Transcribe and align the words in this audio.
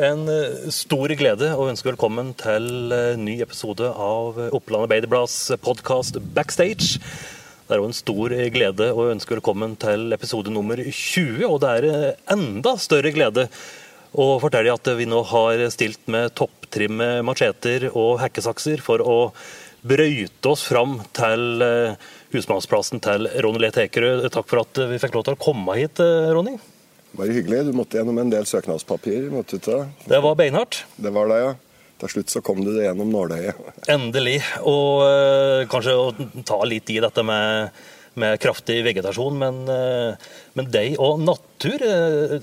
En 0.00 0.28
eh, 0.28 0.70
stor 0.72 1.12
glede 1.18 1.50
å 1.52 1.66
ønske 1.68 1.90
velkommen 1.90 2.32
til 2.38 2.66
ny 3.20 3.36
episode 3.44 3.88
av 3.90 4.38
Oppland 4.48 4.86
Arbeiderblads 4.86 5.36
podkast 5.60 6.16
Backstage. 6.36 6.98
Det 7.68 7.76
er 7.76 7.82
òg 7.82 7.90
en 7.90 7.96
stor 7.96 8.34
glede 8.54 8.90
å 8.96 9.10
ønske 9.12 9.36
velkommen 9.36 9.76
til 9.80 10.08
episode 10.16 10.52
nummer 10.52 10.80
20, 10.80 11.44
og 11.46 11.60
det 11.62 11.74
er 11.76 11.88
eh, 11.90 12.22
enda 12.32 12.74
større 12.80 13.12
glede 13.14 13.46
å 14.10 14.32
fortelle 14.42 14.72
at 14.74 14.90
vi 14.98 15.06
nå 15.06 15.20
har 15.30 15.66
stilt 15.70 16.08
med 16.10 16.32
topptrimme 16.38 17.20
macheter 17.26 17.90
og 17.92 18.18
hekkesakser 18.24 18.82
for 18.82 19.04
å 19.04 19.20
brøyte 19.86 20.50
oss 20.50 20.64
fram 20.68 20.98
til 21.16 21.64
eh, 21.66 22.10
husmannsplassen 22.32 23.04
til 23.04 23.28
Ronny 23.44 23.66
Le 23.66 23.72
Tekerød. 23.76 24.30
Takk 24.32 24.48
for 24.48 24.64
at 24.64 24.84
vi 24.90 25.00
fikk 25.02 25.18
lov 25.18 25.28
til 25.28 25.36
å 25.36 25.44
komme 25.50 25.78
hit, 25.78 26.00
Ronny. 26.00 26.56
Bare 27.18 27.34
hyggelig. 27.34 27.64
Du 27.66 27.74
måtte 27.76 27.98
gjennom 27.98 28.18
en 28.22 28.30
del 28.32 28.46
søknadspapirer. 28.46 29.30
måtte 29.32 29.58
du 29.58 29.66
ta. 29.66 29.82
Det 30.06 30.20
var 30.22 30.38
beinhardt. 30.38 30.84
Det 30.96 31.12
var 31.14 31.30
det, 31.30 31.40
ja. 31.42 31.54
Til 32.00 32.12
slutt 32.14 32.32
så 32.32 32.40
kom 32.40 32.62
du 32.64 32.72
det 32.72 32.86
gjennom 32.86 33.10
nåløyet. 33.12 33.58
Endelig. 33.94 34.38
Og 34.64 35.04
øh, 35.04 35.68
kanskje 35.70 35.96
å 35.98 36.10
ta 36.48 36.60
litt 36.68 36.88
i 36.94 37.00
dette 37.02 37.24
med, 37.26 37.76
med 38.20 38.40
kraftig 38.40 38.80
vegetasjon, 38.86 39.36
men, 39.42 39.62
øh, 39.68 40.30
men 40.56 40.70
deg 40.72 40.96
og 41.02 41.20
natur, 41.26 41.76
øh, 41.84 42.36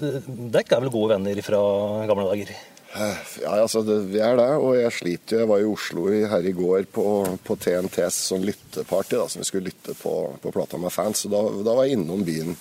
dere 0.53 0.67
er 0.67 0.83
vel 0.83 0.93
gode 0.93 1.15
venner 1.15 1.41
fra 1.45 1.61
gamle 2.09 2.27
dager? 2.29 2.53
Ja, 2.97 3.57
altså, 3.59 3.81
det, 3.85 3.97
Vi 4.13 4.21
er 4.23 4.37
det, 4.39 4.47
og 4.61 4.77
jeg 4.77 4.93
sliter 4.95 5.35
jo. 5.35 5.41
Jeg 5.41 5.49
var 5.51 5.63
i 5.63 5.67
Oslo 5.69 6.05
her 6.31 6.45
i 6.49 6.53
går 6.55 6.87
på, 6.93 7.03
på 7.45 7.57
TNTs 7.61 8.21
sånn 8.29 8.45
lytteparty, 8.47 9.17
da, 9.19 9.27
som 9.29 9.41
vi 9.43 9.49
skulle 9.49 9.69
lytte 9.69 9.93
på, 9.97 10.13
på 10.41 10.53
plata 10.53 10.79
med 10.81 10.93
fans. 10.93 11.25
og 11.27 11.33
da, 11.33 11.41
da 11.67 11.75
var 11.77 11.87
jeg 11.87 11.97
innom 11.97 12.23
byen 12.25 12.55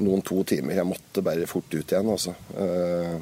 noen 0.00 0.24
to 0.24 0.42
timer. 0.48 0.78
Jeg 0.78 0.88
måtte 0.88 1.24
bare 1.24 1.48
fort 1.50 1.68
ut 1.74 1.82
igjen, 1.92 2.10
altså. 2.12 2.34
Eh, 2.56 3.20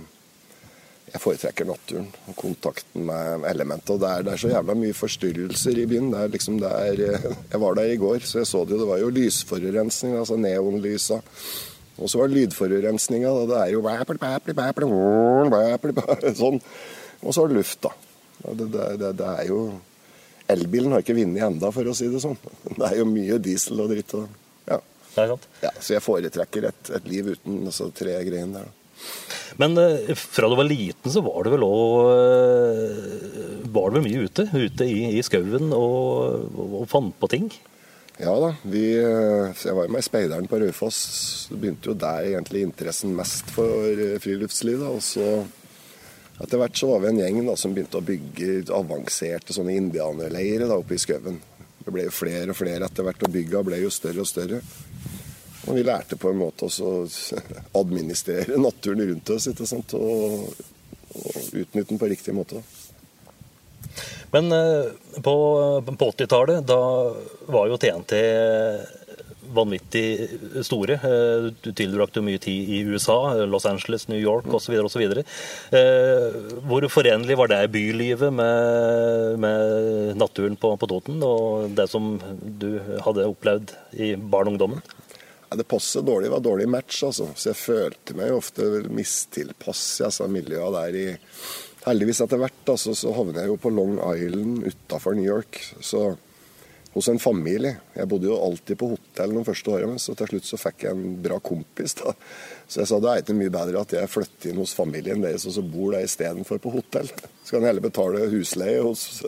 Jeg 1.11 1.19
foretrekker 1.25 1.67
naturen 1.67 2.05
og 2.31 2.37
kontakten 2.39 3.03
med 3.09 3.43
elementet. 3.51 3.91
Og 3.91 3.99
det 3.99 4.11
er, 4.11 4.23
det 4.23 4.31
er 4.31 4.39
så 4.39 4.51
jævla 4.53 4.77
mye 4.79 4.95
forstyrrelser 4.95 5.81
i 5.83 5.87
byen. 5.91 6.13
Det 6.13 6.21
er 6.21 6.31
liksom, 6.37 6.61
det 6.63 6.71
er, 6.71 7.01
eh, 7.09 7.25
jeg 7.51 7.61
var 7.65 7.75
der 7.75 7.91
i 7.91 7.97
går, 7.99 8.23
så 8.23 8.39
jeg 8.39 8.47
så 8.47 8.61
det 8.63 8.77
jo. 8.77 8.79
Det 8.85 8.87
var 8.93 9.01
jo 9.03 9.11
lysforurensning, 9.17 10.15
altså 10.21 10.39
neonlysa. 10.39 11.19
Og 11.99 12.09
så 12.09 12.21
var 12.21 12.31
det 12.31 12.37
lydforurensninga. 12.39 13.33
Det 13.51 13.59
er 13.59 13.73
jo 13.75 13.83
sånn. 16.39 16.63
Og 17.21 17.35
så 17.35 17.45
er 17.45 17.51
det. 17.59 18.71
Det, 18.71 19.11
det, 19.19 19.33
er 19.35 19.51
jo 19.51 19.59
Elbilen 20.51 20.95
har 20.95 21.03
ikke 21.03 21.19
vunnet 21.19 21.43
ennå, 21.45 21.73
for 21.75 21.91
å 21.91 21.97
si 21.97 22.09
det 22.11 22.23
sånn. 22.23 22.39
Det 22.79 22.87
er 22.87 23.01
jo 23.03 23.11
mye 23.11 23.43
diesel 23.43 23.83
og 23.83 23.91
dritt. 23.93 24.15
Og. 24.15 24.40
Det 25.15 25.23
er 25.23 25.33
sant. 25.33 25.49
Ja, 25.65 25.73
så 25.79 25.97
jeg 25.97 26.05
foretrekker 26.05 26.69
et, 26.71 26.93
et 26.97 27.09
liv 27.11 27.33
uten 27.35 27.65
altså, 27.71 27.91
tre 27.95 28.15
greiene 28.27 28.61
der. 28.61 28.69
Da. 28.69 28.77
Men 29.61 29.79
øh, 29.79 30.13
fra 30.17 30.49
du 30.49 30.57
var 30.59 30.69
liten, 30.69 31.11
så 31.13 31.23
var 31.25 31.45
du 31.45 31.51
vel 31.55 31.65
òg 31.65 32.11
Var 33.73 33.91
du 33.91 33.97
vel 33.97 34.05
mye 34.05 34.27
ute? 34.29 34.47
Ute 34.53 34.87
i, 34.87 35.17
i 35.19 35.23
skauen 35.25 35.73
og, 35.77 36.51
og, 36.55 36.85
fant 36.91 37.17
på 37.21 37.31
ting? 37.33 37.51
Ja 38.21 38.35
da. 38.37 38.51
Vi, 38.69 38.85
eh, 39.01 39.63
jeg 39.65 39.77
var 39.77 39.87
jo 39.87 39.95
med 39.95 40.03
i 40.03 40.07
Speideren 40.07 40.49
på 40.51 40.61
Raufoss. 40.61 41.01
Det 41.49 41.57
begynte 41.63 41.91
jo 41.93 41.97
der 41.97 42.29
egentlig 42.35 42.67
interessen 42.67 43.15
mest 43.17 43.49
for 43.55 43.89
eh, 43.95 44.19
friluftsliv. 44.21 44.83
Da. 44.85 44.91
Og 44.93 45.01
så 45.05 45.29
etter 46.41 46.61
hvert 46.61 46.77
så 46.77 46.91
var 46.91 47.03
vi 47.03 47.11
en 47.13 47.23
gjeng 47.23 47.41
da, 47.49 47.57
som 47.61 47.73
begynte 47.77 48.01
å 48.01 48.05
bygge 48.05 48.67
avanserte 48.77 49.57
sånne 49.57 49.77
indianerleirer 49.77 50.73
oppe 50.77 50.97
i 50.97 51.01
skauen. 51.01 51.41
Det 51.81 51.93
ble 51.93 52.07
jo 52.07 52.13
flere 52.13 52.53
og 52.53 52.59
flere 52.59 52.87
etter 52.87 53.07
hvert, 53.07 53.25
og 53.25 53.35
bygga 53.35 53.65
ble 53.65 53.81
jo 53.83 53.93
større 53.93 54.25
og 54.25 54.29
større. 54.29 54.61
Og 55.69 55.77
vi 55.77 55.85
lærte 55.85 56.17
på 56.17 56.31
en 56.33 56.41
måte 56.41 56.69
også 56.69 56.91
å 56.91 57.01
administrere 57.83 58.61
naturen 58.61 59.05
rundt 59.13 59.35
oss 59.35 59.51
ikke 59.51 59.69
sant? 59.69 59.97
Og, 59.99 60.47
og 61.11 61.35
utnytte 61.53 61.91
den 61.93 62.01
på 62.01 62.11
riktig 62.11 62.37
måte. 62.37 62.63
Men 64.31 64.53
eh, 64.55 64.93
på, 65.25 65.35
på 65.91 66.09
80-tallet, 66.15 66.65
da 66.69 66.81
var 67.51 67.69
jo 67.69 67.79
TNT 67.81 68.15
vanvittig 69.51 70.05
store. 70.63 70.95
Eh, 70.95 71.49
Du 71.65 71.73
tilbrakte 71.75 72.23
mye 72.23 72.39
tid 72.39 72.71
i 72.71 72.81
USA, 72.87 73.35
Los 73.51 73.67
Angeles, 73.67 74.07
New 74.09 74.21
York 74.21 74.47
osv. 74.55 74.77
osv. 74.87 75.03
Hvor 76.71 76.89
forenlig 76.95 77.37
var 77.41 77.51
det 77.51 77.61
bylivet 77.75 78.33
med, 78.33 79.43
med 79.43 80.17
naturen 80.17 80.57
på, 80.57 80.77
på 80.79 80.91
Toten 80.95 81.21
og 81.27 81.75
det 81.77 81.91
som 81.91 82.15
du 82.63 82.71
hadde 83.05 83.29
opplevd 83.29 83.75
i 83.99 84.15
barn 84.15 84.49
og 84.49 84.57
ungdommen? 84.57 85.00
Det 85.51 85.67
passet 85.67 86.07
dårlig, 86.07 86.29
det 86.29 86.35
var 86.37 86.45
dårlig 86.47 86.69
match, 86.71 87.03
altså. 87.03 87.27
Så 87.35 87.51
jeg 87.51 87.59
følte 87.59 88.15
meg 88.19 88.37
ofte 88.37 88.69
mistilpass 88.87 89.83
i 89.99 90.07
altså, 90.07 90.29
miljøet 90.31 90.77
der 90.79 90.99
i 91.01 91.07
Heldigvis 91.81 92.19
etter 92.21 92.37
hvert 92.37 92.69
altså, 92.69 92.93
så 92.93 93.13
havner 93.17 93.41
jeg 93.41 93.49
jo 93.49 93.61
på 93.63 93.71
Long 93.73 93.95
Island 94.13 94.67
utafor 94.69 95.15
New 95.17 95.25
York. 95.25 95.63
Så 95.81 96.11
hos 96.93 97.09
en 97.09 97.19
familie. 97.23 97.77
Jeg 97.95 98.09
bodde 98.11 98.27
jo 98.27 98.39
alltid 98.43 98.79
på 98.79 98.89
hotell 98.93 99.35
de 99.37 99.45
første 99.47 99.73
årene, 99.75 99.99
så 100.03 100.15
til 100.19 100.33
slutt 100.33 100.49
så 100.49 100.59
fikk 100.59 100.87
jeg 100.87 100.97
en 100.97 101.19
bra 101.23 101.39
kompis. 101.43 101.95
da. 102.01 102.15
Så 102.67 102.83
jeg 102.83 102.91
sa 102.91 102.99
det 103.03 103.13
er 103.13 103.23
ikke 103.23 103.37
mye 103.39 103.55
bedre 103.55 103.85
at 103.85 103.95
jeg 103.95 104.11
flytter 104.11 104.51
inn 104.51 104.63
hos 104.63 104.75
familien 104.77 105.23
deres 105.23 105.47
og 105.47 105.55
så 105.55 105.65
bor 105.67 105.95
der 105.95 106.07
istedenfor 106.07 106.61
på 106.63 106.75
hotell. 106.75 107.11
Så 107.45 107.55
kan 107.55 107.63
jeg 107.63 107.73
heller 107.73 107.87
betale 107.87 108.27
husleie 108.33 108.83
hos 108.83 109.23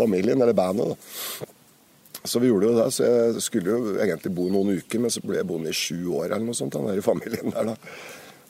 familien 0.00 0.40
eller 0.40 0.56
bandet. 0.56 0.94
da. 0.94 1.51
Så 2.24 2.38
vi 2.38 2.48
gjorde 2.52 2.68
jo 2.70 2.74
det, 2.78 2.86
så 2.94 3.06
jeg 3.08 3.42
skulle 3.42 3.72
jo 3.74 3.94
egentlig 3.98 4.30
bo 4.36 4.44
noen 4.52 4.76
uker, 4.78 5.00
men 5.02 5.10
så 5.10 5.22
ble 5.24 5.40
jeg 5.40 5.46
boende 5.48 5.72
i 5.72 5.74
sju 5.74 5.96
år 6.20 6.28
eller 6.30 6.44
noe 6.46 6.54
sånt, 6.54 6.76
den 6.76 6.86
der 6.86 7.00
i 7.00 7.04
familien 7.04 7.50
der 7.50 7.72
da. 7.72 7.76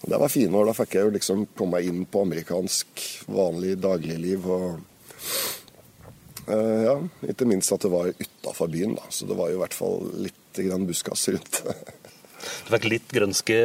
Og 0.02 0.10
Det 0.10 0.18
var 0.18 0.32
fine 0.34 0.58
år. 0.58 0.66
Da 0.68 0.74
fikk 0.76 0.96
jeg 0.98 1.06
jo 1.06 1.14
liksom 1.14 1.44
komme 1.56 1.78
meg 1.78 1.88
inn 1.88 2.02
på 2.10 2.24
amerikansk, 2.26 3.02
vanlig 3.32 3.76
dagligliv. 3.80 4.44
og 4.50 4.80
uh, 6.48 6.82
ja, 6.84 6.96
Ikke 7.30 7.46
minst 7.48 7.72
at 7.74 7.84
det 7.86 7.92
var 7.92 8.10
utafor 8.12 8.70
byen, 8.72 8.96
da. 8.98 9.08
Så 9.14 9.28
det 9.30 9.36
var 9.38 9.50
jo 9.52 9.58
i 9.60 9.62
hvert 9.62 9.76
fall 9.78 10.08
litt 10.26 10.62
grann 10.66 10.86
buskas 10.88 11.28
rundt. 11.32 11.62
Du 12.42 12.72
fikk 12.74 12.88
litt 12.90 13.12
grønske 13.14 13.56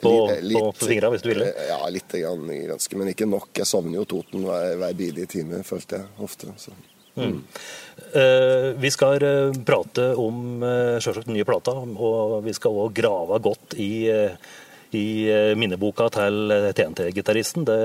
på, 0.00 0.12
Litt- 0.40 0.56
på, 0.56 0.70
på 0.80 0.86
fingra 0.88 1.10
hvis 1.12 1.22
du 1.22 1.28
ville? 1.28 1.50
Ja, 1.68 1.82
litt 1.92 2.08
grann 2.16 2.48
grønske, 2.48 2.96
men 2.96 3.12
ikke 3.12 3.28
nok. 3.28 3.50
Jeg 3.60 3.68
savner 3.68 4.00
jo 4.00 4.06
Toten 4.08 4.46
hver, 4.48 4.72
hver 4.80 4.96
bidige 4.96 5.28
time, 5.36 5.60
følte 5.68 6.00
jeg 6.00 6.24
ofte. 6.24 6.54
Så. 6.56 6.72
Mm. 7.18 7.42
Eh, 8.14 8.70
vi 8.80 8.90
skal 8.94 9.22
eh, 9.22 9.58
prate 9.66 10.12
om 10.16 10.62
uh, 10.62 10.96
selvsagt 11.02 11.28
den 11.28 11.36
nye 11.36 11.48
plata, 11.48 11.74
og 11.74 12.40
vi 12.46 12.54
skal 12.56 12.80
òg 12.86 12.96
grave 12.96 13.40
godt 13.44 13.76
i, 13.76 14.08
eh, 14.12 14.34
i 14.96 15.28
eh, 15.28 15.52
minneboka 15.58 16.08
til 16.12 16.52
eh, 16.52 16.70
TNT-gitaristen. 16.76 17.66
Det 17.68 17.78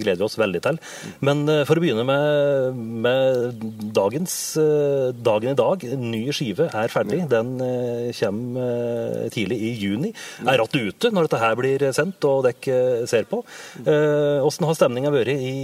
gleder 0.00 0.20
vi 0.22 0.26
oss 0.26 0.38
veldig 0.40 0.62
til. 0.64 0.78
Men 1.26 1.44
eh, 1.52 1.62
for 1.68 1.76
å 1.76 1.84
begynne 1.84 2.06
med, 2.08 2.80
med 3.04 3.64
dagens 3.96 4.36
eh, 4.60 5.12
dagen 5.16 5.52
i 5.52 5.58
dag. 5.58 5.84
Ny 6.00 6.22
skive 6.36 6.70
er 6.70 6.92
ferdig. 6.92 7.24
Den 7.32 7.56
eh, 7.64 8.10
kommer 8.16 8.64
eh, 8.64 9.30
tidlig 9.34 9.60
i 9.68 9.72
juni. 9.82 10.12
Er 10.46 10.60
rattet 10.62 10.92
ute 10.92 11.12
når 11.12 11.28
dette 11.28 11.42
her 11.42 11.58
blir 11.60 11.88
sendt 11.96 12.24
og 12.28 12.46
dere 12.48 13.06
ser 13.10 13.28
på. 13.28 13.42
Eh, 13.84 14.40
Hvordan 14.46 14.70
har 14.70 14.78
stemninga 14.78 15.12
vært 15.14 15.34
i, 15.36 15.56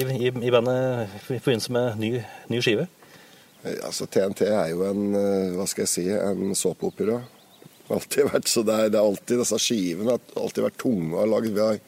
i, 0.00 0.30
i 0.32 0.54
bandet 0.54 1.18
i 1.28 1.40
forbindelse 1.42 1.76
med 1.76 2.00
ny, 2.00 2.14
ny 2.52 2.62
skive? 2.64 2.88
Eh, 3.64 3.80
Altså, 3.84 4.06
TNT 4.06 4.46
er 4.46 4.70
jo 4.74 4.84
en, 4.86 5.14
eh, 5.14 5.56
hva 5.56 5.66
skal 5.66 5.86
jeg 5.86 5.94
si, 5.94 6.06
en 6.10 6.54
såpeopera. 6.54 7.20
Alltid 7.88 8.28
vært, 8.28 8.48
så 8.48 8.62
det 8.62 8.74
er, 8.74 8.88
det 8.92 8.98
er 9.00 9.06
alltid 9.06 9.38
disse 9.40 9.58
skivene 9.64 10.16
har 10.16 10.20
alltid 10.36 10.66
vært 10.66 10.82
tunge 10.82 11.16
ha 11.16 11.24
lagd. 11.24 11.54
Vi 11.54 11.60
har 11.60 11.80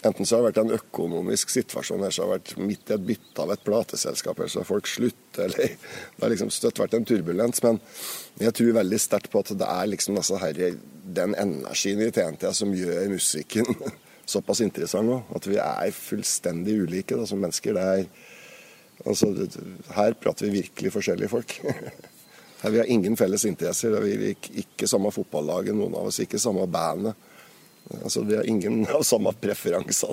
Enten 0.00 0.24
så 0.24 0.38
har 0.38 0.46
det 0.46 0.54
vært 0.54 0.60
en 0.62 0.78
økonomisk 0.78 1.50
situasjon 1.52 1.98
eller 2.00 2.14
så 2.14 2.24
har 2.24 2.30
det 2.30 2.36
vært 2.38 2.60
midt 2.64 2.88
i 2.88 2.94
et 2.94 3.02
bytte 3.04 3.42
av 3.42 3.50
et 3.52 3.64
plateselskap, 3.66 4.38
eller 4.38 4.48
så 4.48 4.62
har 4.62 4.68
folk 4.70 4.88
sluttet, 4.88 5.40
eller 5.44 5.74
Det 6.16 6.22
har 6.22 6.32
liksom 6.32 6.52
støtt 6.54 6.80
vært 6.80 6.94
en 6.96 7.04
turbulens. 7.04 7.60
Men 7.66 7.80
jeg 8.40 8.54
tror 8.56 8.78
veldig 8.78 9.00
sterkt 9.02 9.28
på 9.32 9.42
at 9.44 9.52
det 9.60 9.68
er 9.68 9.90
liksom 9.92 10.16
altså 10.16 10.40
her, 10.40 10.56
den 11.04 11.36
energien 11.36 12.00
i 12.00 12.08
TNT 12.16 12.48
som 12.56 12.72
gjør 12.72 13.12
musikken 13.12 13.68
såpass 14.32 14.64
interessant 14.64 15.08
nå. 15.10 15.20
At 15.36 15.48
vi 15.50 15.60
er 15.60 15.92
fullstendig 15.92 16.78
ulike 16.86 17.20
da, 17.20 17.28
som 17.28 17.44
mennesker. 17.44 17.76
Det 17.76 17.84
er, 17.92 18.29
altså, 19.06 19.30
her 19.96 20.16
prater 20.20 20.48
vi 20.48 20.62
virkelig 20.62 20.94
forskjellige 20.96 21.32
folk. 21.32 21.58
Her 22.60 22.74
Vi 22.74 22.76
har 22.76 22.90
ingen 22.92 23.14
felles 23.16 23.46
interesser. 23.48 23.94
Vi 24.04 24.12
er 24.12 24.48
ikke 24.60 24.84
samme 24.84 25.08
fotballaget, 25.14 25.72
noen 25.72 25.94
av 25.96 26.10
oss. 26.10 26.18
Ikke 26.20 26.36
samme 26.36 26.66
bandet. 26.68 27.16
Altså, 28.02 28.20
Vi 28.28 28.36
har 28.36 28.44
ingen 28.44 28.82
av 28.96 29.00
samme 29.08 29.32
preferanser. 29.32 30.12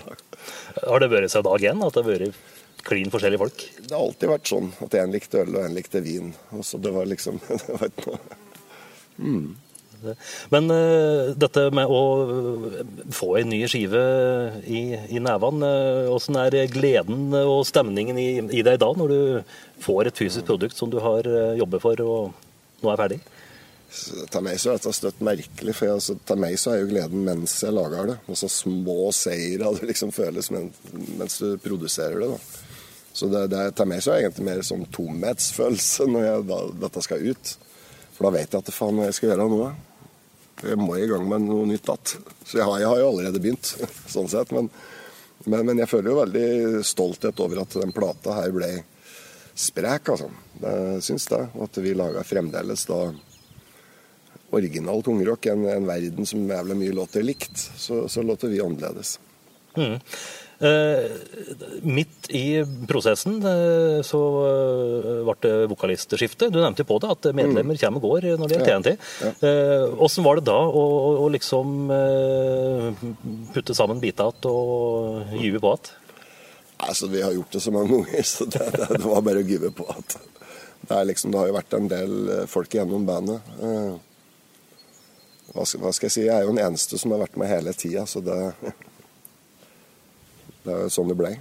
Har 0.86 1.04
det 1.04 1.12
vært 1.12 1.34
seg 1.34 1.44
dag 1.44 1.68
én 1.68 1.84
at 1.84 1.98
det 1.98 2.06
har 2.06 2.14
vært 2.14 2.40
klin 2.88 3.12
forskjellige 3.12 3.42
folk? 3.42 3.66
Det 3.82 3.92
har 3.92 4.00
alltid 4.00 4.32
vært 4.32 4.48
sånn 4.48 4.72
at 4.86 4.96
én 4.96 5.12
likte 5.12 5.44
øl 5.44 5.58
og 5.58 5.66
én 5.66 5.76
likte 5.76 6.02
vin. 6.06 6.32
Også 6.56 6.80
det 6.80 6.96
var 6.96 7.10
liksom 7.12 7.42
det 7.50 7.76
var 7.82 7.90
ikke 7.92 8.14
noe. 8.14 8.40
Mm. 9.18 9.48
Men 10.54 10.70
uh, 10.72 11.34
dette 11.40 11.68
med 11.76 11.90
å 11.90 12.02
få 13.16 13.32
en 13.40 13.50
ny 13.52 13.62
skive 13.70 14.04
i, 14.66 14.82
i 15.18 15.22
nevene, 15.24 15.72
uh, 16.12 16.42
er 16.44 16.60
gleden 16.72 17.34
og 17.40 17.66
stemningen 17.70 18.20
i, 18.22 18.30
i 18.60 18.64
deg 18.66 18.80
da, 18.84 18.92
når 18.98 19.14
du 19.14 19.20
får 19.84 20.10
et 20.12 20.22
fysisk 20.22 20.48
produkt 20.50 20.78
som 20.78 20.92
du 20.94 21.00
har 21.04 21.28
uh, 21.28 21.58
jobbet 21.58 21.84
for 21.84 22.06
og 22.06 22.46
nå 22.84 22.94
er 22.94 23.02
ferdig? 23.02 23.20
Til 23.88 24.44
meg 24.44 24.60
så 24.60 24.74
er 24.74 24.80
dette 24.82 24.92
støtt 24.94 25.22
merkelig, 25.24 25.74
for 25.78 25.94
altså, 25.96 26.18
til 26.28 26.40
meg 26.44 26.58
så 26.60 26.74
er 26.74 26.82
jo 26.82 26.90
gleden 26.92 27.24
mens 27.26 27.56
jeg 27.64 27.76
lager 27.76 28.12
det. 28.12 28.18
Og 28.28 28.40
så 28.40 28.50
små 28.52 29.12
seire 29.16 29.72
det 29.78 29.92
liksom 29.94 30.12
føles 30.16 30.52
mens 30.52 31.40
du 31.40 31.56
produserer 31.64 32.20
det. 32.20 32.34
da. 32.36 32.66
Så 33.18 33.30
det, 33.32 33.48
det, 33.50 33.62
til 33.78 33.90
meg 33.90 34.04
så 34.04 34.12
er 34.12 34.20
det 34.20 34.28
egentlig 34.28 34.46
mer 34.50 34.60
som 34.68 34.84
tomhetsfølelse 34.94 36.06
når 36.12 36.28
jeg, 36.28 36.44
da, 36.52 36.60
dette 36.84 37.06
skal 37.06 37.32
ut. 37.32 37.54
For 38.18 38.28
da 38.28 38.34
vet 38.34 38.50
jeg 38.50 38.64
at 38.64 38.70
det 38.70 38.74
faen 38.74 39.04
jeg 39.06 39.14
skal 39.14 39.32
gjøre 39.32 39.46
noe. 39.52 39.70
Jeg 40.66 40.80
må 40.82 40.96
i 40.98 41.06
gang 41.06 41.26
med 41.30 41.46
noe 41.46 41.68
nytt 41.70 41.86
igjen. 41.86 42.24
Så 42.42 42.58
jeg 42.58 42.66
har, 42.66 42.80
jeg 42.82 42.90
har, 42.90 43.02
jo 43.04 43.10
allerede 43.12 43.42
begynt, 43.44 43.76
sånn 44.16 44.30
sett. 44.32 44.54
Men, 44.58 44.72
men, 45.46 45.62
men, 45.70 45.84
jeg 45.84 45.92
føler 45.92 46.12
jo 46.12 46.22
veldig 46.24 46.48
stolthet 46.88 47.44
over 47.46 47.62
at 47.62 47.78
den 47.78 47.94
plata 47.94 48.40
her 48.40 48.56
ble 48.56 48.72
sprek, 49.58 50.10
altså. 50.16 50.32
Jeg 50.64 51.06
syns 51.06 51.30
det. 51.30 51.44
At 51.62 51.80
vi 51.86 51.94
laga 51.98 52.26
fremdeles 52.26 52.88
da 52.90 53.04
original 54.58 55.04
tungrock, 55.06 55.46
en, 55.52 55.68
en 55.70 55.86
verden 55.86 56.26
som 56.26 56.50
jævlig 56.50 56.78
mye 56.82 56.98
låter 56.98 57.26
likt, 57.26 57.58
så, 57.78 58.08
så 58.10 58.26
låter 58.26 58.50
vi 58.50 58.62
annerledes. 58.64 59.20
Mm. 59.78 60.00
Eh, 60.60 61.12
midt 61.82 62.30
i 62.34 62.66
prosessen 62.90 63.36
eh, 63.46 64.00
så 64.02 64.22
eh, 64.48 65.20
ble 65.28 65.36
det 65.44 65.68
vokalistskifte. 65.70 66.50
Du 66.50 66.58
nevnte 66.58 66.82
jo 66.82 66.90
på 66.90 66.98
det 67.04 67.12
at 67.14 67.28
medlemmer 67.30 67.78
mm. 67.78 67.82
kommer 67.84 68.02
og 68.02 68.08
går 68.08 68.26
når 68.42 68.50
det 68.50 68.58
gjelder 68.58 68.72
TNT. 68.72 68.96
Hvordan 70.00 70.26
var 70.26 70.40
det 70.40 70.46
da 70.50 70.58
å, 70.66 70.86
å 71.22 71.28
liksom 71.36 71.94
putte 73.54 73.78
sammen 73.78 74.02
biter 74.02 74.34
igjen 74.34 74.50
og 74.50 75.38
gyve 75.38 75.62
på 75.62 75.76
igjen? 75.76 75.94
Altså, 76.88 77.08
vi 77.10 77.22
har 77.26 77.34
gjort 77.34 77.54
det 77.54 77.62
så 77.62 77.72
mange 77.74 77.94
ganger, 77.94 78.26
så 78.26 78.46
det, 78.46 78.66
det, 78.74 78.90
det 78.98 79.06
var 79.06 79.24
bare 79.26 79.42
å 79.42 79.48
gyve 79.48 79.72
på 79.78 79.86
at 79.94 80.18
det, 80.88 81.00
liksom, 81.10 81.32
det 81.34 81.40
har 81.42 81.48
jo 81.50 81.56
vært 81.56 81.74
en 81.74 81.88
del 81.90 82.12
folk 82.50 82.74
gjennom 82.78 83.06
bandet 83.06 83.42
hva 85.56 85.64
skal, 85.66 85.82
hva 85.82 85.94
skal, 85.96 86.06
jeg 86.06 86.14
si, 86.14 86.26
jeg 86.28 86.36
er 86.36 86.46
jo 86.46 86.52
den 86.52 86.62
eneste 86.62 87.00
som 87.02 87.14
har 87.16 87.24
vært 87.24 87.38
med 87.40 87.50
hele 87.50 87.74
tida, 87.74 88.06
så 88.06 88.22
det 88.22 88.38
Det 90.68 90.74
er 90.74 90.82
jo 90.84 90.92
sånn 90.92 91.12
det 91.14 91.20
ble. 91.20 91.36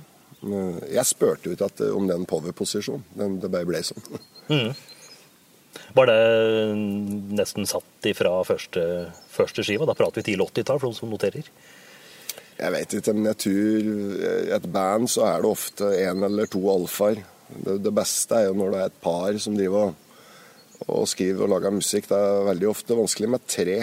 Jeg 0.92 1.08
spurte 1.08 1.50
ut 1.50 1.64
ikke 1.66 1.88
om 1.96 2.06
den 2.06 2.26
power-posisjonen. 2.28 3.40
Det 3.42 3.50
bare 3.50 3.66
ble 3.66 3.82
sånn. 3.86 4.20
Mm. 4.52 4.70
Var 5.96 6.08
det 6.08 6.20
nesten 7.36 7.66
satt 7.68 8.06
ifra 8.08 8.38
første, 8.46 8.84
første 9.32 9.64
skiva? 9.66 9.88
Da 9.88 9.96
prater 9.98 10.22
vi 10.22 10.30
tidlig 10.30 10.46
80-tall, 10.52 10.80
for 10.80 10.90
noen 10.90 10.98
som 10.98 11.12
noterer? 11.12 11.48
Jeg 12.56 12.72
vet 12.72 12.94
ikke, 12.96 13.12
men 13.16 13.28
jeg 13.32 13.40
tror 13.44 13.90
i 14.16 14.54
et 14.56 14.68
band 14.72 15.10
så 15.12 15.26
er 15.28 15.42
det 15.42 15.50
ofte 15.50 15.90
én 16.00 16.24
eller 16.24 16.48
to 16.52 16.62
alfaer. 16.72 17.20
Det, 17.50 17.76
det, 17.84 17.92
beste 17.94 18.38
er 18.38 18.48
jo 18.48 18.56
når 18.58 18.72
det 18.72 18.78
er 18.80 18.90
et 18.90 19.02
par 19.04 19.36
som 19.42 19.56
driver 19.58 19.92
og 20.86 21.04
skriver 21.08 21.10
skrive 21.10 21.44
og 21.44 21.52
lager 21.52 21.76
musikk. 21.76 22.08
Det 22.08 22.16
er 22.16 22.48
veldig 22.50 22.70
ofte 22.70 22.96
vanskelig 22.96 23.32
med 23.32 23.44
tre 23.50 23.76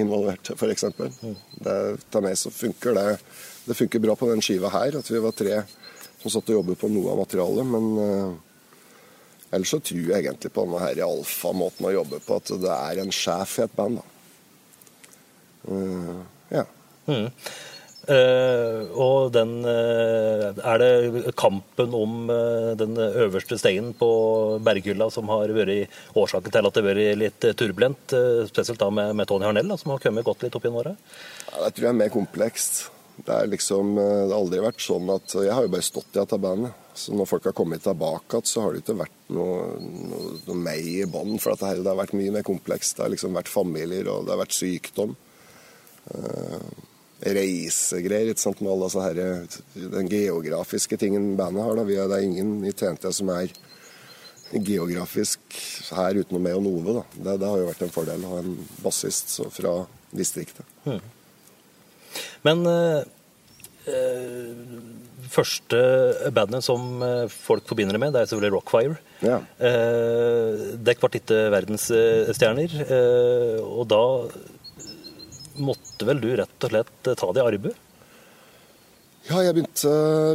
involverte, 0.00 0.54
f.eks. 0.56 0.86
Til 0.90 2.24
meg 2.24 2.36
så 2.38 2.52
funker 2.54 2.96
det 2.96 3.08
Det 3.64 3.76
funker 3.76 4.02
bra 4.02 4.16
på 4.18 4.28
den 4.30 4.42
skiva 4.44 4.70
her, 4.72 4.98
at 4.98 5.10
vi 5.10 5.22
var 5.22 5.36
tre 5.36 5.62
som 6.20 6.32
satt 6.32 6.52
og 6.52 6.60
jobbet 6.60 6.80
på 6.80 6.90
noe 6.92 7.12
av 7.12 7.20
materialet. 7.22 7.68
Men 7.70 7.90
uh, 7.96 9.54
ellers 9.56 9.74
så 9.74 9.80
tror 9.84 10.02
jeg 10.02 10.24
egentlig 10.24 10.52
på 10.54 10.66
denne 10.66 10.82
her 10.84 11.02
alfamåten 11.06 11.88
å 11.88 11.96
jobbe 12.00 12.22
på, 12.24 12.40
at 12.40 12.54
det 12.64 12.76
er 12.76 13.02
en 13.02 13.14
sjef 13.14 13.58
i 13.60 13.66
et 13.66 13.76
band. 13.76 14.00
da. 14.00 14.06
Uh, 15.70 16.22
ja. 16.52 16.64
Mm. 17.10 17.28
Uh, 18.10 18.88
og 18.96 19.28
den 19.34 19.60
uh, 19.60 20.56
Er 20.56 20.80
det 20.80 21.34
kampen 21.38 21.92
om 21.94 22.30
uh, 22.32 22.72
den 22.80 22.96
øverste 22.96 23.58
steinen 23.60 23.92
på 23.94 24.08
berghylla 24.64 25.10
som 25.12 25.28
har 25.30 25.52
vært 25.54 25.92
årsaken 26.16 26.50
til 26.50 26.66
at 26.66 26.74
det 26.74 26.82
har 26.82 26.88
vært 26.88 27.20
litt 27.20 27.48
turbulent, 27.60 28.16
spesielt 28.48 28.80
da 28.80 28.88
med, 28.90 29.12
med 29.20 29.28
Tony 29.30 29.46
Harnell, 29.46 29.68
da, 29.70 29.76
som 29.78 29.92
har 29.92 30.02
kommet 30.02 30.26
godt 30.26 30.46
litt 30.46 30.56
opp 30.56 30.64
gjennom 30.64 30.80
åra? 30.82 30.96
Ja, 31.52 31.66
det 31.66 31.74
tror 31.76 31.86
jeg 31.86 31.92
er 31.92 32.00
mer 32.00 32.14
komplekst. 32.14 32.88
Det 33.26 33.36
er 33.36 33.50
liksom, 33.52 33.94
det 33.96 34.32
har 34.32 34.36
aldri 34.36 34.60
vært 34.64 34.80
sånn 34.80 35.10
at 35.12 35.34
Jeg 35.36 35.52
har 35.52 35.66
jo 35.66 35.72
bare 35.74 35.84
stått 35.84 36.14
i 36.14 36.18
dette 36.20 36.38
bandet. 36.40 36.76
Så 36.96 37.14
når 37.16 37.28
folk 37.30 37.48
har 37.48 37.56
kommet 37.56 37.84
tilbake 37.84 38.36
igjen, 38.36 38.48
så 38.50 38.64
har 38.64 38.74
det 38.74 38.82
ikke 38.82 38.98
vært 39.00 39.32
noe, 39.36 39.58
noe, 39.80 40.36
noe 40.46 40.58
meg 40.58 40.86
i 40.88 40.98
bånd 41.08 41.38
for 41.40 41.54
dette. 41.54 41.80
Det 41.80 41.92
har 41.92 42.00
vært 42.00 42.16
mye 42.18 42.34
mer 42.34 42.46
komplekst. 42.46 42.96
Det 42.96 43.06
har 43.06 43.12
liksom 43.14 43.36
vært 43.36 43.52
familier, 43.52 44.10
og 44.12 44.26
det 44.26 44.34
har 44.34 44.42
vært 44.42 44.56
sykdom. 44.56 45.14
Uh, 46.10 46.70
reisegreier 47.20 48.32
ikke 48.32 48.42
sant, 48.42 48.62
med 48.64 48.72
alle 48.72 48.88
disse 48.88 49.04
her, 49.04 49.90
den 49.96 50.08
geografiske 50.10 50.98
tingen 51.00 51.34
bandet 51.38 51.64
har. 51.66 51.76
Da. 51.76 51.86
Vi 51.88 51.98
er, 51.98 52.08
det 52.10 52.18
er 52.18 52.28
ingen 52.28 52.54
i 52.64 52.72
TNT 52.72 53.10
som 53.14 53.32
er 53.34 53.52
geografisk 54.50 55.60
her 55.94 56.18
utenom 56.18 56.42
meg 56.42 56.58
og 56.58 56.64
Nove. 56.66 56.96
Da. 56.96 57.06
Det, 57.14 57.38
det, 57.42 57.48
har 57.52 57.60
jo 57.60 57.70
vært 57.70 57.86
en 57.86 57.94
fordel 57.94 58.26
å 58.26 58.34
ha 58.34 58.42
en 58.42 58.54
bassist 58.82 59.36
fra 59.54 59.74
distriktet. 60.16 60.66
Hmm. 60.86 61.02
Men 62.46 62.64
øh, 62.66 63.02
første 65.30 65.80
bandet 66.34 66.64
som 66.66 67.02
folk 67.30 67.66
forbinder 67.68 67.96
det 67.96 68.02
med, 68.02 68.14
det 68.14 68.22
er 68.22 68.30
selvfølgelig 68.30 68.56
Rockfire. 68.56 68.96
Ja. 69.24 69.40
Eh, 69.60 70.64
Dekk 70.80 71.04
var 71.04 71.18
ikke 71.20 71.42
verdensstjerner, 71.54 72.74
eh, 72.86 73.58
og 73.60 73.84
da 73.92 74.02
måtte 75.60 76.08
vel 76.08 76.22
du 76.22 76.30
rett 76.40 76.66
og 76.66 76.72
slett 76.72 77.10
ta 77.10 77.30
det 77.34 77.42
i 77.42 77.46
arbeid? 77.46 77.78
Ja, 79.30 79.44
jeg 79.46 79.54
begynte, 79.54 79.90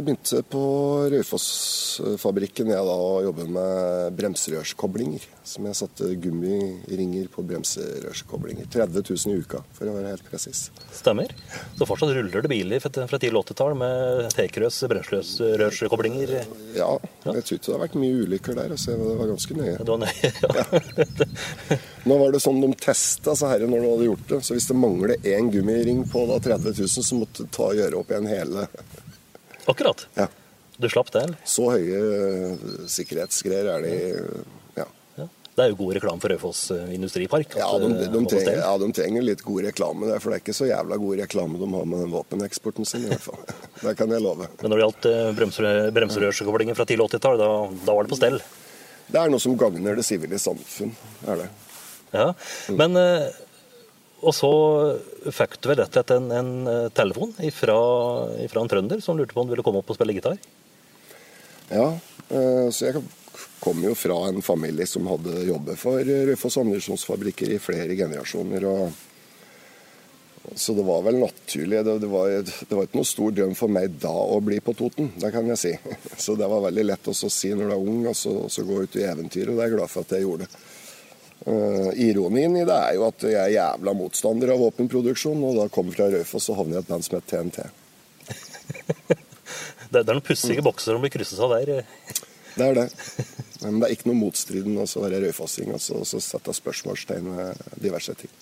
begynte 0.06 0.38
på 0.48 0.60
Raufoss-fabrikken 1.12 2.70
jeg 2.72 2.84
da 2.88 2.94
å 2.96 3.18
jobbe 3.26 3.44
med 3.52 4.14
bremserørskoblinger. 4.16 5.26
Som 5.46 5.66
jeg 5.68 5.76
satte 5.78 6.08
gummiringer 6.18 7.28
på 7.30 7.44
bremserørskoblinger. 7.46 8.64
30 8.72 9.04
000 9.04 9.34
i 9.34 9.42
uka, 9.44 9.60
for 9.76 9.90
å 9.90 9.98
være 9.98 10.14
helt 10.14 10.24
presis. 10.26 10.70
Stemmer. 10.96 11.34
Så 11.76 11.86
fortsatt 11.86 12.14
ruller 12.16 12.46
det 12.46 12.50
biler 12.50 12.80
fra 12.80 13.20
tidlig 13.20 13.42
80-tall 13.44 13.76
med 13.78 14.30
tekrøs 14.32 14.80
bremserørskoblinger? 14.88 16.32
Ja, 16.74 16.88
jeg 17.28 17.44
tror 17.50 17.60
det 17.60 17.76
har 17.76 17.84
vært 17.84 18.00
mye 18.00 18.24
ulykker 18.24 18.56
der. 18.58 18.74
Så 18.80 18.96
det 18.96 19.18
var 19.20 19.30
ganske 19.34 19.58
nøye. 19.60 19.76
Det 19.76 19.92
var 19.92 20.02
nøye, 20.06 20.32
ja. 20.40 21.78
Nå 22.06 22.16
var 22.22 22.32
det 22.32 22.40
sånn 22.42 22.62
de 22.62 22.72
testa 22.80 23.36
så 23.36 23.52
herre 23.52 23.68
når 23.68 23.82
de 23.82 23.92
hadde 23.92 24.08
gjort 24.08 24.28
det. 24.32 24.40
Så 24.46 24.56
hvis 24.56 24.68
det 24.72 24.80
mangler 24.80 25.16
én 25.26 25.52
gummiring 25.52 26.04
på 26.08 26.24
da 26.32 26.40
30 26.42 26.72
000, 26.80 27.06
så 27.12 27.20
måtte 27.20 27.44
du 27.44 27.52
ta 27.52 27.68
og 27.70 27.80
gjøre 27.80 28.00
opp 28.00 28.12
igjen 28.14 28.28
hele. 28.30 28.66
Akkurat. 29.66 30.06
Ja. 30.14 30.28
Du 30.76 30.88
slapp 30.92 31.08
det, 31.12 31.22
eller? 31.24 31.36
Så 31.48 31.70
høye 31.72 32.00
eh, 32.00 32.66
sikkerhetsgreier 32.92 33.70
er 33.72 33.84
de 33.86 33.92
ja. 34.76 34.84
ja. 35.16 35.26
Det 35.56 35.64
er 35.64 35.70
jo 35.72 35.78
god 35.78 35.94
reklame 35.96 36.20
for 36.20 36.34
Raufoss 36.34 36.66
eh, 36.74 36.90
industripark. 36.98 37.56
Ja 37.56 37.70
de, 37.80 37.88
de, 38.02 38.10
de 38.12 38.22
trenger, 38.28 38.60
ja, 38.60 38.74
de 38.82 38.90
trenger 38.98 39.24
litt 39.24 39.44
god 39.46 39.64
reklame 39.70 40.10
der, 40.10 40.20
for 40.20 40.30
det 40.32 40.38
er 40.38 40.44
ikke 40.44 40.56
så 40.58 40.68
jævla 40.68 40.98
god 41.00 41.22
reklame 41.22 41.62
de 41.62 41.70
har 41.72 41.88
med 41.88 42.04
den 42.04 42.12
våpeneksporten 42.12 42.88
sin, 42.88 43.06
i 43.08 43.14
hvert 43.14 43.24
fall. 43.24 43.40
Det 43.86 43.96
kan 43.96 44.12
jeg 44.12 44.24
love. 44.24 44.50
Men 44.60 44.72
når 44.72 44.76
det 44.76 44.84
gjaldt 44.84 45.10
eh, 45.12 45.90
bremserørskoblinger 45.96 46.76
fra 46.76 46.88
tidlig 46.88 47.08
80-tall, 47.14 47.40
da, 47.40 47.50
da 47.88 47.96
var 47.96 48.04
det 48.04 48.12
på 48.12 48.20
stell? 48.20 48.38
Det 49.06 49.22
er 49.22 49.32
noe 49.32 49.40
som 49.40 49.56
gagner 49.56 49.96
det 49.96 50.04
sivile 50.04 50.38
samfunn, 50.42 50.92
er 51.30 51.44
det. 51.44 51.50
Ja, 52.12 52.30
men 52.76 52.96
eh, 53.00 53.28
Og 54.26 54.34
så 54.34 54.50
fikk 55.30 55.60
du 55.62 55.70
rett 55.72 55.92
slett 55.94 56.10
en, 56.16 56.30
en 56.34 56.52
eh, 56.70 56.88
telefon 56.96 57.34
fra 57.54 57.78
en 58.62 58.72
trønder 58.72 59.02
som 59.04 59.18
lurte 59.18 59.36
på 59.36 59.44
om 59.44 59.48
du 59.48 59.54
ville 59.54 59.66
komme 59.66 59.82
opp 59.82 59.92
og 59.92 59.98
spille 59.98 60.16
gitar? 60.16 60.40
Ja, 61.70 61.92
eh, 62.28 62.66
så 62.74 62.88
jeg 62.88 63.04
kom 63.62 63.82
jo 63.84 63.94
fra 63.98 64.18
en 64.28 64.42
familie 64.42 64.86
som 64.90 65.06
hadde 65.10 65.46
jobbet 65.46 65.78
for 65.78 66.02
Raufoss 66.02 66.58
ammunisjonsfabrikker 66.62 67.54
i 67.54 67.62
flere 67.62 67.98
generasjoner. 67.98 68.66
Så 70.54 70.74
det 70.74 70.82
var 70.86 71.02
vel 71.02 71.18
naturlig. 71.18 71.84
Det, 71.84 71.98
det, 71.98 72.06
var, 72.06 72.28
det, 72.28 72.70
var, 72.70 72.86
ikke 72.86 73.00
noe 73.00 73.08
stor 73.08 73.34
drøm 73.34 73.54
for 73.58 73.72
meg 73.72 73.98
da 74.02 74.12
å 74.14 74.38
bli 74.44 74.60
på 74.62 74.74
Toten, 74.78 75.10
det 75.18 75.32
kan 75.34 75.48
jeg 75.50 75.62
si. 75.62 75.72
Så 76.24 76.36
det 76.38 76.50
var 76.50 76.66
veldig 76.68 76.86
lett 76.86 77.10
å 77.10 77.14
si 77.14 77.50
når 77.54 77.70
du 77.70 77.74
er 77.74 77.90
ung, 77.94 78.02
og 78.10 78.16
så, 78.18 78.34
så 78.52 78.66
gå 78.66 78.82
ut 78.84 78.98
i 78.98 79.06
eventyret. 79.06 79.50
Og 79.50 79.58
det 79.58 79.64
er 79.64 79.70
jeg 79.70 79.78
glad 79.78 79.92
for 79.92 80.06
at 80.06 80.14
jeg 80.16 80.26
gjorde. 80.26 80.50
Uh, 81.44 81.92
ironien 82.00 82.54
i 82.56 82.64
det 82.66 82.74
er 82.74 82.94
jo 82.96 83.04
at 83.06 83.22
jeg 83.28 83.36
er 83.38 83.52
jævla 83.52 83.92
motstander 83.94 84.54
av 84.54 84.62
våpenproduksjon, 84.64 85.44
og 85.46 85.60
da 85.60 85.66
kom 85.70 85.92
fra 85.94 86.08
Raufoss 86.10 86.48
og 86.50 86.62
havner 86.62 86.78
i 86.78 86.80
et 86.80 86.88
band 86.88 87.04
som 87.06 87.18
heter 87.18 87.44
TNT. 87.44 87.66
det, 89.92 90.00
er 90.00 90.08
noen 90.10 90.24
pussige 90.26 90.64
bokser 90.64 90.96
som 90.96 91.04
blir 91.04 91.12
krysset 91.14 91.42
av 91.44 91.54
der. 91.58 91.84
Det 92.56 92.64
er 92.64 92.78
det. 92.80 92.88
Men 93.62 93.80
det 93.80 93.88
er 93.88 93.94
ikke 93.94 94.10
noe 94.10 94.18
motstridende 94.18 94.86
å 94.86 95.04
være 95.04 95.20
raufossing 95.26 95.72
og 95.76 95.80
så 95.82 96.20
sette 96.24 96.54
spørsmålstegn 96.56 97.32
ved 97.36 97.64
diverse 97.84 98.16
ting. 98.18 98.32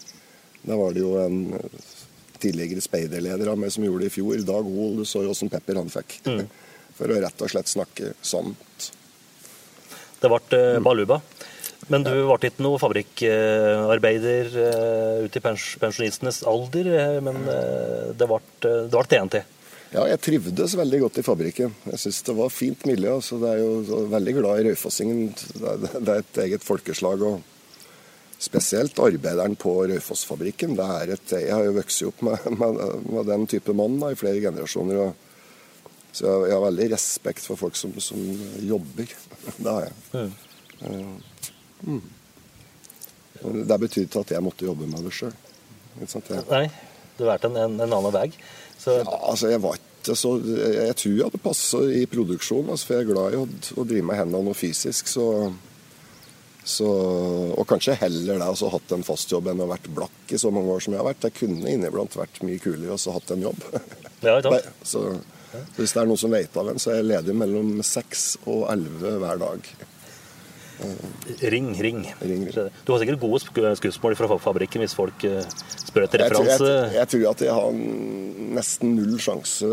Da 0.64 0.78
var 0.78 0.94
det 0.94 1.02
jo 1.02 1.16
en 1.20 1.40
tidligere 2.40 2.82
speiderleder 2.84 3.50
av 3.52 3.60
meg 3.60 3.72
som 3.74 3.84
gjorde 3.84 4.06
det 4.06 4.12
i 4.12 4.16
fjor. 4.16 4.40
Dag 4.46 4.68
Hoel, 4.68 5.00
du 5.00 5.08
så 5.08 5.24
jo 5.24 5.32
åssen 5.34 5.52
pepper 5.52 5.80
han 5.80 5.92
fikk. 5.92 6.20
Mm. 6.28 6.44
For 6.98 7.10
å 7.10 7.18
rett 7.18 7.42
og 7.42 7.50
slett 7.50 7.70
snakke 7.70 8.12
sant. 8.22 8.90
Det 10.22 10.30
ble 10.30 10.60
baluba. 10.84 11.18
Men 11.92 12.06
du 12.06 12.12
ble 12.12 12.38
ikke 12.48 12.64
noen 12.64 12.80
fabrikkarbeider 12.82 14.52
ut 14.54 15.26
ute 15.26 15.40
i 15.40 15.44
pensjonistenes 15.44 16.42
alder, 16.48 16.88
uh, 16.94 17.18
men 17.24 17.42
det 18.16 18.28
ble, 18.30 18.40
det 18.62 18.94
ble 18.94 19.04
TNT? 19.10 19.42
Ja, 19.94 20.08
jeg 20.10 20.18
trivdes 20.26 20.72
veldig 20.74 20.98
godt 21.04 21.18
i 21.20 21.22
fabrikken. 21.22 21.74
Jeg 21.86 22.00
syns 22.02 22.22
det 22.26 22.34
var 22.34 22.50
fint 22.50 22.86
miljø. 22.88 23.20
så 23.22 23.38
det 23.38 23.52
er 23.52 23.60
jo 23.62 24.06
veldig 24.10 24.32
glad 24.40 24.60
i 24.60 24.64
Raufossingen. 24.68 25.28
Det 25.54 26.02
er 26.02 26.16
et 26.16 26.40
eget 26.48 26.64
folkeslag. 26.66 27.22
og 27.22 27.42
Spesielt 28.42 28.98
arbeideren 28.98 29.54
på 29.54 29.76
Raufoss-fabrikken. 29.86 30.74
Jeg 30.74 31.52
har 31.52 31.62
jo 31.68 31.76
vokst 31.76 32.02
opp 32.08 32.24
med, 32.26 32.48
med, 32.58 32.80
med, 33.06 33.22
den 33.30 33.46
type 33.46 33.76
mann 33.76 34.00
da, 34.02 34.10
i 34.10 34.18
flere 34.18 34.42
generasjoner. 34.42 34.98
Og, 34.98 35.14
så 36.10 36.26
jeg, 36.26 36.48
jeg, 36.48 36.56
har 36.56 36.66
veldig 36.66 36.88
respekt 36.96 37.46
for 37.46 37.62
folk 37.62 37.78
som, 37.78 37.94
som 38.02 38.18
jobber. 38.66 39.14
Det 39.62 39.70
har 39.70 39.86
jeg. 39.86 39.94
Mm. 40.82 41.22
Mm. 41.86 43.64
Det 43.68 43.78
betyr 43.80 44.06
ikke 44.06 44.22
at 44.24 44.32
jeg 44.34 44.44
måtte 44.44 44.66
jobbe 44.66 44.88
med 44.88 45.04
det 45.04 45.12
sjøl. 45.14 45.34
Nei, 46.50 46.64
du 47.16 47.24
har 47.24 47.34
vært 47.34 47.48
en, 47.48 47.58
en, 47.60 47.76
en 47.84 47.98
annen 47.98 48.14
vei. 48.14 48.28
Så... 48.78 48.96
Ja, 49.00 49.18
altså 49.30 49.52
jeg 49.52 49.62
var 49.62 49.76
ikke 49.78 50.16
så 50.18 50.34
Jeg 50.44 50.96
tror 51.00 51.12
jeg 51.14 51.24
hadde 51.24 51.38
passa 51.40 51.78
i 51.88 52.02
produksjon, 52.10 52.66
altså, 52.68 52.88
for 52.88 52.96
jeg 52.96 53.06
er 53.06 53.12
glad 53.12 53.36
i 53.36 53.38
å, 53.40 53.44
å 53.80 53.86
drive 53.88 54.08
med 54.10 54.20
hendene 54.20 54.50
noe 54.50 54.58
fysisk. 54.58 55.12
så... 55.12 55.28
Så, 56.64 56.86
og 57.52 57.66
kanskje 57.68 57.92
heller 58.00 58.38
det 58.40 58.46
å 58.48 58.68
hatt 58.72 58.92
en 58.96 59.02
fast 59.04 59.28
jobb 59.28 59.50
enn 59.50 59.58
å 59.60 59.66
ha 59.66 59.74
vært 59.74 59.90
blakk 59.92 60.30
i 60.32 60.38
så 60.40 60.48
mange 60.48 60.72
år 60.72 60.80
som 60.80 60.94
jeg 60.94 61.02
har 61.02 61.10
vært. 61.10 61.26
Jeg 61.28 61.36
kunne 61.36 61.68
inniblant 61.68 62.16
vært 62.16 62.38
mye 62.40 62.56
kulere 62.56 62.96
og 62.96 63.16
hatt 63.18 63.34
en 63.34 63.44
jobb. 63.44 63.66
Ja, 64.24 64.38
så, 64.40 64.54
så, 64.88 65.02
hvis 65.76 65.92
det 65.92 66.00
er 66.00 66.08
noen 66.08 66.22
som 66.22 66.32
vet 66.32 66.56
av 66.56 66.70
en, 66.72 66.80
så 66.80 66.94
er 66.94 67.02
jeg 67.02 67.10
ledig 67.10 67.36
mellom 67.36 67.74
seks 67.84 68.24
og 68.46 68.64
elleve 68.72 69.12
hver 69.20 69.42
dag. 69.44 69.68
Ring, 71.40 71.70
ring, 71.80 72.00
ring, 72.20 72.42
ring. 72.50 72.70
Du 72.84 72.92
har 72.92 73.00
sikkert 73.00 73.20
gode 73.22 73.40
skussmål 73.78 74.16
fra 74.18 74.38
fabrikken 74.42 74.82
hvis 74.82 74.96
folk 74.96 75.24
eh, 75.28 75.46
spør 75.86 76.06
etter 76.08 76.24
referanse? 76.24 76.50
Jeg 76.50 76.58
tror, 76.58 76.72
jeg, 76.74 76.94
jeg 76.98 77.10
tror, 77.12 77.24
at 77.30 77.44
jeg 77.46 77.56
har 77.58 77.78
nesten 78.58 78.94
null 78.98 79.16
sjanse 79.22 79.70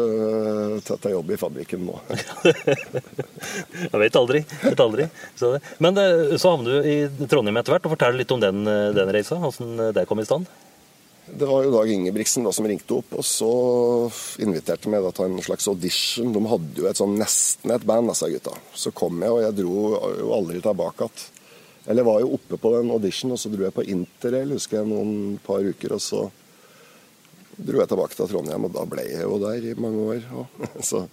til 0.86 0.96
å 0.96 1.00
ta 1.02 1.14
jobb 1.14 1.34
i 1.34 1.40
fabrikken 1.42 1.86
nå. 1.90 1.98
jeg 3.88 4.02
vet 4.06 4.20
aldri. 4.22 4.44
Vet 4.64 4.84
aldri. 4.86 5.08
Så 5.40 5.56
Men 5.84 5.98
eh, 6.02 6.36
så 6.38 6.56
havner 6.56 6.82
du 6.82 6.92
i 6.92 6.98
Trondheim 7.26 7.62
etter 7.62 7.76
hvert, 7.76 7.88
og 7.90 7.96
fortell 7.98 8.20
litt 8.22 8.36
om 8.36 8.44
den, 8.44 8.66
eh, 8.70 8.92
den 8.98 9.14
reisa. 9.16 9.42
Hvordan 9.42 9.96
det 9.98 10.08
kom 10.10 10.22
i 10.22 10.28
stand? 10.28 10.50
Det 11.38 11.48
var 11.48 11.64
jo 11.64 11.72
Dag 11.72 11.92
Ingebrigtsen 11.92 12.44
da, 12.44 12.52
som 12.52 12.68
ringte 12.68 12.98
opp, 12.98 13.14
og 13.16 13.26
så 13.26 13.52
inviterte 14.44 14.92
meg 14.92 15.04
da 15.06 15.12
til 15.16 15.30
en 15.30 15.44
slags 15.46 15.68
audition. 15.72 16.34
De 16.36 16.42
hadde 16.52 16.82
jo 16.84 16.90
et 16.90 17.00
sånn 17.00 17.16
nesten 17.20 17.72
et 17.72 17.86
band, 17.88 18.12
disse 18.12 18.28
gutta. 18.34 18.56
Så 18.76 18.92
kom 18.96 19.22
jeg, 19.24 19.32
og 19.32 19.44
jeg 19.46 19.58
dro 19.62 19.78
jo 20.20 20.34
aldri 20.36 20.60
tilbake 20.64 21.08
igjen. 21.08 21.30
Eller 21.90 22.06
var 22.06 22.20
jo 22.22 22.36
oppe 22.36 22.60
på 22.62 22.76
den 22.76 22.92
audition, 22.94 23.32
og 23.34 23.40
så 23.42 23.50
dro 23.50 23.66
jeg 23.66 23.74
på 23.74 23.88
interrail, 23.90 24.54
husker 24.54 24.82
jeg, 24.82 24.90
noen 24.92 25.40
par 25.42 25.66
uker. 25.66 25.96
Og 25.98 26.04
så 26.04 26.26
dro 27.58 27.82
jeg 27.82 27.90
tilbake 27.90 28.18
til 28.18 28.30
Trondheim, 28.30 28.68
og 28.68 28.76
da 28.76 28.86
ble 28.90 29.08
jeg 29.08 29.26
jo 29.26 29.40
der 29.42 29.70
i 29.72 29.78
mange 29.82 30.04
år. 30.18 30.28
Og, 30.38 30.68
så 30.92 31.06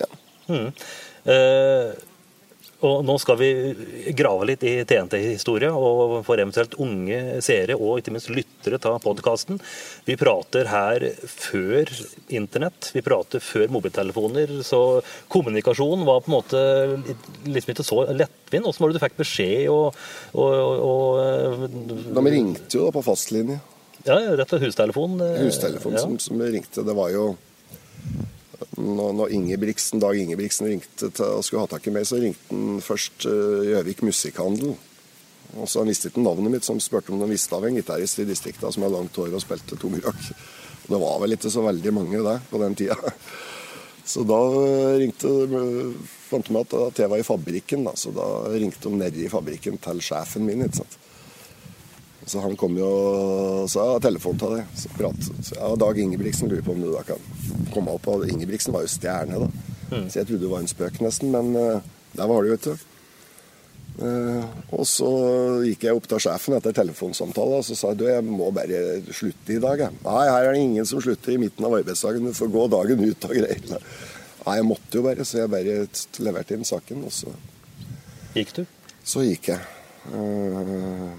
ja. 0.00 0.08
Mm. 0.48 0.70
Eh, 1.34 1.90
og 2.86 3.04
nå 3.04 3.16
skal 3.20 3.36
vi 3.40 3.50
grave 4.16 4.46
litt 4.48 4.64
i 4.64 4.72
TNT-historie, 4.88 5.70
og 5.70 6.20
for 6.26 6.40
eventuelt 6.40 6.76
unge 6.80 7.40
seere 7.44 7.76
og 7.76 8.00
ikke 8.00 8.14
minst 8.14 8.30
lyttere 8.32 8.80
ta 8.80 8.94
podkasten. 9.02 9.60
Vi 10.06 10.16
prater 10.20 10.70
her 10.70 11.04
før 11.28 11.92
internett, 12.32 12.90
vi 12.96 13.04
prater 13.04 13.44
før 13.44 13.68
mobiltelefoner, 13.76 14.56
så 14.66 15.00
kommunikasjon 15.32 16.06
var 16.08 16.24
på 16.24 16.32
en 16.32 16.38
måte 16.38 16.62
liksom 17.44 17.74
ikke 17.74 17.86
så 17.86 18.00
lettvint. 18.14 18.66
Åssen 18.70 18.86
var 18.86 18.92
det 18.92 19.00
du 19.00 19.04
fikk 19.04 19.20
beskjed 19.20 19.68
og, 19.72 20.00
og, 20.40 20.86
og 20.86 21.68
De 22.16 22.26
ringte 22.32 22.78
jo 22.78 22.88
da 22.88 22.96
på 22.96 23.04
fastlinje. 23.04 23.60
Ja, 24.06 24.16
rett 24.16 24.48
og 24.48 24.56
slett 24.56 24.70
hustelefon. 24.70 25.20
Eh, 25.20 25.40
hustelefon 25.44 25.96
ja. 25.96 26.02
som, 26.04 26.16
som 26.22 26.40
ringte. 26.40 26.84
Det 26.86 26.96
var 26.96 27.12
jo 27.12 27.34
når, 28.76 29.30
Ingebrigtsen, 29.34 30.00
Dag 30.02 30.18
Ingebrigtsen 30.18 30.68
ringte 30.68 31.10
til, 31.10 31.26
og 31.26 31.44
skulle 31.46 31.64
ha 31.64 31.70
tak 31.70 31.86
i 31.88 31.94
meg, 31.94 32.06
så 32.08 32.20
ringte 32.20 32.52
han 32.52 32.80
først 32.84 33.26
uh, 33.28 33.60
Gjøvik 33.66 34.04
Musikkhandel. 34.06 34.74
Og 35.58 35.66
så 35.66 35.82
Han 35.82 35.90
visste 35.90 36.10
ikke 36.10 36.22
navnet 36.22 36.52
mitt, 36.54 36.66
han 36.68 36.82
spurte 36.82 37.10
om 37.14 37.22
de 37.22 37.30
visste 37.32 37.56
av 37.56 37.64
en 37.66 37.74
gitarist 37.74 38.20
i 38.22 38.28
distrikta 38.28 38.70
som 38.70 38.84
har 38.86 38.92
langt 38.94 39.16
hår 39.18 39.34
og 39.34 39.42
spilte 39.42 39.78
tungrock. 39.80 40.28
Det 40.90 40.98
var 40.98 41.18
vel 41.22 41.34
ikke 41.34 41.50
så 41.50 41.64
veldig 41.64 41.92
mange 41.94 42.22
det 42.26 42.36
på 42.50 42.60
den 42.62 42.76
tida. 42.78 42.98
Så 44.10 44.24
da 44.26 44.38
ringte 44.98 45.28
fant 46.30 46.48
de 46.48 46.56
at 46.58 46.98
jeg 46.98 47.10
var 47.12 47.20
i 47.20 47.26
fabrikken, 47.26 47.84
da, 47.86 47.92
så 47.94 48.10
da 48.14 48.24
ringte 48.50 48.88
de 48.88 48.98
ned 48.98 49.18
i 49.20 49.28
fabrikken 49.30 49.76
til 49.82 50.00
sjefen 50.02 50.46
min. 50.48 50.64
ikke 50.64 50.80
sant? 50.80 50.96
Så 52.30 52.42
han 52.44 52.54
kom 52.58 52.76
jo 52.78 52.86
og 52.86 53.70
sa 53.70 53.88
ja, 53.88 54.02
telefon 54.02 54.38
til 54.38 54.52
deg. 54.54 54.74
Så 54.78 54.90
pratet. 54.94 55.30
Så, 55.42 55.56
ja, 55.58 55.70
Dag 55.80 55.98
Ingebrigtsen 55.98 56.50
lurer 56.50 56.62
på 56.62 56.76
om 56.76 56.84
du 56.84 56.92
da 56.92 57.02
kan 57.08 57.24
komme 57.74 57.96
opp. 57.96 58.06
Og 58.12 58.28
Ingebrigtsen 58.28 58.74
var 58.74 58.84
jo 58.86 58.92
stjerne, 58.92 59.40
da. 59.42 59.48
Mm. 59.90 60.06
Så 60.06 60.20
jeg 60.20 60.28
trodde 60.28 60.44
det 60.44 60.52
var 60.52 60.62
en 60.62 60.70
spøk, 60.70 61.00
nesten. 61.02 61.34
Men 61.34 61.50
uh, 61.58 61.88
der 62.14 62.30
var 62.30 62.46
det 62.46 62.52
jo, 62.52 62.58
ute. 62.60 62.76
Uh, 64.00 64.44
og 64.78 64.86
så 64.88 65.08
gikk 65.66 65.88
jeg 65.88 65.98
opp 65.98 66.06
til 66.08 66.22
sjefen 66.22 66.54
etter 66.56 66.72
telefonsamtale 66.72 67.58
og 67.58 67.64
så 67.66 67.74
sa 67.76 67.90
jeg, 67.90 67.98
du, 68.00 68.04
jeg 68.08 68.22
må 68.24 68.46
bare 68.54 69.00
slutte 69.10 69.56
i 69.56 69.60
dag. 69.60 69.82
Jeg. 69.82 69.98
Nei, 70.06 70.22
her 70.30 70.46
er 70.46 70.54
det 70.54 70.62
ingen 70.62 70.86
som 70.88 71.02
slutter 71.02 71.34
i 71.34 71.40
midten 71.42 71.66
av 71.66 71.74
arbeidsdagen. 71.80 72.30
Du 72.30 72.38
får 72.38 72.52
gå 72.54 72.66
dagen 72.72 73.02
ut 73.02 73.26
og 73.26 73.34
greier. 73.34 73.66
Nei, 74.46 74.54
jeg 74.60 74.68
måtte 74.70 75.00
jo 75.00 75.02
bare, 75.04 75.26
så 75.26 75.42
jeg 75.42 75.52
bare 75.52 75.80
leverte 76.22 76.56
inn 76.56 76.68
saken, 76.68 77.02
og 77.10 77.12
så 77.12 77.34
Gikk 78.30 78.54
du? 78.60 78.62
Så 79.02 79.24
gikk 79.26 79.50
jeg. 79.50 79.58
Uh, 80.14 81.10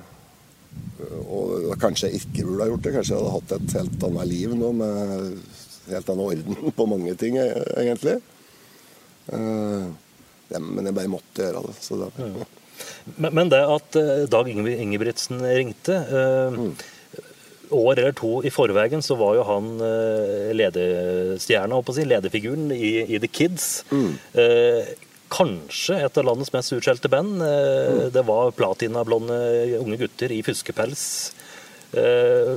og 1.32 1.74
kanskje 1.82 2.10
jeg 2.10 2.22
ikke 2.22 2.46
burde 2.46 2.64
ha 2.64 2.70
gjort 2.72 2.86
det. 2.86 2.94
Kanskje 2.96 3.16
jeg 3.16 3.24
hadde 3.24 3.36
hatt 3.36 3.56
et 3.58 3.76
helt 3.80 4.06
annet 4.08 4.30
liv 4.30 4.56
nå 4.58 4.72
med 4.78 4.96
helt 5.92 6.14
annen 6.14 6.26
orden 6.28 6.78
på 6.78 6.88
mange 6.90 7.18
ting, 7.20 7.38
egentlig. 7.42 8.18
Uh, 9.32 9.92
men 10.52 10.90
jeg 10.90 10.98
bare 10.98 11.12
måtte 11.12 11.46
gjøre 11.46 11.68
det. 11.68 11.76
Så 11.82 12.00
det. 12.02 12.12
ja. 12.20 12.50
Men, 13.16 13.36
men, 13.38 13.50
det 13.52 13.60
at 13.62 13.96
eh, 14.00 14.24
Dag 14.32 14.48
Ingebrigtsen 14.50 15.44
ringte 15.46 16.00
uh, 16.10 16.56
mm. 16.56 16.72
År 17.78 18.00
eller 18.02 18.16
to 18.18 18.32
i 18.44 18.50
forveien 18.52 19.04
så 19.06 19.16
var 19.20 19.38
jo 19.38 19.46
han 19.48 19.68
ledestjerna, 20.58 21.78
si, 21.88 22.04
lederfiguren 22.04 22.66
i, 22.76 22.90
i 23.16 23.20
The 23.22 23.30
Kids. 23.32 23.70
Mm 23.94 24.18
kanskje 25.32 26.00
et 26.06 26.18
av 26.20 26.28
landets 26.28 26.52
mest 26.54 26.74
utskjelte 26.76 27.12
band. 27.12 27.42
Mm. 27.42 28.10
Det 28.14 28.24
var 28.28 28.52
platinablonde 28.56 29.38
unge 29.80 30.00
gutter 30.02 30.34
i 30.36 30.42
fuskepels. 30.46 31.06
Eh, 31.92 32.56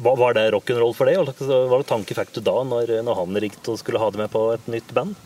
var 0.00 0.34
det 0.34 0.50
rock'n'roll 0.54 0.94
for 0.96 1.08
deg? 1.08 1.32
Hva 1.68 1.80
tanke 1.84 2.16
fikk 2.16 2.32
du 2.36 2.40
da, 2.44 2.62
når, 2.64 2.98
når 3.04 3.18
han 3.20 3.40
ringte 3.44 3.74
og 3.74 3.80
skulle 3.82 4.00
ha 4.00 4.08
det 4.12 4.22
med 4.22 4.32
på 4.32 4.46
et 4.54 4.70
nytt 4.72 4.92
band? 4.96 5.16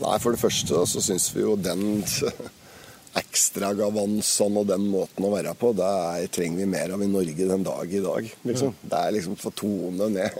Nei, 0.00 0.16
For 0.20 0.32
det 0.32 0.40
første 0.42 0.84
så 0.88 1.04
syns 1.04 1.30
vi 1.32 1.44
jo 1.44 1.56
den 1.60 2.02
ekstragavansen 3.20 4.58
og 4.60 4.68
den 4.68 4.84
måten 4.92 5.26
å 5.26 5.32
være 5.32 5.54
på, 5.58 5.72
det 5.76 6.28
trenger 6.36 6.62
vi 6.62 6.68
mer 6.76 6.94
av 6.94 7.02
i 7.02 7.08
Norge 7.10 7.48
den 7.48 7.64
dag 7.66 7.96
i 7.96 8.04
dag. 8.04 8.28
Liksom. 8.46 8.76
Mm. 8.76 8.84
Det 8.92 9.00
er 9.00 9.16
liksom 9.16 9.40
for 9.40 9.56
tone 9.56 10.12
ned 10.14 10.38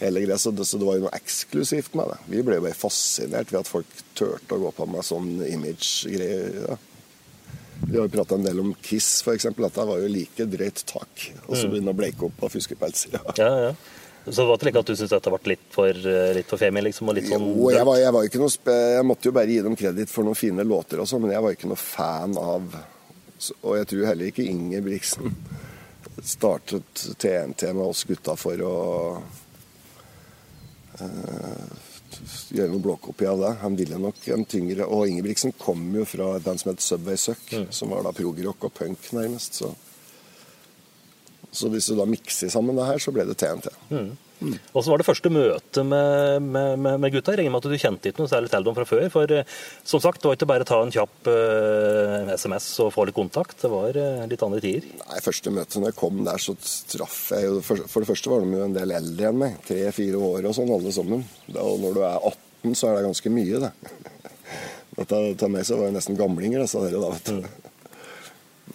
hele 0.00 0.24
greia. 0.24 0.38
Så 0.38 0.50
det, 0.50 0.66
så 0.68 0.80
det 0.80 0.88
var 0.88 0.98
jo 0.98 1.06
noe 1.06 1.16
eksklusivt 1.16 1.96
med 1.98 2.12
det. 2.12 2.18
Vi 2.32 2.42
ble 2.46 2.58
jo 2.58 2.66
bare 2.66 2.78
fascinert 2.78 3.52
ved 3.52 3.62
at 3.62 3.70
folk 3.70 4.04
turte 4.18 4.56
å 4.56 4.62
gå 4.66 4.74
på 4.76 4.88
med 4.90 5.06
sånn 5.06 5.32
image-greier. 5.46 6.62
Ja. 6.66 6.78
Vi 7.76 7.98
har 7.98 8.06
jo 8.06 8.12
prata 8.12 8.38
en 8.38 8.46
del 8.46 8.60
om 8.62 8.72
Kiss, 8.80 9.20
f.eks. 9.20 9.50
Dette 9.52 9.84
var 9.88 10.00
jo 10.00 10.08
like 10.08 10.48
drøyt 10.48 10.82
tak. 10.88 11.28
Og 11.46 11.54
så 11.54 11.66
mm. 11.66 11.74
begynne 11.74 11.92
å 11.92 11.98
bleike 11.98 12.28
opp 12.28 12.46
av 12.48 12.54
fuskepelser. 12.54 13.18
Ja. 13.18 13.36
ja, 13.42 13.52
ja. 13.68 13.76
Så 14.26 14.40
det 14.40 14.46
var 14.48 14.58
ikke 14.58 14.66
like 14.66 14.80
at 14.80 14.88
du 14.88 14.96
syntes 14.96 15.12
dette 15.12 15.30
ble 15.30 15.52
litt 15.52 15.66
for, 15.70 16.06
eh, 16.10 16.32
litt 16.34 16.48
for 16.50 16.58
femi? 16.58 16.82
Liksom, 16.82 17.12
og 17.12 17.14
litt 17.14 17.28
sånn 17.30 17.44
jo, 17.46 17.68
jeg, 17.70 17.86
var, 17.86 18.00
jeg, 18.00 18.14
var 18.16 18.26
ikke 18.26 18.40
noe 18.42 18.78
jeg 18.96 19.06
måtte 19.06 19.28
jo 19.28 19.34
bare 19.36 19.52
gi 19.52 19.60
dem 19.62 19.76
kreditt 19.78 20.10
for 20.10 20.26
noen 20.26 20.38
fine 20.38 20.66
låter, 20.66 20.98
og 20.98 21.06
sånn, 21.06 21.22
men 21.22 21.36
jeg 21.36 21.44
var 21.44 21.54
ikke 21.54 21.70
noe 21.70 21.78
fan 21.78 22.34
av 22.40 22.74
Og 23.60 23.76
jeg 23.76 23.88
tror 23.92 24.08
heller 24.08 24.32
ikke 24.32 24.48
Ingebrigtsen 24.50 25.36
startet 26.26 27.04
TNT 27.22 27.68
med 27.76 27.84
oss 27.84 28.02
gutta 28.08 28.34
for 28.40 28.62
å 28.64 28.76
gjøre 32.56 32.70
noe 32.72 32.82
blåkopi 32.82 33.26
av 33.28 33.40
det. 33.42 33.52
Han 33.62 33.76
ville 33.78 33.98
nok 34.00 34.28
en 34.32 34.44
tyngre 34.48 34.86
Og 34.88 35.08
Ingebrigtsen 35.10 35.54
kom 35.58 35.82
jo 35.96 36.04
fra 36.08 36.36
et 36.36 36.44
band 36.46 36.62
som 36.62 36.72
het 36.72 36.84
Subway 36.84 37.18
Suck, 37.20 37.54
som 37.70 37.92
var 37.92 38.06
da 38.06 38.14
progrock 38.16 38.68
og 38.68 38.74
punk, 38.74 39.10
nærmest. 39.16 39.60
Så. 39.60 39.72
så 41.50 41.68
hvis 41.72 41.90
du 41.90 41.96
da 41.98 42.06
mikser 42.08 42.52
sammen 42.52 42.76
det 42.76 42.86
her, 42.86 43.02
så 43.02 43.12
ble 43.14 43.26
det 43.28 43.38
TNT. 43.40 43.72
Og 44.44 44.82
så 44.84 44.90
var 44.90 45.00
det 45.00 45.06
første 45.06 45.30
møte 45.32 45.82
med, 45.86 46.44
med, 46.44 46.80
med, 46.82 46.98
med 47.00 47.12
gutta. 47.14 47.32
Jeg 47.32 47.40
regner 47.40 47.54
med 47.54 47.64
at 47.64 47.72
du 47.72 47.80
kjente 47.80 48.10
ikke 48.10 48.20
noe 48.20 48.30
særlig 48.30 48.50
til 48.52 48.66
dem 48.66 48.76
fra 48.76 48.84
før. 48.88 49.06
For 49.12 49.32
eh, 49.32 49.54
som 49.88 50.02
sagt, 50.04 50.20
det 50.20 50.28
var 50.28 50.36
ikke 50.36 50.48
bare 50.50 50.66
å 50.66 50.68
ta 50.68 50.80
en 50.84 50.92
kjapp 50.92 51.30
uh, 51.30 52.34
SMS 52.34 52.68
og 52.84 52.92
få 52.92 53.06
litt 53.08 53.16
kontakt. 53.16 53.56
Det 53.62 53.70
var 53.72 53.96
uh, 53.96 54.26
litt 54.28 54.44
andre 54.44 54.60
tider. 54.64 54.90
Nei, 55.00 55.22
Første 55.24 55.52
møte 55.54 55.80
når 55.80 55.92
jeg 55.92 55.98
kom 56.02 56.20
der, 56.26 56.42
så 56.42 56.56
traff 56.92 57.18
jeg 57.32 57.48
jo 57.48 57.62
For, 57.64 57.86
for 57.88 58.04
det 58.04 58.10
første 58.10 58.32
var 58.32 58.44
de 58.44 58.60
jo 58.60 58.66
en 58.66 58.76
del 58.76 58.94
eldre 58.98 59.30
enn 59.30 59.40
meg. 59.40 59.56
Tre-fire 59.66 60.20
år 60.28 60.50
og 60.50 60.58
sånn, 60.58 60.74
alle 60.76 60.92
sammen. 60.94 61.24
Da, 61.48 61.64
og 61.64 61.80
når 61.82 61.96
du 61.96 62.02
er 62.04 62.20
18, 62.20 62.76
så 62.76 62.90
er 62.90 62.98
det 62.98 63.08
ganske 63.08 63.32
mye, 63.32 63.64
det. 63.64 63.72
Dette, 64.96 65.22
til 65.40 65.52
meg 65.52 65.66
så 65.68 65.80
var 65.80 65.90
det 65.90 65.96
nesten 65.96 66.20
gamlinger, 66.20 66.62
disse 66.64 66.84
dere 66.84 67.00
da, 67.00 67.12
vet 67.16 67.32
du. 67.32 67.72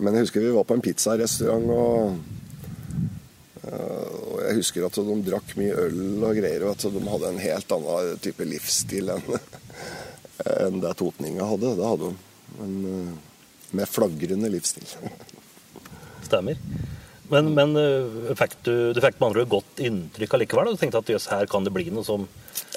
Men 0.02 0.16
jeg 0.16 0.26
husker 0.26 0.44
vi 0.44 0.54
var 0.56 0.66
på 0.66 0.78
en 0.78 0.84
pizzarestaurant, 0.86 1.70
og, 1.76 2.41
og 3.62 4.38
jeg 4.42 4.58
husker 4.58 4.86
at 4.88 4.98
de 4.98 5.18
drakk 5.28 5.52
mye 5.60 5.76
øl 5.84 6.24
og 6.26 6.38
greier, 6.40 6.64
og 6.66 6.74
at 6.74 6.86
de 6.96 7.04
hadde 7.14 7.30
en 7.30 7.44
helt 7.44 7.76
annen 7.76 8.24
type 8.26 8.48
livsstil 8.50 9.12
enn 9.14 9.28
enn 10.42 10.82
det 10.82 10.96
totninga 10.98 11.46
hadde. 11.46 11.76
Det 11.78 11.86
hadde 11.86 12.10
de. 12.10 12.16
Men 12.58 12.72
øh, 12.90 13.12
med 13.78 13.90
flagrende 13.90 14.50
livsstil. 14.52 14.88
Stemmer. 16.28 16.58
Men, 17.32 17.54
men 17.56 17.78
eh, 17.80 18.34
fikk 18.36 18.58
du, 18.66 18.74
du 18.92 19.00
fikk 19.00 19.22
med 19.22 19.30
andre 19.30 19.46
godt 19.48 19.80
inntrykk 19.84 20.36
allikevel? 20.36 20.74
Du 20.74 20.82
tenkte 20.82 21.00
at 21.00 21.12
jøss, 21.14 21.30
her 21.32 21.48
kan 21.52 21.64
det 21.68 21.74
bli 21.76 21.88
noe 21.94 22.08
som 22.08 22.28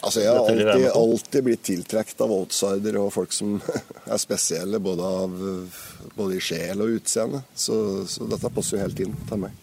Altså, 0.04 0.20
jeg 0.20 0.28
har 0.28 0.44
alltid, 0.44 0.86
alltid 0.90 1.44
blitt 1.46 1.62
tiltrukket 1.64 2.18
av 2.20 2.32
outsider 2.34 2.96
og 3.00 3.08
folk 3.14 3.32
som 3.32 3.54
er 4.12 4.20
spesielle 4.20 4.78
både, 4.82 5.06
av, 5.24 5.78
både 6.14 6.36
i 6.36 6.42
sjel 6.44 6.82
og 6.84 6.98
utseende. 6.98 7.40
Så, 7.56 7.76
så 8.10 8.26
dette 8.28 8.50
passer 8.52 8.76
jo 8.76 8.82
helt 8.84 9.00
inn 9.00 9.14
til 9.30 9.40
meg. 9.46 9.62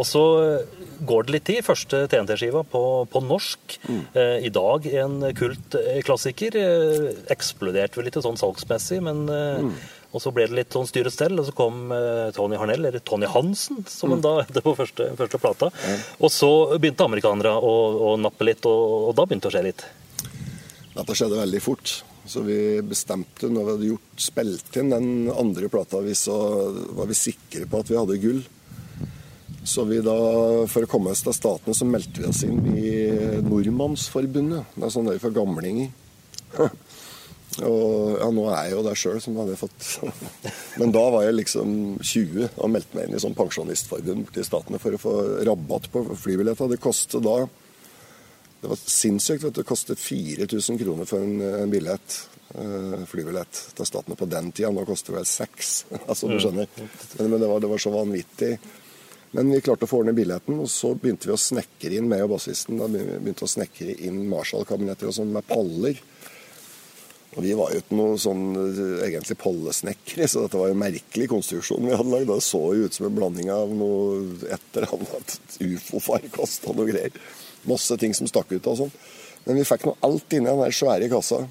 Og 0.00 0.06
så 0.08 0.20
eh, 0.40 0.82
går 1.04 1.26
det 1.26 1.34
litt 1.34 1.46
tid. 1.50 1.60
Første 1.66 2.02
TNT-skiva 2.08 2.62
på, 2.72 2.82
på 3.12 3.20
norsk. 3.24 3.76
Eh, 4.16 4.36
I 4.48 4.52
dag 4.54 4.86
en 5.02 5.18
kultklassiker. 5.36 6.56
Eh, 6.56 7.08
eksploderte 7.34 8.00
vel 8.00 8.08
litt 8.08 8.16
sånn 8.20 8.40
salgsmessig, 8.40 9.02
men 9.04 9.26
eh, 9.28 9.88
Og 10.10 10.18
så 10.24 10.32
ble 10.34 10.48
det 10.48 10.56
litt 10.56 10.74
sånn 10.74 10.88
styr 10.90 11.06
og 11.06 11.14
stell, 11.14 11.36
og 11.38 11.46
så 11.46 11.52
kom 11.54 11.92
eh, 11.94 12.32
Tony 12.34 12.56
Harnell, 12.58 12.88
eller 12.88 13.02
Tony 13.06 13.28
Hansen, 13.30 13.84
som 13.86 14.10
han 14.16 14.24
da 14.24 14.32
het 14.42 14.56
på 14.64 14.72
første, 14.78 15.12
første 15.20 15.38
plata. 15.42 15.68
Og 16.18 16.32
så 16.34 16.50
begynte 16.80 17.06
amerikanere 17.06 17.52
å, 17.54 17.74
å 18.10 18.14
nappe 18.18 18.48
litt, 18.48 18.66
og, 18.66 19.10
og 19.10 19.18
da 19.20 19.28
begynte 19.28 19.46
det 19.46 19.52
å 19.52 19.58
skje 19.58 19.66
litt. 19.68 19.84
Dette 20.96 21.14
skjedde 21.14 21.38
veldig 21.38 21.60
fort. 21.62 22.00
Så 22.30 22.42
vi 22.46 22.56
bestemte, 22.84 23.48
når 23.48 23.62
vi 23.64 23.72
hadde 23.74 23.90
gjort 23.92 24.22
spilt 24.22 24.76
inn 24.82 24.90
den 24.92 25.30
andre 25.32 25.70
plata, 25.72 26.02
vi 26.04 26.16
så 26.18 26.36
var 26.98 27.08
vi 27.10 27.16
sikre 27.18 27.68
på 27.70 27.80
at 27.84 27.90
vi 27.90 27.98
hadde 27.98 28.18
gull. 28.22 28.42
Så 29.64 29.84
vi 29.84 29.98
da, 30.00 30.14
for 30.72 30.86
å 30.86 30.88
komme 30.90 31.12
oss 31.12 31.20
til 31.24 31.34
statene, 31.36 31.76
så 31.76 31.86
meldte 31.88 32.22
vi 32.22 32.28
oss 32.30 32.44
inn 32.46 32.62
i 32.72 32.92
Nordmannsforbundet. 33.44 34.72
Det 34.76 34.86
er 34.86 34.94
sånn 34.94 35.10
der 35.10 35.20
for 35.22 35.36
gamlinger. 35.36 35.90
Og 37.66 38.14
ja, 38.14 38.28
nå 38.30 38.44
er 38.48 38.68
jeg 38.68 38.76
jo 38.76 38.82
der 38.86 38.98
sjøl, 38.98 39.18
som 39.22 39.38
hadde 39.40 39.56
fått 39.58 39.86
Men 40.80 40.92
da 40.94 41.02
var 41.10 41.24
jeg 41.26 41.34
liksom 41.34 41.72
20 41.98 42.44
og 42.62 42.70
meldte 42.70 42.96
meg 42.96 43.08
inn 43.08 43.16
i 43.18 43.22
sånn 43.22 43.34
pensjonistforbund 43.36 44.28
borti 44.28 44.44
statene 44.46 44.78
for 44.80 44.94
å 44.94 45.00
få 45.02 45.14
rabatt 45.48 45.88
på 45.90 46.04
flybilletter. 46.14 46.70
Det 46.70 46.78
kostet 46.82 47.26
da 47.26 47.40
Det 48.62 48.70
var 48.70 48.78
sinnssykt. 48.80 49.42
vet 49.44 49.56
du, 49.58 49.62
Det 49.62 49.68
kostet 49.68 49.98
4000 49.98 50.78
kroner 50.78 51.10
for 51.10 51.26
en, 51.26 51.40
en 51.64 51.72
billett. 51.74 52.20
eh, 52.54 53.02
flybillett 53.10 53.64
til 53.74 53.86
statene 53.86 54.16
på 54.16 54.30
den 54.30 54.52
tida. 54.52 54.70
Nå 54.70 54.86
koster 54.86 55.12
det 55.12 55.20
vel 55.20 55.28
seks. 55.28 55.74
altså, 56.10 56.30
du 56.30 56.38
skjønner. 56.38 56.70
Men, 57.18 57.30
men 57.34 57.40
det, 57.40 57.50
var, 57.50 57.60
det 57.60 57.74
var 57.74 57.82
så 57.82 57.92
vanvittig. 57.94 58.54
Men 59.36 59.52
vi 59.54 59.60
klarte 59.62 59.86
å 59.86 59.90
få 59.90 60.00
ordne 60.02 60.14
billetten, 60.16 60.58
og 60.58 60.70
så 60.70 60.90
begynte 60.98 61.28
vi 61.30 61.36
å 61.36 61.38
snekre 61.38 61.94
inn 62.00 62.08
med 62.10 62.24
og 62.24 62.32
bassisten. 62.32 62.80
Da 62.80 62.88
begynte 62.90 63.44
vi 63.44 63.46
å 63.46 63.52
snekre 63.52 63.94
inn 64.08 64.24
Marshall-kabinetter 64.30 65.10
og 65.10 65.14
sånn 65.20 65.30
med 65.36 65.46
paller. 65.46 66.00
Og 67.36 67.44
vi 67.44 67.52
var 67.54 67.70
jo 67.70 67.78
ikke 67.78 67.94
noe 67.94 68.16
sånn 68.18 68.42
eh, 68.58 69.04
egentlig 69.06 69.36
pollesnekkere, 69.38 70.26
så 70.26 70.42
dette 70.42 70.58
var 70.58 70.72
jo 70.72 70.74
en 70.74 70.82
merkelig 70.82 71.28
konstruksjon 71.30 71.86
vi 71.86 71.94
hadde 71.94 72.10
lagd. 72.10 72.26
Det 72.32 72.40
så 72.42 72.62
jo 72.74 72.88
ut 72.88 72.96
som 72.96 73.06
en 73.06 73.14
blanding 73.20 73.52
av 73.54 73.70
noe 73.70 74.48
et 74.50 74.80
eller 74.80 74.96
annet 74.96 75.36
ufo-farkost 75.62 76.66
og 76.66 76.80
noe 76.80 76.90
greier. 76.90 77.14
Masse 77.70 77.94
ting 78.02 78.16
som 78.18 78.26
stakk 78.26 78.50
ut 78.50 78.66
og 78.66 78.80
sånn. 78.82 78.92
Men 79.46 79.60
vi 79.60 79.68
fikk 79.68 79.86
nå 79.86 79.94
alt 80.04 80.34
inni 80.34 80.50
den 80.50 80.64
der 80.64 80.74
svære 80.74 81.06
kassa. 81.12 81.44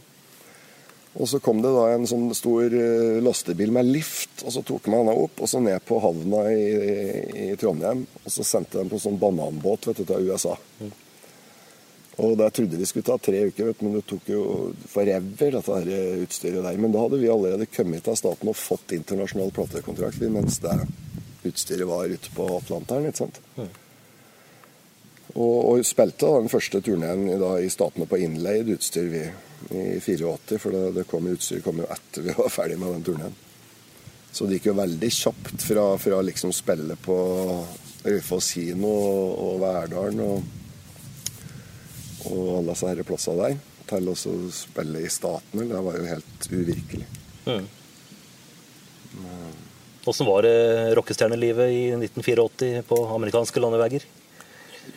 Og 1.17 1.25
så 1.29 1.39
kom 1.41 1.61
det 1.63 1.71
da 1.73 1.87
en 1.89 2.05
sånn 2.07 2.29
stor 2.37 2.69
eh, 2.69 3.17
lastebil 3.25 3.73
med 3.73 3.89
lift, 3.89 4.43
og 4.45 4.53
så 4.53 4.61
tok 4.65 4.87
man 4.91 5.01
henne 5.01 5.15
opp 5.25 5.41
og 5.41 5.49
så 5.49 5.61
ned 5.63 5.81
på 5.87 5.97
havna 6.03 6.43
i, 6.53 6.65
i, 6.69 7.45
i 7.49 7.55
Trondheim. 7.59 8.05
Og 8.23 8.33
så 8.33 8.45
sendte 8.45 8.77
de 8.77 8.91
på 8.91 9.01
sånn 9.01 9.17
bananbåt 9.21 9.89
vet 9.89 10.03
du, 10.03 10.05
til 10.05 10.29
USA. 10.29 10.53
Og 12.19 12.35
der 12.37 12.53
trodde 12.53 12.77
vi 12.77 12.85
skulle 12.85 13.07
ta 13.07 13.15
tre 13.17 13.41
uker, 13.47 13.71
vet 13.71 13.79
du, 13.79 13.85
men 13.87 13.97
det 13.97 14.05
tok 14.11 14.29
jo 14.29 14.45
forever, 14.91 15.57
dette 15.57 15.81
her 15.81 16.23
utstyret 16.27 16.65
der. 16.67 16.79
Men 16.83 16.93
da 16.93 17.05
hadde 17.05 17.21
vi 17.21 17.31
allerede 17.31 17.69
kommet 17.73 18.05
til 18.05 18.17
staten 18.19 18.51
og 18.51 18.59
fått 18.59 18.93
internasjonal 18.97 19.53
platekontrakt 19.55 20.25
mens 20.29 20.59
det 20.61 20.75
utstyret 21.47 21.87
var 21.87 22.11
ute 22.11 22.33
på 22.35 22.49
Atlanteren, 22.59 23.07
ikke 23.09 23.23
sant. 23.23 23.39
Og, 25.35 25.57
og 25.75 25.83
spilte 25.85 26.25
da 26.25 26.39
den 26.41 26.49
første 26.51 26.81
turneen 26.83 27.27
da, 27.39 27.51
i 27.61 27.69
statene 27.69 28.07
på 28.09 28.17
innleid 28.23 28.71
utstyr 28.73 29.09
vi 29.11 29.21
i 29.75 29.99
84, 30.01 30.57
for 30.63 30.73
det, 30.73 30.83
det 30.95 31.03
kom, 31.09 31.27
jo- 31.29 31.59
kom 31.65 31.81
jo 31.83 31.89
etter 31.93 32.25
vi 32.25 32.33
var 32.37 32.49
ferdig 32.53 32.79
med 32.81 32.95
den 32.97 33.05
turneen. 33.11 33.35
Så 34.33 34.45
det 34.45 34.57
gikk 34.59 34.69
jo 34.71 34.77
veldig 34.79 35.09
kjapt 35.13 35.63
fra, 35.65 35.83
fra 36.01 36.21
liksom 36.25 36.51
spille 36.53 36.95
på 37.01 37.15
Raufoss 38.05 38.51
kino 38.55 38.89
og, 38.89 39.35
og 39.47 39.59
Verdalen 39.65 40.23
og 40.27 40.55
og 42.29 42.49
alle 42.59 42.73
disse 42.73 42.87
her 42.89 42.99
plassene 43.07 43.45
der, 43.45 43.53
til 43.87 44.09
å 44.11 44.13
spille 44.51 44.99
i 45.05 45.09
Statene. 45.09 45.63
Det 45.69 45.79
var 45.85 45.95
jo 45.95 46.07
helt 46.09 46.47
uvirkelig. 46.51 47.05
Åssen 50.09 50.27
var 50.27 50.43
det 50.43 50.51
rockestjernelivet 50.99 51.71
i 51.71 51.79
1984 51.95 52.83
på 52.89 52.97
amerikanske 53.15 53.61
landeveier? 53.63 54.03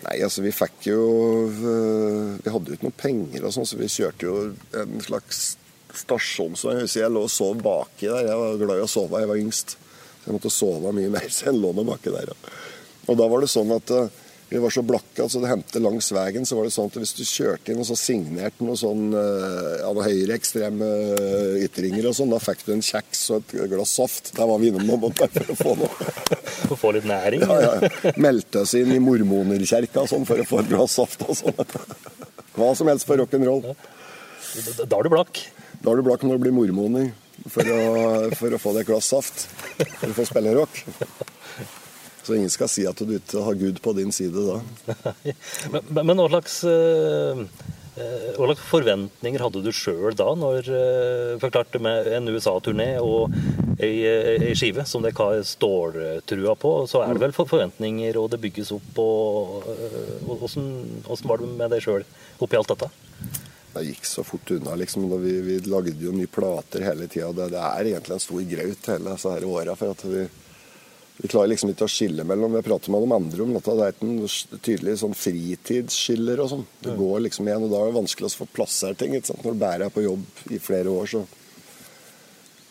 Nei, 0.03 0.17
altså 0.25 0.43
vi 0.45 0.53
fikk 0.55 0.87
jo 0.89 1.03
øh, 1.49 2.39
Vi 2.43 2.53
hadde 2.53 2.73
jo 2.73 2.77
ikke 2.79 2.89
noe 2.89 2.99
penger 2.99 3.47
og 3.47 3.55
sånn, 3.55 3.69
så 3.69 3.79
vi 3.79 3.91
kjørte 3.93 4.27
jo 4.27 4.37
en 4.81 4.99
slags 5.05 5.43
stasjonsvogn. 6.03 6.81
Jeg 6.81 6.89
husker 6.89 7.05
jeg 7.05 7.13
lå 7.13 7.25
og 7.27 7.33
sov 7.33 7.61
baki 7.63 8.09
der. 8.09 8.31
Jeg 8.31 8.41
var 8.41 8.61
glad 8.63 8.81
i 8.81 8.85
å 8.87 8.91
sove, 8.91 9.21
jeg 9.21 9.31
var 9.31 9.41
yngst. 9.41 9.77
Så 9.77 10.29
jeg 10.29 10.37
måtte 10.37 10.53
sove 10.55 10.93
mye 10.97 11.13
mer, 11.13 11.29
så 11.29 11.51
jeg 11.51 11.59
lå 11.59 11.73
nå 11.77 11.85
baki 11.89 12.15
der. 12.15 12.33
Og 13.11 13.19
da 13.19 13.27
var 13.29 13.43
det 13.43 13.51
sånn 13.53 13.73
at 13.75 13.93
øh, 13.97 14.22
vi 14.53 14.59
var 14.61 14.71
så 14.71 14.83
blakke, 14.85 15.23
altså 15.25 15.41
det 15.41 15.49
hendte 15.49 15.81
langs 15.81 16.11
veien, 16.13 16.45
så 16.45 16.59
var 16.59 16.67
det 16.69 16.75
sånn 16.75 16.91
at 16.91 16.97
hvis 17.01 17.15
du 17.17 17.23
kjørte 17.25 17.73
inn 17.73 17.81
og 17.81 17.87
så 17.89 17.97
signerte 17.97 18.67
noe 18.67 18.77
sånn 18.77 19.15
øh, 19.17 19.79
ja, 19.81 19.89
noe 19.97 20.05
høyreekstreme 20.05 20.89
øh, 21.17 21.57
ytringer 21.65 22.11
og 22.11 22.17
sånn, 22.19 22.35
da 22.35 22.41
fikk 22.43 22.67
du 22.67 22.75
en 22.75 22.85
kjeks 22.85 23.23
og 23.33 23.41
et 23.55 23.73
glass 23.73 23.95
saft. 23.97 24.29
Der 24.37 24.51
var 24.51 24.61
vi 24.61 24.69
innom 24.69 25.09
og 25.09 25.17
bare 25.17 25.33
for 25.33 25.55
å 25.55 25.59
få 25.63 25.75
noe. 25.81 26.11
For 26.53 26.77
å 26.77 26.81
få 26.83 26.93
litt 26.99 27.09
næring? 27.09 27.47
Ja, 27.49 27.57
ja. 27.65 28.13
Meldte 28.21 28.67
oss 28.67 28.77
inn 28.77 28.93
i 28.93 29.01
mormonerkjerka 29.01 30.05
sånn, 30.13 30.29
for 30.29 30.45
å 30.45 30.49
få 30.53 30.61
et 30.61 30.71
glass 30.75 31.01
saft 31.01 31.25
og 31.25 31.39
sånn. 31.41 31.77
Hva 32.53 32.73
som 32.77 32.93
helst 32.93 33.09
for 33.09 33.25
rock'n'roll. 33.25 33.65
Da 33.73 34.99
er 34.99 35.09
du 35.09 35.13
blakk. 35.15 35.47
Da 35.81 35.95
er 35.95 36.03
du 36.03 36.05
blakk 36.11 36.29
når 36.29 36.37
du 36.37 36.45
blir 36.45 36.59
mormoner 36.61 37.15
for 37.49 37.73
å, 37.73 37.85
for 38.37 38.53
å 38.53 38.61
få 38.61 38.77
deg 38.77 38.85
et 38.85 38.93
glass 38.93 39.09
saft. 39.17 39.47
For 39.97 40.13
å 40.13 40.19
få 40.21 40.29
spille 40.29 40.53
rock. 40.61 40.85
Så 42.23 42.37
ingen 42.37 42.51
skal 42.55 42.71
si 42.71 42.85
at 42.87 42.99
du 43.03 43.17
ikke 43.17 43.43
har 43.43 43.57
Gud 43.59 43.81
på 43.83 43.93
din 43.99 44.13
side 44.15 44.39
da. 44.47 44.61
Men, 45.73 46.07
men- 46.07 46.21
hva 46.23 46.29
slags 46.31 46.61
eh, 46.71 47.41
eh, 47.99 48.29
hva 48.37 48.47
slags 48.53 48.63
forventninger 48.71 49.43
hadde 49.43 49.63
du 49.65 49.71
sjøl 49.75 50.15
da, 50.19 50.29
når 50.39 50.69
du 50.69 50.77
forklarte 51.43 51.81
med 51.83 52.07
en 52.15 52.31
USA-turné 52.31 52.93
og 53.03 53.35
ei, 53.83 54.05
ei 54.07 54.55
skive 54.59 54.85
som 54.87 55.03
dere 55.03 55.19
har 55.19 55.43
ståltrua 55.47 56.55
på, 56.63 56.73
så 56.91 57.03
er 57.03 57.15
det 57.17 57.25
vel 57.27 57.35
forventninger, 57.35 58.19
og 58.23 58.31
det 58.33 58.41
bygges 58.45 58.71
opp, 58.77 59.03
og 59.03 59.67
eh, 59.75 60.31
Åssen 60.43 61.27
var 61.27 61.43
det 61.43 61.51
med 61.59 61.75
deg 61.75 61.83
sjøl 61.85 62.07
oppi 62.43 62.59
alt 62.59 62.71
dette? 62.73 62.89
Det 63.73 63.83
gikk 63.87 64.05
så 64.05 64.23
fort 64.27 64.51
unna, 64.53 64.75
liksom. 64.77 65.07
Da 65.09 65.17
vi, 65.17 65.33
vi 65.41 65.55
lagde 65.65 65.95
jo 65.97 66.13
nye 66.13 66.29
plater 66.29 66.83
hele 66.85 67.07
tida. 67.09 67.31
Det, 67.33 67.47
det 67.55 67.61
er 67.65 67.89
egentlig 67.95 68.19
en 68.19 68.21
stor 68.21 68.43
graut 68.51 68.89
hele 68.93 69.15
disse 69.15 69.37
åra. 69.49 69.77
For 69.81 69.95
at 69.95 70.03
vi, 70.05 70.27
vi 71.17 71.29
klarer 71.29 71.51
liksom 71.53 71.71
ikke 71.73 71.87
å 71.87 71.93
skille 71.93 72.25
mellom 72.27 72.57
Vi 72.57 72.65
prater 72.67 72.93
med 72.93 73.05
de 73.05 73.15
andre 73.15 73.45
om 73.45 73.53
dette. 73.55 73.75
Det 73.77 73.85
er 73.85 73.95
ikke 73.95 74.09
noe 74.09 74.59
tydelig 74.65 74.97
sånn 75.03 75.15
fritidsskiller 75.17 76.41
og 76.43 76.51
sånn. 76.55 76.65
Det 76.83 76.97
går 76.99 77.21
liksom 77.27 77.49
igjen, 77.49 77.67
og 77.67 77.75
da 77.75 77.83
er 77.83 77.93
det 77.93 77.99
vanskelig 78.01 78.31
å 78.31 78.41
få 78.41 78.49
plassert 78.57 78.99
ting. 79.03 79.15
Ikke 79.19 79.31
sant? 79.31 79.45
Når 79.45 79.55
du 79.55 79.63
bærer 79.63 79.87
er 79.87 79.95
på 79.95 80.07
jobb 80.07 80.43
i 80.51 80.61
flere 80.63 80.93
år, 80.93 81.15
så 81.15 81.25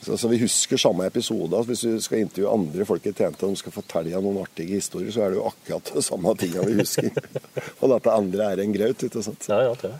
Så, 0.02 0.16
så 0.18 0.28
vi 0.28 0.40
husker 0.42 0.80
samme 0.82 1.06
episode. 1.06 1.54
Altså 1.54 1.70
hvis 1.70 1.84
vi 1.86 2.02
skal 2.02 2.24
intervjue 2.24 2.50
andre 2.50 2.86
folk 2.90 3.04
i 3.06 3.12
TNT 3.14 3.44
og 3.46 3.52
de 3.52 3.60
skal 3.60 3.74
fortelle 3.76 4.22
noen 4.26 4.40
artige 4.42 4.80
historier, 4.80 5.12
så 5.14 5.22
er 5.22 5.30
det 5.30 5.38
jo 5.38 5.44
akkurat 5.46 5.92
det 5.94 6.02
samme 6.02 6.34
tinga 6.42 6.64
vi 6.66 6.80
husker. 6.80 7.12
og 7.84 7.92
dette 7.92 8.16
andre 8.16 8.48
er 8.48 8.64
en 8.64 8.74
graut, 8.74 9.06
ikke 9.06 9.22
sant. 9.22 9.46
Ja, 9.46 9.60
ja, 9.68 9.76
det. 9.78 9.92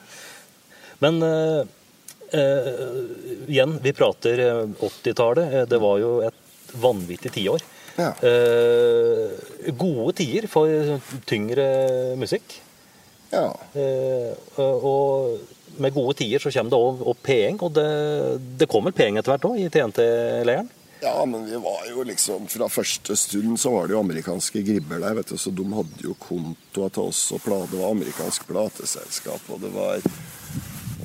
Men 1.06 1.22
eh, 1.22 1.62
eh, 2.34 2.82
igjen, 3.46 3.78
vi 3.86 3.94
prater 3.94 4.42
80-tallet. 4.74 5.54
Eh, 5.54 5.68
det 5.70 5.80
var 5.86 6.02
jo 6.02 6.16
et 6.26 6.74
vanvittig 6.82 7.36
tiår. 7.38 7.62
Ja. 8.00 8.12
Eh, 8.24 9.72
gode 9.78 10.14
tider 10.20 10.48
for 10.52 11.00
tyngre 11.28 11.66
musikk. 12.20 12.60
Ja. 13.32 13.48
Eh, 13.74 14.60
og 14.60 15.40
med 15.82 15.96
gode 15.96 16.18
tider 16.20 16.44
så 16.44 16.52
kommer 16.52 16.74
det 16.74 16.80
òg 16.84 17.02
opp 17.14 17.24
penger, 17.24 17.66
og 17.68 17.74
det, 17.76 17.90
det 18.60 18.70
kommer 18.72 18.96
penger 18.96 19.22
etter 19.22 19.36
hvert 19.36 19.50
òg 19.52 19.60
i 19.60 19.70
TNT-leiren? 19.72 20.72
Ja, 21.02 21.26
men 21.26 21.46
vi 21.50 21.58
var 21.58 21.86
jo 21.90 22.04
liksom 22.06 22.44
Fra 22.46 22.68
første 22.70 23.16
stund 23.18 23.56
så 23.60 23.72
var 23.74 23.88
det 23.88 23.96
jo 23.96 24.04
amerikanske 24.04 24.62
gribber 24.62 25.00
der, 25.02 25.16
vet 25.18 25.32
du. 25.34 25.38
Så 25.40 25.50
de 25.50 25.66
hadde 25.74 26.04
jo 26.06 26.14
kontoa 26.22 26.92
til 26.94 27.08
oss, 27.10 27.24
og 27.34 27.48
det 27.48 27.80
var 27.80 27.96
amerikansk 27.96 28.46
plateselskap, 28.46 29.50
og 29.50 29.64
det 29.64 29.72
var 29.74 30.04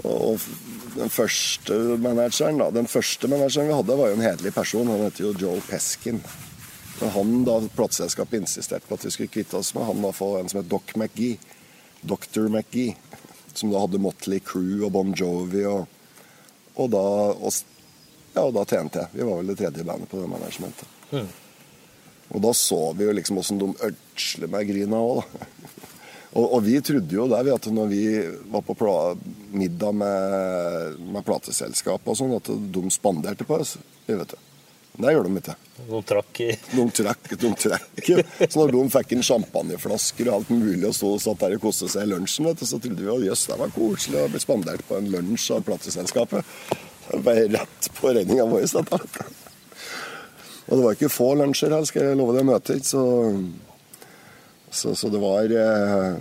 Og 0.04 0.42
den 0.96 1.08
første 1.12 1.78
manageren, 2.00 2.60
da 2.60 2.68
Den 2.70 2.86
første 2.86 3.28
manageren 3.28 3.70
vi 3.70 3.78
hadde, 3.78 3.96
var 3.96 4.12
jo 4.12 4.18
en 4.18 4.26
hederlig 4.26 4.52
person. 4.54 4.92
Han 4.92 5.06
heter 5.06 5.24
jo 5.24 5.32
Joel 5.40 5.64
Peskin. 5.64 6.20
Men 7.00 7.12
han 7.12 7.44
da 7.44 7.60
plateselskapet 7.76 8.40
insisterte 8.40 8.88
på 8.88 8.96
at 8.96 9.04
vi 9.04 9.12
skulle 9.12 9.32
kvitte 9.32 9.58
oss 9.58 9.74
med, 9.76 9.84
han 9.84 10.02
var 10.02 10.16
for 10.16 10.40
en 10.40 10.48
som 10.48 10.62
het 10.62 10.70
Doc 10.70 10.94
McGee. 10.96 11.36
Dr. 12.06 12.48
McGee 12.48 12.94
som 13.58 13.70
da 13.70 13.80
hadde 13.80 13.98
Motley 13.98 14.40
Crew 14.44 14.84
og 14.84 14.92
Bon 14.92 15.14
Jovi 15.16 15.64
og, 15.68 15.86
og 16.76 16.92
da 16.92 17.02
og, 17.32 17.52
ja, 18.34 18.44
og 18.44 18.54
da 18.56 18.64
TNT. 18.68 19.00
Vi 19.16 19.24
var 19.24 19.40
vel 19.40 19.52
det 19.52 19.58
tredje 19.60 19.84
bandet 19.84 20.10
på 20.10 20.20
det 20.20 20.30
managementet. 20.30 20.88
Mm. 21.10 21.28
Og 22.36 22.42
da 22.42 22.52
så 22.58 22.80
vi 22.98 23.06
jo 23.06 23.14
liksom 23.16 23.38
åssen 23.40 23.60
de 23.62 23.70
ødsler 23.88 24.50
med 24.50 24.68
grina 24.68 25.00
òg, 25.00 25.22
da. 25.22 25.50
og, 26.36 26.44
og, 26.44 26.58
vi 26.66 26.80
trodde 26.84 27.16
jo 27.16 27.28
der 27.30 27.52
at 27.54 27.68
når 27.72 27.92
vi 27.92 28.02
var 28.52 28.66
på 28.66 28.90
middag 29.56 29.94
med, 30.02 30.98
med 31.00 31.24
plateselskapet 31.26 32.12
og 32.12 32.18
sånn, 32.18 32.36
at 32.36 32.50
de 32.50 32.84
spanderte 32.92 33.46
på 33.48 33.60
oss. 33.62 33.76
Vi 34.06 34.18
vet 34.18 34.34
det. 34.34 34.42
Det 34.96 35.12
gjør 35.12 35.26
de 35.28 35.40
ikke. 35.42 35.54
De 35.76 35.98
trakk 36.08 36.38
i 36.40 36.48
De 36.72 36.84
trakk, 36.98 37.32
de 37.40 37.50
trakk. 37.60 38.06
Så 38.48 38.56
når 38.56 38.72
de 38.72 38.84
fikk 38.94 39.12
inn 39.12 39.24
champagneflasker 39.26 40.30
og 40.30 40.38
alt 40.38 40.52
mulig 40.54 40.88
og 40.88 41.02
og 41.10 41.20
satt 41.20 41.42
der 41.42 41.56
og 41.58 41.66
koste 41.66 41.88
seg 41.92 42.06
i 42.06 42.12
lunsjen, 42.14 42.48
vet 42.48 42.62
du, 42.62 42.66
så 42.68 42.80
trodde 42.80 43.04
vi 43.04 43.12
at 43.12 43.26
jøss, 43.28 43.44
det 43.50 43.58
var 43.60 43.74
koselig 43.74 44.22
å 44.22 44.30
bli 44.32 44.40
spandert 44.40 44.86
på 44.88 44.96
en 44.96 45.10
lunsj 45.12 45.50
av 45.58 45.66
plateselskapet. 45.68 46.48
Det 47.10 47.20
var 47.26 47.42
rett 47.58 47.90
på 48.00 48.14
regninga 48.16 48.48
vår, 48.48 48.64
dette. 48.72 49.28
Og 50.66 50.72
det 50.72 50.82
var 50.82 50.96
ikke 50.96 51.12
få 51.12 51.28
lunsjer 51.38 51.76
her, 51.76 51.86
skal 51.86 52.08
jeg 52.08 52.18
love 52.18 52.34
deg, 52.34 52.48
møter. 52.48 52.80
Så, 52.82 53.04
så, 54.72 54.96
så 54.98 55.12
det 55.12 55.20
var 55.22 55.52
eh, 55.52 56.16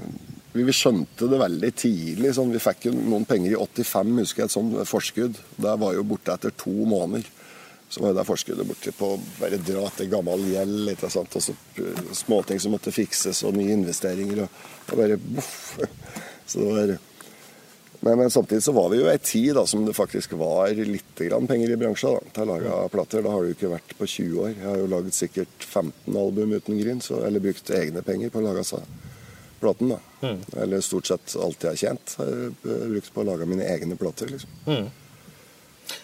vi 0.56 0.76
skjønte 0.76 1.28
det 1.32 1.40
veldig 1.42 1.72
tidlig. 1.80 2.36
Sånn, 2.36 2.54
vi 2.54 2.62
fikk 2.64 2.90
jo 2.90 2.94
noen 2.96 3.26
penger 3.28 3.56
i 3.56 3.58
85, 3.60 4.14
husker 4.22 4.44
jeg, 4.44 4.52
et 4.52 4.56
sånt 4.56 4.78
forskudd. 4.92 5.42
Det 5.64 5.80
var 5.82 5.96
jo 5.98 6.06
borte 6.08 6.36
etter 6.36 6.54
to 6.60 6.76
måneder. 6.88 7.26
Så 7.90 8.02
var 8.02 8.12
det 8.12 8.20
der 8.20 8.28
forskuddet 8.28 8.68
borti 8.68 8.92
på 8.98 9.12
å 9.14 9.20
bare 9.40 9.60
dra 9.62 9.86
etter 9.88 10.10
gammel 10.12 10.48
gjeld. 10.52 10.92
ikke 10.96 11.10
sant? 11.14 11.36
Og 11.38 11.44
så 11.44 11.56
småting 12.18 12.60
som 12.60 12.74
måtte 12.76 12.94
fikses, 12.96 13.44
og 13.46 13.58
nye 13.58 13.76
investeringer. 13.78 14.46
Og, 14.46 14.64
og 14.90 15.04
bare 15.04 15.20
boff. 15.22 15.76
Så 16.50 16.62
det 16.62 16.74
var 16.74 16.98
men, 18.06 18.18
men, 18.20 18.30
samtidig 18.30 18.64
så 18.64 18.72
var 18.72 18.92
vi 18.92 19.00
jo 19.00 19.08
ei 19.10 19.18
tid 19.18 19.56
da, 19.58 19.64
som 19.66 19.82
det 19.86 19.96
faktisk 19.98 20.36
var 20.38 20.70
litt 20.78 21.22
grann 21.26 21.48
penger 21.50 21.72
i 21.74 21.78
bransjen 21.80 22.14
da, 22.14 22.34
til 22.36 22.44
å 22.44 22.52
lage 22.52 22.76
plater. 22.94 23.24
Da 23.26 23.32
har 23.34 23.42
det 23.42 23.50
jo 23.50 23.56
ikke 23.56 23.72
vært 23.72 23.96
på 23.98 24.08
20 24.12 24.42
år. 24.44 24.52
Jeg 24.52 24.68
har 24.68 24.78
jo 24.78 24.92
laget 24.92 25.18
sikkert 25.18 25.66
15 25.66 26.20
album 26.22 26.54
uten 26.54 26.78
gryn, 26.78 27.02
så, 27.02 27.24
eller 27.26 27.42
brukt 27.42 27.72
egne 27.74 28.04
penger 28.06 28.30
på 28.30 28.44
å 28.44 28.46
lage 28.46 28.62
seg 28.68 28.86
platen. 29.64 29.96
da. 29.96 30.00
Mm. 30.22 30.44
Eller 30.68 30.86
stort 30.86 31.10
sett 31.10 31.34
alt 31.42 31.66
jeg 31.66 31.72
har 31.72 31.82
tjent, 31.82 32.16
har 32.20 32.30
jeg 32.30 32.54
brukt 32.62 33.14
på 33.16 33.24
å 33.24 33.28
lage 33.32 33.50
mine 33.50 33.66
egne 33.74 33.98
plater. 33.98 34.30
liksom. 34.36 34.54
Mm. 34.70 34.86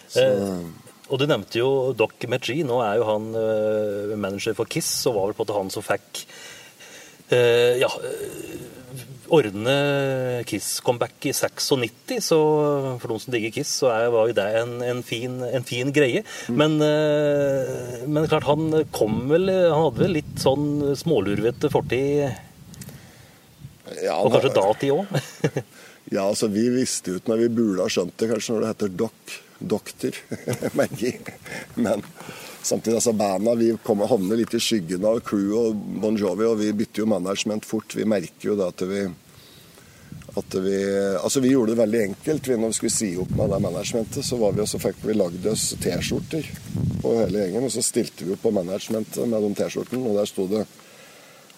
Så... 0.08 0.26
Eh. 0.26 0.81
Og 1.12 1.20
du 1.20 1.28
nevnte 1.28 1.60
jo 1.60 1.92
Doc 1.96 2.16
McGee. 2.24 2.64
Nå 2.64 2.80
er 2.80 2.96
jo 2.98 3.08
han 3.10 3.32
uh, 3.36 4.16
manager 4.16 4.56
for 4.56 4.70
Kiss, 4.70 4.90
og 5.10 5.18
var 5.18 5.28
vel 5.28 5.36
på 5.36 5.46
at 5.46 5.56
han 5.58 5.72
som 5.72 5.84
fikk 5.84 6.22
uh, 7.34 7.74
ja, 7.76 7.90
ordne 9.32 9.74
Kiss-comeback 10.48 11.28
i 11.28 11.34
96. 11.36 11.68
Så 12.24 12.38
for 13.02 13.12
noen 13.12 13.24
som 13.26 13.36
digger 13.36 13.52
Kiss, 13.58 13.74
så 13.82 13.92
er, 13.92 14.08
var 14.14 14.30
jo 14.30 14.38
det 14.40 14.48
en, 14.62 14.74
en, 14.88 15.04
fin, 15.04 15.36
en 15.44 15.68
fin, 15.68 15.92
greie. 15.92 16.24
Mm. 16.48 16.56
Men, 16.62 16.78
uh, 16.80 18.08
men, 18.08 18.30
klart, 18.32 18.48
han 18.48 18.72
kom 18.96 19.26
vel 19.28 19.52
Han 19.52 19.90
hadde 19.90 20.06
vel 20.06 20.16
litt 20.16 20.34
sånn 20.40 20.96
smålurvete 20.96 21.68
fortid? 21.72 22.24
Ja, 24.00 24.16
og 24.16 24.32
kanskje 24.32 24.56
datid 24.56 24.96
òg? 24.96 25.10
ja, 26.16 26.24
altså 26.24 26.48
vi 26.48 26.70
visste 26.72 27.12
jo 27.12 27.20
ikke 27.20 27.34
når 27.34 27.44
vi 27.44 27.54
burde 27.60 27.84
ha 27.84 27.92
skjønt 27.92 28.16
det, 28.16 28.32
kanskje 28.32 28.54
når 28.54 28.62
det 28.64 28.70
heter 28.72 29.00
Doc 29.02 29.40
doktor 29.68 30.16
Maggie. 30.78 31.18
Men 31.74 32.04
samtidig, 32.62 33.00
altså 33.00 33.12
banda 33.16 33.54
vi 33.58 33.72
kommer, 33.84 34.10
havner 34.10 34.40
litt 34.40 34.54
i 34.54 34.62
skyggen 34.62 35.04
av 35.08 35.20
crew 35.26 35.56
og 35.58 35.82
Bon 36.02 36.16
Jovi, 36.18 36.46
og 36.48 36.60
vi 36.62 36.72
bytter 36.76 37.04
jo 37.04 37.10
management 37.14 37.68
fort. 37.68 37.96
Vi 37.98 38.08
merker 38.08 38.52
jo 38.52 38.58
da 38.58 38.70
at 38.72 38.86
vi 38.88 39.06
at 40.34 40.54
vi, 40.64 40.76
altså 41.20 41.40
vi 41.44 41.50
gjorde 41.52 41.74
det 41.74 41.80
veldig 41.82 42.02
enkelt. 42.02 42.46
Når 42.56 42.70
vi 42.70 42.76
skulle 42.78 42.94
si 42.94 43.10
opp 43.20 43.34
med 43.36 43.50
det 43.52 43.58
managementet, 43.60 44.24
så, 44.24 44.38
var 44.40 44.54
vi, 44.56 44.62
også, 44.64 44.80
fikk 44.80 45.02
vi 45.04 45.16
lagd 45.16 45.48
oss 45.50 45.66
T-skjorter 45.82 46.48
på 47.02 47.16
hele 47.18 47.42
gjengen. 47.42 47.66
Og 47.68 47.74
så 47.74 47.84
stilte 47.84 48.24
vi 48.24 48.32
opp 48.32 48.44
på 48.46 48.54
managementet 48.56 49.28
med 49.28 49.44
de 49.44 49.52
T-skjortene, 49.60 50.06
og 50.08 50.16
der 50.20 50.30
sto 50.30 50.46
det 50.48 50.64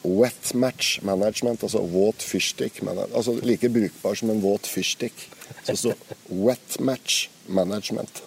Wet 0.05 0.51
Match 0.59 0.99
Management, 1.07 1.63
altså 1.65 1.85
våt 1.89 2.27
fyrstikk. 2.27 2.83
Altså 3.07 3.39
like 3.47 3.71
brukbar 3.73 4.19
som 4.19 4.35
en 4.35 4.43
våt 4.43 4.67
fyrstick. 4.69 5.29
Så 5.65 5.77
står 5.77 5.95
Wet 6.29 6.79
Match 6.81 7.29
management. 7.47 8.23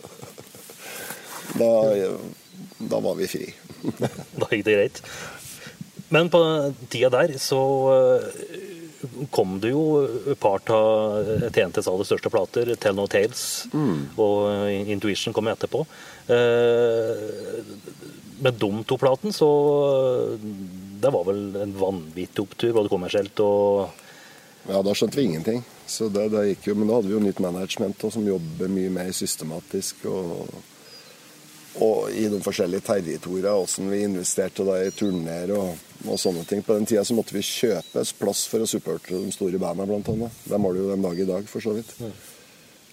Da, 1.57 1.71
da 2.77 2.99
var 2.99 3.15
vi 3.15 3.27
fri. 3.31 3.45
da 4.39 4.49
gikk 4.51 4.65
det 4.67 4.77
greit. 4.77 5.01
Men 6.13 6.29
på 6.31 6.39
tida 6.91 7.11
der 7.11 7.35
så 7.41 7.59
eh, 7.93 8.27
kom 9.31 9.57
det 9.63 9.73
jo 9.73 9.83
et 10.31 10.39
par 10.39 10.63
av 10.73 11.49
TNTs 11.53 11.89
aller 11.89 12.07
største 12.07 12.31
plater, 12.33 12.71
Tell 12.79 12.95
No 12.97 13.07
Tales 13.11 13.67
mm. 13.73 14.17
og 14.23 14.71
Intuition 14.93 15.35
kom 15.35 15.49
etterpå. 15.51 15.83
Eh, 16.31 17.23
med 18.37 18.59
de 18.61 18.69
to 18.85 18.99
platen 19.01 19.33
så 19.33 19.47
Det 20.37 21.09
var 21.09 21.23
vel 21.25 21.55
en 21.57 21.71
vanvittig 21.73 22.43
opptur, 22.43 22.75
både 22.75 22.91
kommersielt 22.91 23.39
og 23.41 23.87
Ja, 24.67 24.81
da 24.83 24.93
skjønte 24.93 25.15
vi 25.15 25.29
ingenting. 25.29 25.61
Så 25.87 26.09
det, 26.11 26.25
det, 26.33 26.43
gikk 26.49 26.67
jo, 26.67 26.75
Men 26.75 26.89
da 26.89 26.97
hadde 26.97 27.07
vi 27.07 27.15
jo 27.15 27.23
nytt 27.23 27.39
management 27.39 28.07
som 28.11 28.25
jobber 28.27 28.71
mye 28.71 28.89
mer 28.91 29.11
systematisk. 29.15 30.05
og, 30.11 30.49
og 31.83 32.09
i 32.11 32.25
de 32.29 32.39
forskjellige 32.41 32.85
territoriene, 32.87 33.53
hvordan 33.53 33.91
vi 33.91 34.03
investerte 34.05 34.65
da 34.65 34.79
i 34.81 34.93
turneer 34.97 35.51
og, 35.53 35.75
og, 36.05 36.15
sånne 36.19 36.45
ting. 36.49 36.63
På 36.65 36.77
den 36.77 36.87
tida 36.89 37.03
så 37.05 37.15
måtte 37.17 37.35
vi 37.37 37.43
kjøpe 37.45 38.05
plass 38.17 38.45
for 38.49 38.63
å 38.63 38.69
supporte 38.69 39.13
de 39.13 39.33
store 39.35 39.61
bandene, 39.61 39.89
blant 39.89 40.09
annet. 40.13 40.39
har 40.49 40.73
det 40.73 40.81
jo 40.81 40.89
den 40.89 41.05
dag 41.05 41.19
i 41.21 41.27
dag, 41.29 41.51
for 41.51 41.63
så 41.63 41.75
vidt. 41.77 41.93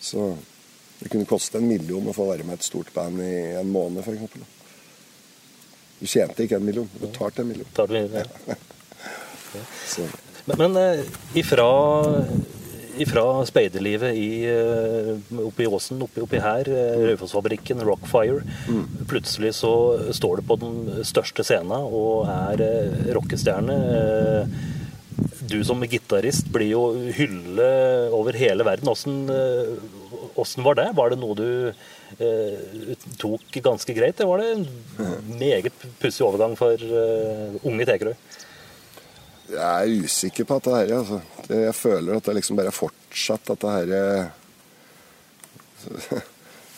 Så 0.04 0.34
det 0.98 1.08
kunne 1.12 1.28
koste 1.28 1.58
en 1.58 1.68
million 1.68 2.10
å 2.10 2.16
få 2.16 2.28
være 2.28 2.44
med 2.44 2.60
et 2.60 2.66
stort 2.66 2.92
band 2.94 3.22
i 3.24 3.32
en 3.58 3.72
måned, 3.72 4.04
f.eks. 4.04 4.52
Du 6.00 6.06
tjente 6.10 6.44
ikke 6.44 6.60
en 6.60 6.66
million, 6.66 6.88
du 6.92 7.06
betalte 7.06 7.42
en 7.42 7.48
million. 7.48 7.70
Tar 7.72 7.88
du, 7.88 7.96
ja. 7.96 8.24
men, 10.50 10.58
men 10.60 10.76
eh, 10.80 11.04
ifra 11.40 11.68
fra 13.08 13.24
speiderlivet 13.48 14.14
eh, 14.14 15.10
oppe 15.44 15.64
i 15.64 15.68
åsen, 15.68 16.02
oppi, 16.04 16.22
oppi 16.24 16.40
her, 16.42 16.68
eh, 16.70 17.02
Raufossfabrikken, 17.10 17.82
Rockfire. 17.86 18.44
Mm. 18.68 18.84
Plutselig 19.10 19.54
så 19.58 19.72
står 20.14 20.40
du 20.40 20.46
på 20.48 20.58
den 20.62 20.76
største 21.06 21.46
scenen 21.46 21.88
og 21.88 22.28
er 22.30 22.64
eh, 22.64 23.10
rockestjerne. 23.16 23.78
Du 25.44 25.58
som 25.66 25.82
gitarist 25.86 26.48
blir 26.52 26.72
jo 26.72 26.84
hylle 27.16 27.68
over 28.14 28.36
hele 28.38 28.66
verden. 28.66 28.90
Åssen 30.34 30.64
var 30.66 30.78
det? 30.78 30.88
Var 30.96 31.12
det 31.12 31.20
noe 31.20 31.36
du 31.38 31.50
eh, 32.18 32.94
tok 33.20 33.60
ganske 33.62 33.94
greit? 33.96 34.16
Det 34.18 34.28
var 34.28 34.42
det 34.42 34.54
en 34.54 34.66
meget 35.38 35.74
pussig 36.02 36.24
overgang 36.26 36.56
for 36.58 36.78
uh, 36.78 37.60
unge 37.62 37.86
Tekerøy? 37.86 38.16
Jeg 39.50 39.60
er 39.60 40.04
usikker 40.04 40.46
på 40.48 40.58
dette 40.58 40.76
her. 40.76 40.92
Altså. 40.98 41.20
Jeg 41.52 41.74
føler 41.76 42.16
at 42.16 42.28
det 42.28 42.36
liksom 42.38 42.56
bare 42.58 42.70
er 42.72 42.76
fortsatt 42.76 43.50
dette 43.52 43.74
her 43.74 43.86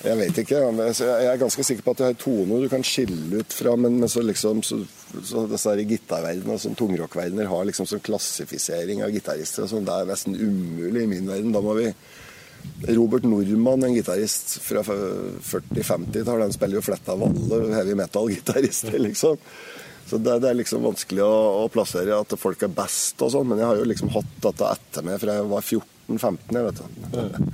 Jeg 0.07 0.19
vet 0.21 0.39
ikke. 0.43 0.59
Jeg 0.61 1.31
er 1.31 1.39
ganske 1.41 1.65
sikker 1.65 1.85
på 1.87 1.95
at 1.95 2.01
det 2.03 2.09
er 2.11 2.19
toner 2.21 2.63
du 2.63 2.69
kan 2.71 2.85
skille 2.85 3.41
ut 3.41 3.55
fra, 3.57 3.73
men, 3.81 3.97
så 4.11 4.21
liksom 4.23 4.61
så, 4.67 4.83
så 5.25 5.47
disse 5.51 5.73
gitarverdenene, 5.89 6.59
sånn 6.61 7.47
har 7.49 7.65
liksom 7.67 7.89
sånn 7.89 8.05
klassifisering 8.05 9.03
av 9.03 9.15
gitarister 9.15 9.65
og 9.65 9.73
sånn. 9.73 9.89
Det 9.89 9.97
er 9.97 10.11
nesten 10.11 10.37
umulig 10.37 11.07
i 11.07 11.11
min 11.11 11.31
verden. 11.31 11.55
Da 11.55 11.65
må 11.65 11.75
vi 11.81 11.89
Robert 12.93 13.25
Nordmann, 13.25 13.85
en 13.87 13.97
gitarist 13.97 14.59
fra 14.61 14.83
40-50-tallet, 14.85 16.45
han 16.45 16.55
spiller 16.55 16.79
jo 16.79 16.85
fletta 16.85 17.15
av 17.15 17.25
alle 17.27 17.75
heavy 17.75 17.97
metal-gitarister, 17.99 18.99
liksom. 19.09 19.41
Så 20.07 20.19
det, 20.23 20.38
det, 20.42 20.51
er 20.51 20.59
liksom 20.61 20.85
vanskelig 20.87 21.25
å, 21.25 21.37
å, 21.64 21.69
plassere 21.73 22.14
at 22.14 22.35
folk 22.38 22.61
er 22.62 22.75
best 22.75 23.23
og 23.27 23.33
sånn, 23.35 23.49
men 23.51 23.59
jeg 23.59 23.66
har 23.66 23.81
jo 23.81 23.88
liksom 23.90 24.12
hatt 24.14 24.37
dette 24.45 24.69
etter 24.77 25.07
meg 25.07 25.19
fra 25.23 25.35
jeg 25.35 25.49
var 25.51 25.64
14-15, 25.66 26.59
jeg 26.59 26.66
vet 26.69 26.83
du. 26.83 27.49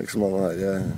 Liksom 0.00 0.24
han 0.26 0.38
her 0.40 0.64
eh, 0.70 0.88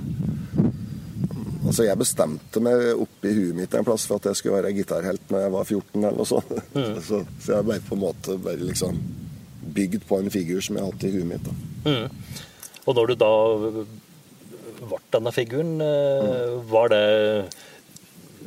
Altså, 1.65 1.81
jeg 1.87 1.97
bestemte 1.97 2.61
meg 2.61 2.83
oppi 2.93 3.31
huet 3.33 3.55
mitt 3.57 3.73
en 3.73 3.85
plass 3.85 4.03
for 4.05 4.21
at 4.21 4.27
jeg 4.29 4.37
skulle 4.37 4.59
være 4.59 4.73
gitarhelt 4.77 5.31
når 5.33 5.41
jeg 5.41 5.53
var 5.55 5.63
14, 5.65 5.95
eller 6.03 6.19
noe 6.19 6.29
sånt. 6.29 6.51
Mm. 6.75 6.99
Så, 7.01 7.21
så, 7.41 7.55
jeg 7.55 7.65
ble 7.65 7.77
på 7.87 7.95
en 7.95 8.03
måte 8.03 8.35
bare 8.45 8.67
liksom 8.69 8.99
bygd 9.75 10.05
på 10.05 10.19
en 10.21 10.29
figur 10.29 10.61
som 10.61 10.77
jeg 10.77 10.85
har 10.85 10.93
hatt 10.93 11.05
i 11.07 11.13
huet 11.15 11.29
mitt. 11.31 11.49
Mm. 11.87 12.05
Og 12.85 12.99
når 12.99 13.09
du 13.09 13.15
da 13.17 13.31
ble 14.85 15.01
denne 15.15 15.33
figuren, 15.33 15.73
mm. 15.81 16.69
var 16.69 16.93
det 16.93 17.01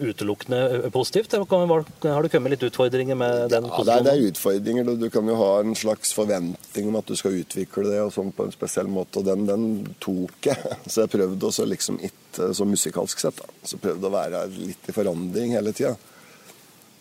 utelukkende 0.01 0.91
positivt? 0.95 1.33
Har 1.33 2.23
det 2.23 2.31
kommet 2.33 2.55
litt 2.55 2.67
utfordringer 2.69 3.19
med 3.19 3.51
den 3.53 3.67
posisjonen? 3.69 3.91
Ja, 3.93 4.05
det 4.07 4.15
er, 4.15 4.31
utfordringer. 4.33 4.93
Du 4.99 5.09
kan 5.13 5.29
jo 5.29 5.37
ha 5.41 5.51
en 5.63 5.75
slags 5.79 6.15
forventning 6.17 6.91
om 6.91 6.99
at 7.01 7.11
du 7.11 7.17
skal 7.19 7.37
utvikle 7.41 7.89
det 7.91 8.01
og 8.05 8.13
sånn 8.15 8.33
på 8.35 8.49
en 8.49 8.55
spesiell 8.55 8.91
måte, 8.93 9.21
og 9.21 9.29
den, 9.29 9.47
den 9.49 9.69
tok 10.03 10.51
jeg. 10.51 10.77
Så 10.91 11.05
jeg 11.05 11.15
prøvde 11.17 11.51
også 11.51 11.69
liksom 11.69 12.01
ikke 12.03 12.53
så 12.55 12.65
musikalsk 12.69 13.21
sett. 13.21 13.43
da. 13.43 13.61
Så 13.67 13.81
prøvde 13.83 14.07
å 14.07 14.15
være 14.15 14.47
litt 14.55 14.91
i 14.91 14.95
forandring 14.95 15.57
hele 15.57 15.75
tida. 15.75 15.97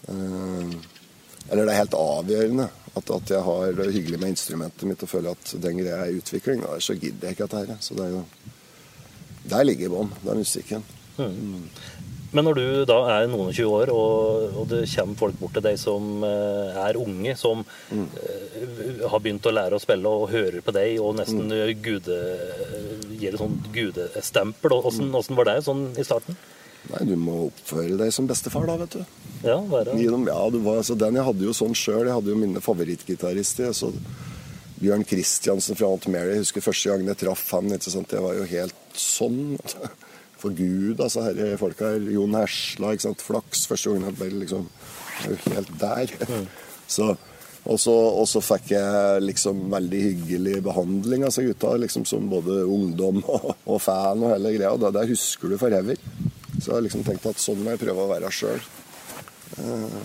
Uh, 0.08 0.74
eller 1.50 1.68
det 1.68 1.74
er 1.74 1.82
helt 1.82 1.96
avgjørende 1.98 2.68
at, 2.98 3.10
at, 3.14 3.32
jeg 3.32 3.44
har 3.46 3.74
det 3.78 3.92
hyggelig 3.94 4.20
med 4.20 4.34
instrumentet 4.34 4.88
mitt 4.90 5.04
og 5.04 5.12
føler 5.12 5.36
at 5.36 5.54
den 5.64 5.80
greia 5.80 6.02
er 6.04 6.12
i 6.12 6.22
utvikling. 6.22 6.64
Da, 6.66 6.78
så 6.84 6.96
gidder 6.98 7.30
jeg 7.30 7.38
ikke 7.38 7.48
dette 7.48 7.64
her. 7.64 7.82
Så 7.84 7.98
det 7.98 8.08
er 8.08 8.16
jo 8.18 8.24
Der 9.48 9.64
ligger 9.64 9.94
bånn. 9.94 10.10
Det 10.24 10.32
er 10.34 10.42
musikken. 10.42 10.84
Mm. 11.18 11.70
Men 12.36 12.44
når 12.44 12.58
du 12.58 12.66
da 12.90 12.98
er 13.14 13.30
noen 13.32 13.52
og 13.52 13.56
20 13.56 13.76
år, 13.78 13.92
og, 13.94 14.58
og, 14.58 14.66
det 14.72 14.82
kommer 14.92 15.20
folk 15.22 15.40
bort 15.40 15.56
til 15.56 15.64
deg 15.64 15.80
som 15.80 16.26
uh, 16.26 16.76
er 16.84 17.00
unge, 17.00 17.38
som 17.40 17.64
mm. 17.64 18.08
har 19.08 19.24
begynt 19.24 19.48
å 19.48 19.54
lære 19.56 19.80
å 19.80 19.84
spille 19.84 20.12
og 20.12 20.30
hører 20.34 20.60
på 20.66 20.76
deg 20.76 21.00
og 21.00 21.16
nesten 21.22 21.48
mm. 21.48 21.82
gude, 21.86 22.20
gir 23.16 23.32
et 23.32 23.42
sånt 23.42 23.72
gudestempel, 23.76 24.76
åssen 24.82 25.40
var 25.40 25.52
det 25.54 25.62
sånn 25.70 25.90
i 25.96 26.06
starten? 26.08 26.36
Nei, 26.88 27.04
du 27.10 27.16
må 27.20 27.38
oppføre 27.50 27.98
deg 28.00 28.14
som 28.16 28.28
bestefar, 28.30 28.68
da, 28.70 28.78
vet 28.80 28.96
du. 28.96 29.04
Ja, 29.44 29.58
bare... 29.68 29.96
Ja 30.00 30.42
du 30.52 30.60
var, 30.64 30.80
altså, 30.82 30.96
den 31.00 31.20
jeg 31.20 31.28
hadde 31.28 31.48
jo 31.48 31.56
sånn 31.56 31.76
sjøl. 31.76 32.06
Jeg 32.08 32.16
hadde 32.16 32.32
jo 32.32 32.40
mine 32.40 32.64
favorittgitarister. 32.64 33.74
Så 33.76 33.92
Bjørn 34.80 35.04
Kristiansen 35.08 35.78
fra 35.78 35.90
Aunt 35.92 36.08
Mary. 36.12 36.36
Jeg 36.36 36.46
husker 36.46 36.64
første 36.64 36.92
gangen 36.92 37.12
jeg 37.12 37.22
traff 37.26 37.44
han. 37.58 37.74
Ikke 37.76 37.94
sant? 37.94 38.16
Jeg 38.16 38.24
var 38.24 38.38
jo 38.38 38.48
helt 38.48 38.98
sånn. 38.98 39.58
For 40.42 40.54
Gud, 40.58 41.00
altså, 41.00 41.26
herre 41.26 41.58
folka 41.60 41.94
her. 41.94 42.12
Jon 42.14 42.38
Hersla, 42.38 42.94
ikke 42.94 43.08
sant. 43.08 43.26
Flaks. 43.26 43.66
Første 43.70 43.92
gangen 43.92 44.10
jeg 44.12 44.20
ble 44.20 44.30
liksom 44.44 44.68
helt 45.48 45.74
der. 45.82 46.14
Mm. 46.30 46.48
Så, 46.88 47.10
og, 47.64 47.80
så, 47.82 47.94
og 47.94 48.28
så, 48.30 48.42
fikk 48.46 48.72
jeg 48.76 49.24
liksom 49.26 49.66
veldig 49.74 50.02
hyggelig 50.06 50.62
behandling 50.64 51.26
av 51.26 51.32
altså, 51.32 51.44
gutta, 51.50 51.74
liksom 51.84 52.06
som 52.08 52.30
både 52.32 52.62
ungdom 52.64 53.20
og, 53.26 53.50
og 53.66 53.82
fan 53.84 54.24
og 54.24 54.36
hele 54.36 54.54
greia. 54.56 54.76
Det, 54.80 54.94
det 54.96 55.08
husker 55.12 55.52
du 55.52 55.58
forever. 55.60 56.00
Så 56.58 56.72
jeg 56.72 56.76
har 56.76 56.86
liksom 56.86 57.04
tenkt 57.06 57.28
at 57.30 57.42
sånn 57.42 57.62
må 57.64 57.74
jeg 57.74 57.84
prøve 57.84 58.06
å 58.06 58.12
være 58.14 58.32
sjøl. 58.34 58.62
Eh, 59.58 60.00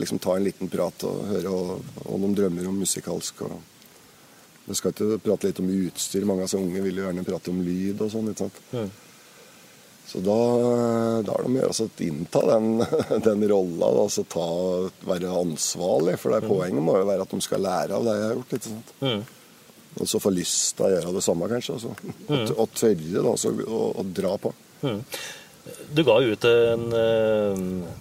liksom 0.00 0.18
ta 0.18 0.36
en 0.36 0.46
liten 0.46 0.70
prat 0.72 1.06
og 1.06 1.22
høre 1.28 1.52
og, 1.52 2.18
de 2.22 2.32
drømmer 2.40 2.68
om 2.70 2.78
musikalsk. 2.82 3.42
og 3.46 3.58
Vi 4.66 4.76
skal 4.78 4.94
ikke 4.94 5.20
prate 5.24 5.50
litt 5.50 5.62
om 5.62 5.72
utstyr. 5.72 6.24
Mange 6.28 6.44
av 6.44 6.48
altså, 6.48 6.62
unge 6.62 6.84
vil 6.84 7.00
jo 7.00 7.08
gjerne 7.08 7.26
prate 7.26 7.52
om 7.52 7.60
lyd 7.64 8.00
og 8.00 8.12
sånn. 8.14 8.30
ikke 8.32 8.46
sant? 8.46 8.62
Mm. 8.72 8.92
Så 10.04 10.20
da, 10.20 10.34
da 11.24 11.32
er 11.34 11.44
det 11.44 11.48
om 11.48 11.56
å 11.56 11.62
gjøre 11.62 11.86
å 11.86 12.04
innta 12.04 12.42
den, 12.52 12.66
den 13.26 13.46
rolla. 13.50 13.88
Altså 14.04 14.26
ta, 14.30 14.48
være 15.08 15.32
ansvarlig. 15.40 16.18
For 16.20 16.34
det 16.34 16.44
mm. 16.44 16.50
poenget 16.50 16.86
må 16.86 16.98
jo 17.00 17.08
være 17.08 17.24
at 17.24 17.32
de 17.32 17.40
skal 17.44 17.64
lære 17.64 17.96
av 17.96 18.04
det 18.06 18.18
jeg 18.18 18.26
har 18.26 18.36
gjort. 18.36 18.58
ikke 18.58 18.68
sant? 18.68 18.92
Mm. 19.00 19.24
Og 19.94 20.10
så 20.10 20.20
få 20.20 20.34
lyst 20.34 20.74
til 20.76 20.88
å 20.88 20.92
gjøre 20.96 21.14
det 21.14 21.24
samme, 21.24 21.48
kanskje. 21.50 21.78
Altså. 21.78 22.12
Mm. 22.26 22.36
Og, 22.36 22.52
og 22.58 22.76
tørre 22.76 23.24
da, 23.28 23.34
så, 23.40 23.54
å, 23.64 23.80
å, 23.94 24.06
dra 24.20 24.36
på. 24.42 24.52
Mm. 24.84 25.00
Du 25.96 26.02
ga 26.04 26.18
ut 26.20 26.44
en 26.44 26.82
eh, 26.92 27.60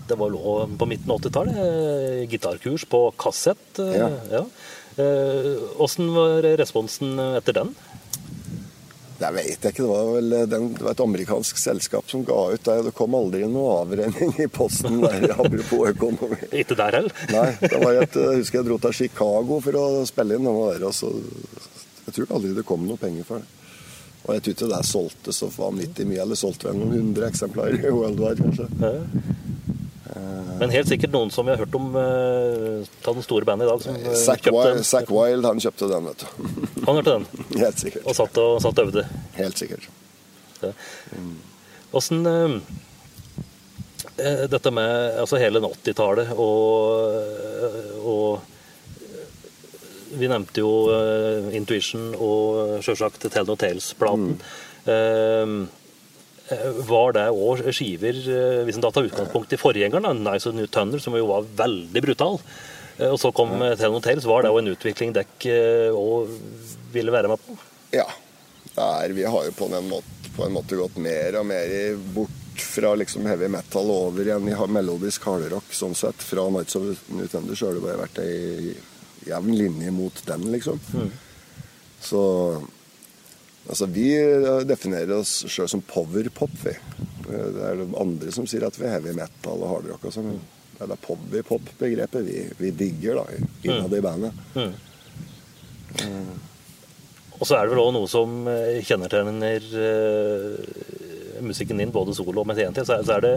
Det 0.10 0.18
var 0.20 0.32
lov 0.34 0.74
på 0.76 0.88
midten 0.89 1.13
av 1.13 1.22
80-tallet. 1.22 1.60
Eh, 1.63 2.24
gitarkurs 2.32 2.84
på 2.92 3.06
kassett. 3.16 3.68
Eh, 3.80 3.96
ja. 4.02 4.10
ja. 4.34 4.46
Var 4.94 6.50
responsen 6.60 7.16
etter 7.39 7.62
den? 7.62 7.72
Det 9.19 9.30
vet 9.36 9.65
jeg 9.65 9.73
ikke. 9.73 9.84
Det 9.84 9.89
var 9.89 10.10
vel 10.15 10.36
den, 10.49 10.67
det 10.76 10.84
var 10.84 10.95
et 10.95 11.04
amerikansk 11.06 11.60
selskap 11.62 12.10
som 12.12 12.26
ga 12.28 12.39
ut 12.54 12.65
der. 12.65 12.84
Det 12.88 12.93
kom 12.97 13.15
aldri 13.17 13.45
noe 13.49 13.80
avrenning 13.84 14.34
i 14.41 14.47
posten 14.52 14.99
der, 15.04 15.28
apropos 15.38 15.93
økonomi. 15.93 16.39
Ikke 16.52 16.78
der 16.80 16.99
heller? 16.99 17.26
Nei. 17.36 17.49
det 17.62 17.82
var 17.84 18.02
et, 18.02 18.19
Jeg 18.19 18.43
husker 18.43 18.62
jeg 18.62 18.69
dro 18.69 18.80
til 18.86 18.97
Chicago 19.04 19.60
for 19.63 19.80
å 19.80 19.86
spille 20.10 20.39
inn 20.39 20.47
noe 20.47 20.73
der. 20.73 20.88
Og 20.89 20.95
så, 20.97 21.12
jeg 22.08 22.17
tror 22.17 22.38
aldri 22.39 22.56
det 22.58 22.65
kom 22.67 22.88
noe 22.89 22.99
penger 23.02 23.30
for 23.30 23.43
det. 23.43 23.60
Og 24.23 24.38
jeg 24.38 24.43
tror 24.43 24.54
ikke 24.56 24.67
det 24.71 24.84
solgte 24.88 25.34
så 25.36 25.49
vanvittig 25.52 26.06
mye, 26.08 26.21
eller 26.23 26.39
solgte 26.39 26.69
vel 26.69 26.78
noen 26.80 26.93
hundre 26.95 27.28
eksemplarer 27.28 27.82
i 27.84 27.91
worldwide, 27.91 28.45
kanskje. 28.45 28.69
Ja. 28.80 28.93
Men 30.60 30.71
helt 30.71 30.88
sikkert 30.88 31.12
noen 31.12 31.32
som 31.34 31.47
vi 31.47 31.52
har 31.52 31.63
hørt 31.63 31.76
om 31.76 31.89
uh, 31.97 32.86
ta 33.04 33.12
den 33.15 33.26
store 33.26 33.47
bandet 33.49 33.67
i 33.67 33.71
dag. 33.71 33.82
som 33.84 33.97
Zack 34.15 34.47
Wild, 34.54 34.86
Zack 34.88 35.12
Wild, 35.12 35.43
han 35.47 35.60
kjøpte 35.60 35.89
den, 35.91 36.08
vet 36.12 36.23
du. 36.23 36.63
Han 36.84 36.98
hørte 37.00 37.17
den? 37.17 37.26
Helt 37.62 37.80
sikkert. 37.80 38.06
Og 38.08 38.15
satt 38.17 38.39
og, 38.41 38.62
satt 38.63 38.82
øvde? 38.84 39.06
Helt 39.38 39.60
sikkert. 39.60 39.89
Åssen 41.93 42.26
eh, 42.28 42.56
Dette 44.52 44.72
med 44.72 45.19
altså 45.19 45.39
hele 45.41 45.60
80-tallet 45.63 46.34
og, 46.39 46.80
og 48.08 48.41
vi 50.13 50.30
nevnte 50.30 50.62
jo 50.62 50.74
eh, 50.93 51.56
Intuition 51.58 52.12
og 52.15 52.84
sjølsagt 52.86 53.26
Tell 53.34 53.48
No 53.50 53.56
Tales-platen. 53.60 54.36
Mm. 54.86 55.63
Eh, 56.54 56.67
var 56.86 57.15
det 57.15 57.24
òg 57.32 57.63
skiver, 57.74 58.17
hvis 58.67 58.78
en 58.78 58.84
da 58.84 58.91
tar 58.93 59.08
utgangspunkt 59.08 59.56
i 59.56 59.58
forgjengeren, 59.58 60.19
Nice 60.26 60.50
and 60.50 60.60
New 60.60 60.67
Tunnel, 60.67 61.02
som 61.02 61.15
jo 61.17 61.30
var 61.32 61.48
veldig 61.63 62.02
brutal, 62.04 62.36
og 63.00 63.18
så 63.22 63.32
kom 63.36 63.56
ja. 63.58 63.74
Telenor 63.76 64.00
No 64.00 64.04
Tales, 64.06 64.28
var 64.30 64.44
det 64.44 64.52
òg 64.54 64.62
en 64.62 64.74
utvikling 64.74 65.14
dekk 65.16 65.48
òg 65.98 66.36
ville 66.94 67.14
være 67.14 67.32
med 67.32 67.42
på? 67.42 67.58
Ja. 67.96 68.08
Er, 68.74 69.14
vi 69.14 69.26
har 69.26 69.46
jo 69.46 69.54
på 69.58 69.68
en, 69.70 69.90
måte, 69.90 70.32
på 70.36 70.46
en 70.46 70.56
måte 70.56 70.78
gått 70.80 70.96
mer 71.02 71.38
og 71.40 71.46
mer 71.50 71.98
bort 72.16 72.62
fra 72.64 72.94
liksom 72.96 73.26
heavy 73.26 73.48
metal 73.48 73.90
over 73.90 74.26
igjen 74.26 74.50
i 74.50 74.56
melodisk 74.70 75.26
hardrock, 75.30 75.74
sånn 75.74 75.96
sett. 75.98 76.22
Fra 76.26 76.48
Nights 76.54 76.78
of 76.78 77.04
Nutender 77.14 77.58
så 77.58 77.70
har 77.70 77.78
det 77.78 77.84
bare 77.86 78.02
vært 78.06 78.22
ei 78.24 78.74
jevn 79.28 79.58
linje 79.58 79.92
mot 79.96 80.24
den, 80.28 80.48
liksom. 80.54 80.80
Mm. 80.94 81.12
Så 82.04 82.24
Altså, 83.64 83.86
vi 83.88 84.10
definerer 84.68 85.22
oss 85.22 85.46
sjøl 85.48 85.70
som 85.72 85.80
powerpop, 85.88 86.52
vi. 86.66 86.74
Det 87.30 87.62
er 87.64 87.78
det 87.80 87.86
andre 87.96 88.34
som 88.36 88.44
sier 88.44 88.66
at 88.68 88.76
vi 88.76 88.84
er 88.90 88.98
heavy 88.98 89.14
metal 89.16 89.62
og 89.64 89.70
hardrock 89.70 90.10
og 90.10 90.12
sånn. 90.12 90.34
Det 90.74 90.86
er 90.86 90.90
det 90.94 91.02
powerpop-begrepet 91.06 92.26
vi, 92.26 92.40
vi, 92.58 92.74
digger 92.78 93.22
da, 93.22 93.28
innad 93.64 93.92
mm. 93.92 93.98
i 93.98 94.02
bandet. 94.02 94.42
Mm. 94.56 94.74
Mm. 96.02 96.34
Og 97.40 97.48
så 97.48 97.58
er 97.58 97.66
det 97.66 97.74
vel 97.74 97.84
òg 97.84 97.94
noe 97.96 98.10
som 98.10 98.48
eh, 98.48 98.80
kjennetegner 98.86 99.66
uh, 99.76 101.44
musikken 101.44 101.82
din, 101.82 101.92
både 101.94 102.16
solo 102.16 102.44
og 102.44 102.48
med 102.48 102.60
TNT, 102.60 102.86
så 102.88 102.98
er, 102.98 103.08
så 103.08 103.18
er 103.18 103.26
det 103.26 103.34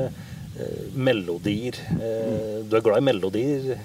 uh, 0.61 0.83
melodier. 0.94 1.79
Uh, 1.96 2.62
du 2.68 2.77
er 2.77 2.85
glad 2.85 3.01
i 3.01 3.07
melodier? 3.09 3.81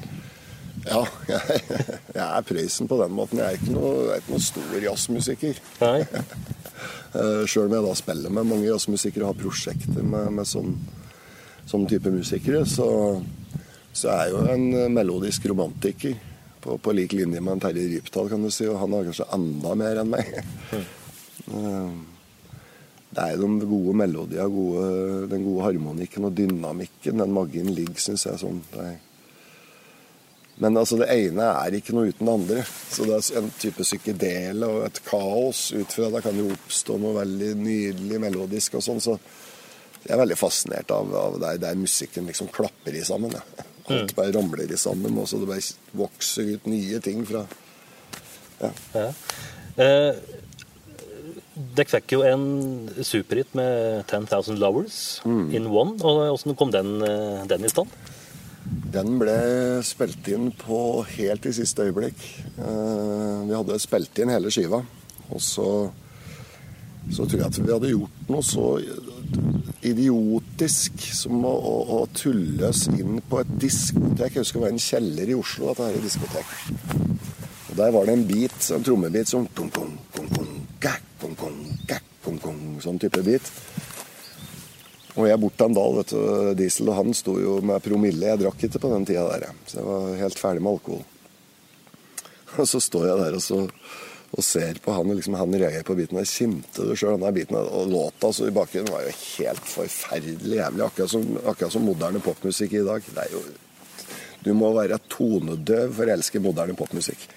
Ja, 0.86 1.02
jeg, 1.30 1.62
jeg 2.18 2.26
er 2.28 2.46
Prøysen 2.46 2.90
på 2.92 3.00
den 3.02 3.16
måten. 3.18 3.42
Jeg 3.42 3.48
er 3.48 3.60
ikke 3.60 3.76
noe, 3.76 3.94
er 4.12 4.22
ikke 4.22 4.36
noe 4.36 4.46
stor 4.46 4.78
jazzmusiker. 4.86 5.62
Sjøl 7.50 7.66
om 7.70 7.78
jeg 7.78 7.88
da 7.88 7.98
spiller 7.98 8.34
med 8.38 8.50
mange 8.50 8.70
jazzmusikere 8.70 9.26
og 9.26 9.34
har 9.34 9.42
prosjekter 9.42 10.06
med, 10.06 10.32
med 10.38 10.50
sånn, 10.50 10.76
sånn, 11.66 11.88
type 11.90 12.14
musikere, 12.14 12.62
så, 12.70 12.90
så 13.94 14.14
er 14.14 14.32
jo 14.32 14.46
en 14.52 14.94
melodisk 14.94 15.46
romantiker. 15.52 16.16
På, 16.62 16.76
på 16.78 16.94
lik 16.94 17.16
linje 17.18 17.42
med 17.42 17.56
en 17.56 17.62
Terje 17.64 17.88
Rypdal, 17.90 18.30
kan 18.30 18.44
du 18.46 18.52
si. 18.54 18.68
Og 18.70 18.78
han 18.78 18.94
har 18.94 19.08
kanskje 19.08 19.30
enda 19.34 19.76
mer 19.80 20.02
enn 20.04 20.12
meg. 20.14 20.34
Mm. 21.52 22.02
Det 23.12 23.20
er 23.20 23.34
jo 23.36 23.48
de 23.60 23.68
gode 23.68 23.94
melodiene, 24.00 24.46
gode, 24.48 24.84
den 25.28 25.42
gode 25.44 25.66
harmonikken 25.66 26.30
og 26.30 26.36
dynamikken. 26.38 27.20
Den 27.20 27.34
magien 27.36 27.68
ligger, 27.76 27.98
syns 28.00 28.24
jeg. 28.24 28.40
sånn. 28.40 28.62
Det 28.72 28.86
men 30.62 30.78
altså, 30.78 31.00
det 31.02 31.08
ene 31.10 31.48
er 31.58 31.74
ikke 31.74 31.96
noe 31.98 32.12
uten 32.12 32.28
det 32.28 32.34
andre. 32.38 32.64
Så 32.94 33.08
det 33.10 33.16
er 33.18 33.40
en 33.40 33.48
type 33.58 33.86
psykedele 33.86 34.68
og 34.70 34.84
et 34.86 35.00
kaos 35.08 35.72
ut 35.74 35.96
fra 35.96 36.12
det 36.14 36.22
kan 36.22 36.38
jo 36.38 36.52
oppstå 36.54 36.98
noe 37.02 37.16
veldig 37.18 37.56
nydelig 37.58 38.20
melodisk 38.22 38.78
og 38.78 38.86
sånn. 38.86 39.02
Så 39.02 39.16
jeg 40.04 40.14
er 40.14 40.22
veldig 40.22 40.38
fascinert 40.38 40.94
av, 40.94 41.10
av 41.18 41.40
der, 41.42 41.58
der, 41.64 41.80
musikken 41.82 42.30
liksom 42.30 42.52
klapper 42.54 42.94
i 42.94 43.02
sammen. 43.06 43.34
Ja. 43.34 43.66
Alt 43.92 44.12
mm. 44.14 44.18
bare 44.18 44.34
ramler 44.36 44.78
sammen, 44.80 45.18
og 45.22 45.28
så 45.30 45.40
det 45.42 45.50
bare 45.52 45.66
vokser 46.04 46.54
ut 46.56 46.70
nye 46.72 47.00
ting 47.04 47.26
fra 47.28 47.46
Ja. 48.62 48.70
ja. 48.94 49.08
Eh, 49.82 50.14
dere 51.76 51.90
fikk 51.92 52.14
jo 52.16 52.22
en 52.26 52.44
superhit 53.04 53.54
med 53.58 54.06
10,000 54.08 54.58
Lovers 54.62 55.22
Mm. 55.26 55.54
in 55.54 55.68
one. 55.68 55.98
og 56.04 56.38
Hvordan 56.38 56.56
kom 56.58 56.72
den, 56.72 57.02
eh, 57.02 57.46
den 57.48 57.66
i 57.66 57.70
stand? 57.70 57.90
Den 58.92 59.18
ble 59.20 59.82
spilt 59.84 60.28
inn 60.28 60.52
på 60.52 61.04
helt 61.18 61.46
i 61.46 61.52
siste 61.52 61.84
øyeblikk. 61.88 62.20
Eh, 62.60 63.48
Vi 63.48 63.56
hadde 63.58 63.80
spilt 63.80 64.20
inn 64.20 64.30
hele 64.30 64.52
skiva. 64.52 64.84
Og 65.32 65.40
så, 65.42 65.92
så 67.12 67.26
tror 67.26 67.38
jeg 67.40 67.46
at 67.48 67.58
vi 67.60 67.72
hadde 67.74 67.90
gjort 67.92 68.30
noe 68.30 68.42
så 68.46 68.66
idiotisk 69.82 71.02
som 71.16 71.42
å, 71.48 71.52
å, 71.52 71.76
å 71.98 72.00
tulle 72.16 72.70
oss 72.70 72.86
inn 72.92 73.20
på 73.28 73.42
et 73.42 73.54
diskotek. 73.62 74.36
Jeg 74.36 74.44
husker 74.44 74.60
det 74.60 74.66
var 74.66 74.74
en 74.76 74.84
kjeller 74.86 75.32
i 75.32 75.38
Oslo, 75.38 75.72
dette 75.72 75.88
her 75.90 76.04
diskotek. 76.06 76.56
Og 77.72 77.78
Der 77.80 77.94
var 77.96 78.08
det 78.08 78.18
en 78.18 78.28
bit, 78.28 78.60
en 78.76 78.84
trommebit 78.86 79.32
som 79.32 79.48
kong, 79.56 79.72
kong, 79.74 79.96
kong, 80.16 80.30
kong, 80.36 80.52
gak, 80.84 81.06
kong, 81.22 81.38
kong, 81.40 81.62
gak, 81.88 82.12
kong, 82.26 82.42
kong, 82.44 82.60
Sånn 82.84 83.00
type 83.02 83.24
bit. 83.26 83.48
Og 85.20 85.28
jeg 85.28 85.40
bort 85.42 85.58
til 85.60 85.74
dal, 85.76 85.98
vet 85.98 86.14
du, 86.14 86.20
Diesel, 86.60 86.92
og 86.92 87.00
han 87.02 87.16
sto 87.16 87.36
jo 87.40 87.58
med 87.68 87.84
promille. 87.84 88.30
Jeg 88.32 88.42
drakk 88.44 88.68
ikke 88.68 88.80
på 88.84 88.92
den 88.94 89.08
tida 89.08 89.26
der, 89.34 89.50
så 89.68 89.82
jeg 89.82 89.88
var 89.88 90.22
helt 90.22 90.40
ferdig 90.40 90.64
med 90.64 90.78
alkohol. 90.78 91.04
Og 92.60 92.68
så 92.68 92.82
står 92.84 93.06
jeg 93.08 93.20
der 93.22 93.36
og, 93.38 93.44
så, 93.44 93.58
og 94.32 94.44
ser 94.48 94.78
på 94.84 94.94
han, 94.96 95.10
og 95.12 95.18
liksom 95.20 95.36
han 95.36 95.54
reagerer 95.54 95.88
på 95.88 95.96
biten. 95.98 96.20
Jeg 96.22 96.32
kimte 96.32 96.86
det 96.88 96.96
sjøl, 97.00 97.18
denne 97.18 97.34
biten. 97.36 97.58
Og 97.60 97.90
låta 97.92 98.32
så 98.32 98.48
i 98.48 98.54
bakgrunnen 98.56 98.94
var 98.94 99.04
jo 99.04 99.16
helt 99.18 99.66
forferdelig 99.68 100.62
jævlig. 100.62 100.86
Akkurat 100.86 101.12
som, 101.12 101.26
akkurat 101.42 101.76
som 101.76 101.84
moderne 101.84 102.22
popmusikk 102.24 102.78
i 102.80 102.86
dag. 102.88 103.10
Det 103.12 103.26
er 103.26 103.36
jo 103.36 103.44
Du 104.42 104.54
må 104.58 104.72
være 104.74 104.98
tonedøv 105.06 105.92
for 105.94 106.10
å 106.10 106.14
elske 106.16 106.40
moderne 106.42 106.74
popmusikk. 106.74 107.28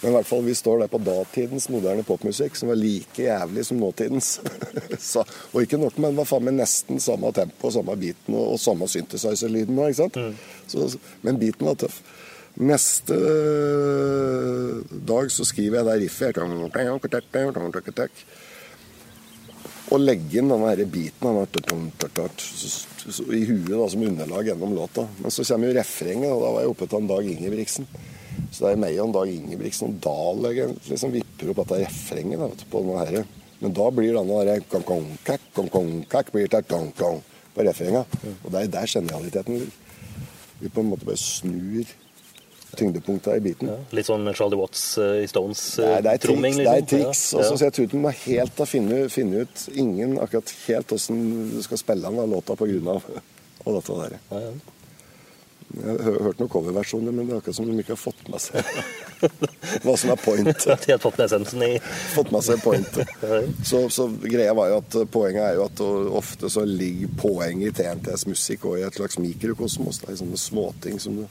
Men 0.00 0.12
i 0.12 0.14
hvert 0.14 0.28
fall, 0.28 0.44
vi 0.44 0.54
står 0.56 0.78
der 0.82 0.88
på 0.92 0.98
datidens 1.00 1.66
moderne 1.72 2.04
popmusikk, 2.04 2.56
som 2.56 2.70
var 2.70 2.76
like 2.76 3.24
jævlig 3.24 3.66
som 3.66 3.78
nåtidens. 3.80 4.38
Så, 5.10 5.24
og 5.52 5.62
ikke 5.62 5.80
nok 5.80 5.98
men 6.00 6.16
var 6.16 6.28
faen 6.28 6.44
meg 6.44 6.58
nesten 6.58 7.00
samme 7.00 7.30
tempo, 7.36 7.70
samme 7.72 7.96
beaten 8.00 8.36
og, 8.36 8.54
og 8.54 8.60
samme 8.60 8.88
synthesizer-lyden. 8.88 9.80
sant? 9.96 10.18
Så, 10.68 10.90
men 11.24 11.40
beaten 11.40 11.68
var 11.68 11.80
tøff. 11.80 12.02
Neste 12.54 13.16
dag 15.06 15.30
så 15.32 15.46
skriver 15.48 15.80
jeg 15.80 15.86
det 15.88 16.00
riffet. 16.04 16.38
Og 19.92 20.00
legger 20.00 20.40
inn 20.40 20.48
denne 20.48 20.70
her 20.70 20.80
biten 20.88 21.28
i 23.36 23.44
huet 23.44 23.68
da, 23.68 23.86
som 23.92 24.04
underlag 24.08 24.48
gjennom 24.48 24.74
låta. 24.74 25.04
Men 25.20 25.30
så 25.34 25.44
kommer 25.44 25.68
jo 25.68 25.76
refrenget, 25.76 26.32
og 26.32 26.40
da 26.40 26.52
var 26.54 26.64
jeg 26.64 26.72
oppe 26.72 26.88
til 26.88 27.00
en 27.02 27.10
Dag 27.10 27.30
Ingebrigtsen. 27.34 27.88
Så 28.50 28.64
det 28.64 28.70
er 28.72 28.80
meg 28.80 28.96
og 28.98 29.08
en 29.08 29.16
Dag 29.18 29.32
Ingebrigtsen 29.34 29.92
og 29.92 29.98
Dahl 30.06 30.48
jeg 30.56 30.76
liksom 30.88 31.12
vipper 31.14 31.52
opp 31.52 31.60
dette 31.62 31.82
refrenget 31.84 32.40
da, 32.40 32.48
på 32.70 32.82
denne 32.82 33.04
her. 33.04 33.28
Men 33.60 33.76
da 33.76 33.90
blir 33.94 34.16
denne 34.16 34.40
der 34.48 34.64
kong, 34.72 34.86
kong, 34.88 35.06
kak, 35.26 35.44
kong, 35.56 35.70
kong, 35.72 35.92
kak, 36.10 36.32
blir 36.34 36.48
det 36.50 36.64
kong, 36.70 36.90
kong, 36.98 37.20
på 37.54 37.68
refrenget. 37.68 38.16
Og 38.42 38.48
det 38.50 38.64
er 38.64 38.72
der 38.78 38.94
genialiteten 38.96 39.60
ligger. 39.60 39.80
Vi 40.62 40.70
på 40.72 40.80
en 40.80 40.90
måte 40.94 41.06
bare 41.06 41.20
snur 41.20 41.84
tyngdepunktet 42.78 43.38
i 43.38 43.44
biten. 43.44 43.70
Ja, 43.72 43.78
litt 43.96 44.08
sånn 44.08 44.28
Charlie 44.34 44.58
Watts 44.60 44.84
eh, 44.98 45.22
i 45.24 45.30
Stones-tromming? 45.30 45.96
Uh, 45.96 46.04
det 46.04 46.12
er 46.14 46.22
triks. 46.24 46.58
Det 46.58 46.68
er 46.68 46.84
liksom. 47.08 47.42
Ja. 47.42 47.48
Så 47.48 47.64
jeg 47.68 47.76
tror 47.78 47.90
du 47.90 47.98
må 48.04 48.14
helt 48.24 48.62
ha 48.62 48.68
finne, 48.68 49.00
finne 49.12 49.44
ut 49.44 49.66
ingen 49.72 50.18
akkurat 50.22 50.54
helt 50.66 50.94
åssen 50.96 51.24
du 51.54 51.58
skal 51.64 51.80
spille 51.80 52.10
den 52.10 52.30
låta 52.34 52.56
på 52.58 52.68
grunn 52.70 52.94
av, 52.96 53.10
og 53.64 53.76
dette 53.78 54.00
der. 54.04 54.16
Ja, 54.30 54.46
ja. 54.48 54.54
Jeg 55.74 55.94
har 56.04 56.18
hørt 56.22 56.38
noen 56.38 56.50
coverversjoner, 56.52 57.14
men 57.14 57.26
det 57.26 57.34
er 57.34 57.40
akkurat 57.40 57.56
som 57.56 57.66
de 57.66 57.74
ikke 57.82 57.94
har 57.96 57.98
fått 57.98 58.28
med 58.30 58.42
seg 58.42 58.68
hva 59.84 59.94
som 59.98 60.12
er 60.12 60.20
point. 60.22 60.66
De 60.84 60.92
har 60.92 61.00
fått 61.02 61.16
med 61.18 61.24
essensen 61.24 61.64
i 61.66 61.70
Fått 62.12 62.30
med 62.34 62.44
seg 62.46 62.60
pointet. 62.62 63.10
Så, 63.66 63.80
så 63.90 64.06
greia 64.22 64.54
var 64.54 64.70
jo 64.70 64.76
at 64.82 64.98
eh, 65.00 65.08
poenget 65.10 65.42
er 65.48 65.56
jo 65.58 65.64
at 65.66 65.82
ofte 66.20 66.50
så 66.52 66.66
ligger 66.68 67.16
poenget 67.18 67.72
i 67.72 67.74
TNTs 67.80 68.26
musikk 68.30 68.68
og 68.70 68.78
i 68.78 68.84
et 68.86 69.00
slags 69.00 69.18
mikrokosmos. 69.18 70.02
Det 70.04 70.12
er 70.12 70.20
sånne 70.20 70.40
småting 70.40 71.00
som 71.02 71.18
du 71.18 71.24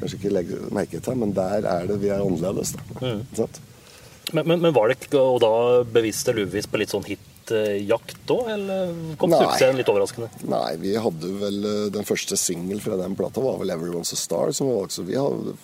kanskje 0.00 0.18
ikke 0.20 0.34
legger 0.34 0.66
merke 0.74 1.00
til, 1.04 1.20
men 1.20 1.36
der 1.36 1.68
er 1.68 1.86
det 1.90 2.00
vi 2.02 2.10
er 2.12 2.24
annerledes. 2.24 2.74
Da. 2.76 3.14
Sant? 3.36 3.62
men, 4.32 4.46
men, 4.48 4.60
men 4.60 4.74
var 4.74 4.88
det 4.88 4.98
ikke 5.02 5.20
og 5.20 5.40
da 5.44 5.54
bevisst 5.86 6.28
eller 6.28 6.46
ubevisst 6.48 6.70
på 6.72 6.80
litt 6.80 6.92
sånn 6.94 7.04
hitjakt 7.06 8.30
òg, 8.32 8.46
eller 8.54 8.94
kom 9.20 9.34
Nei. 9.34 9.40
suksessen 9.42 9.78
litt 9.78 9.90
overraskende? 9.92 10.30
Nei, 10.48 10.70
vi 10.80 10.94
hadde 10.96 11.32
vel 11.42 11.58
eh, 11.68 11.82
Den 11.94 12.08
første 12.08 12.38
singel 12.40 12.80
fra 12.84 12.96
den 13.00 13.16
plata 13.18 13.42
var 13.44 13.60
vel 13.60 13.74
'Everyone's 13.74 14.14
a 14.16 14.18
Star'. 14.18 14.54
Som 14.56 14.72
var, 14.72 14.88
også, 14.88 15.04
vi 15.04 15.18
hadde, 15.20 15.56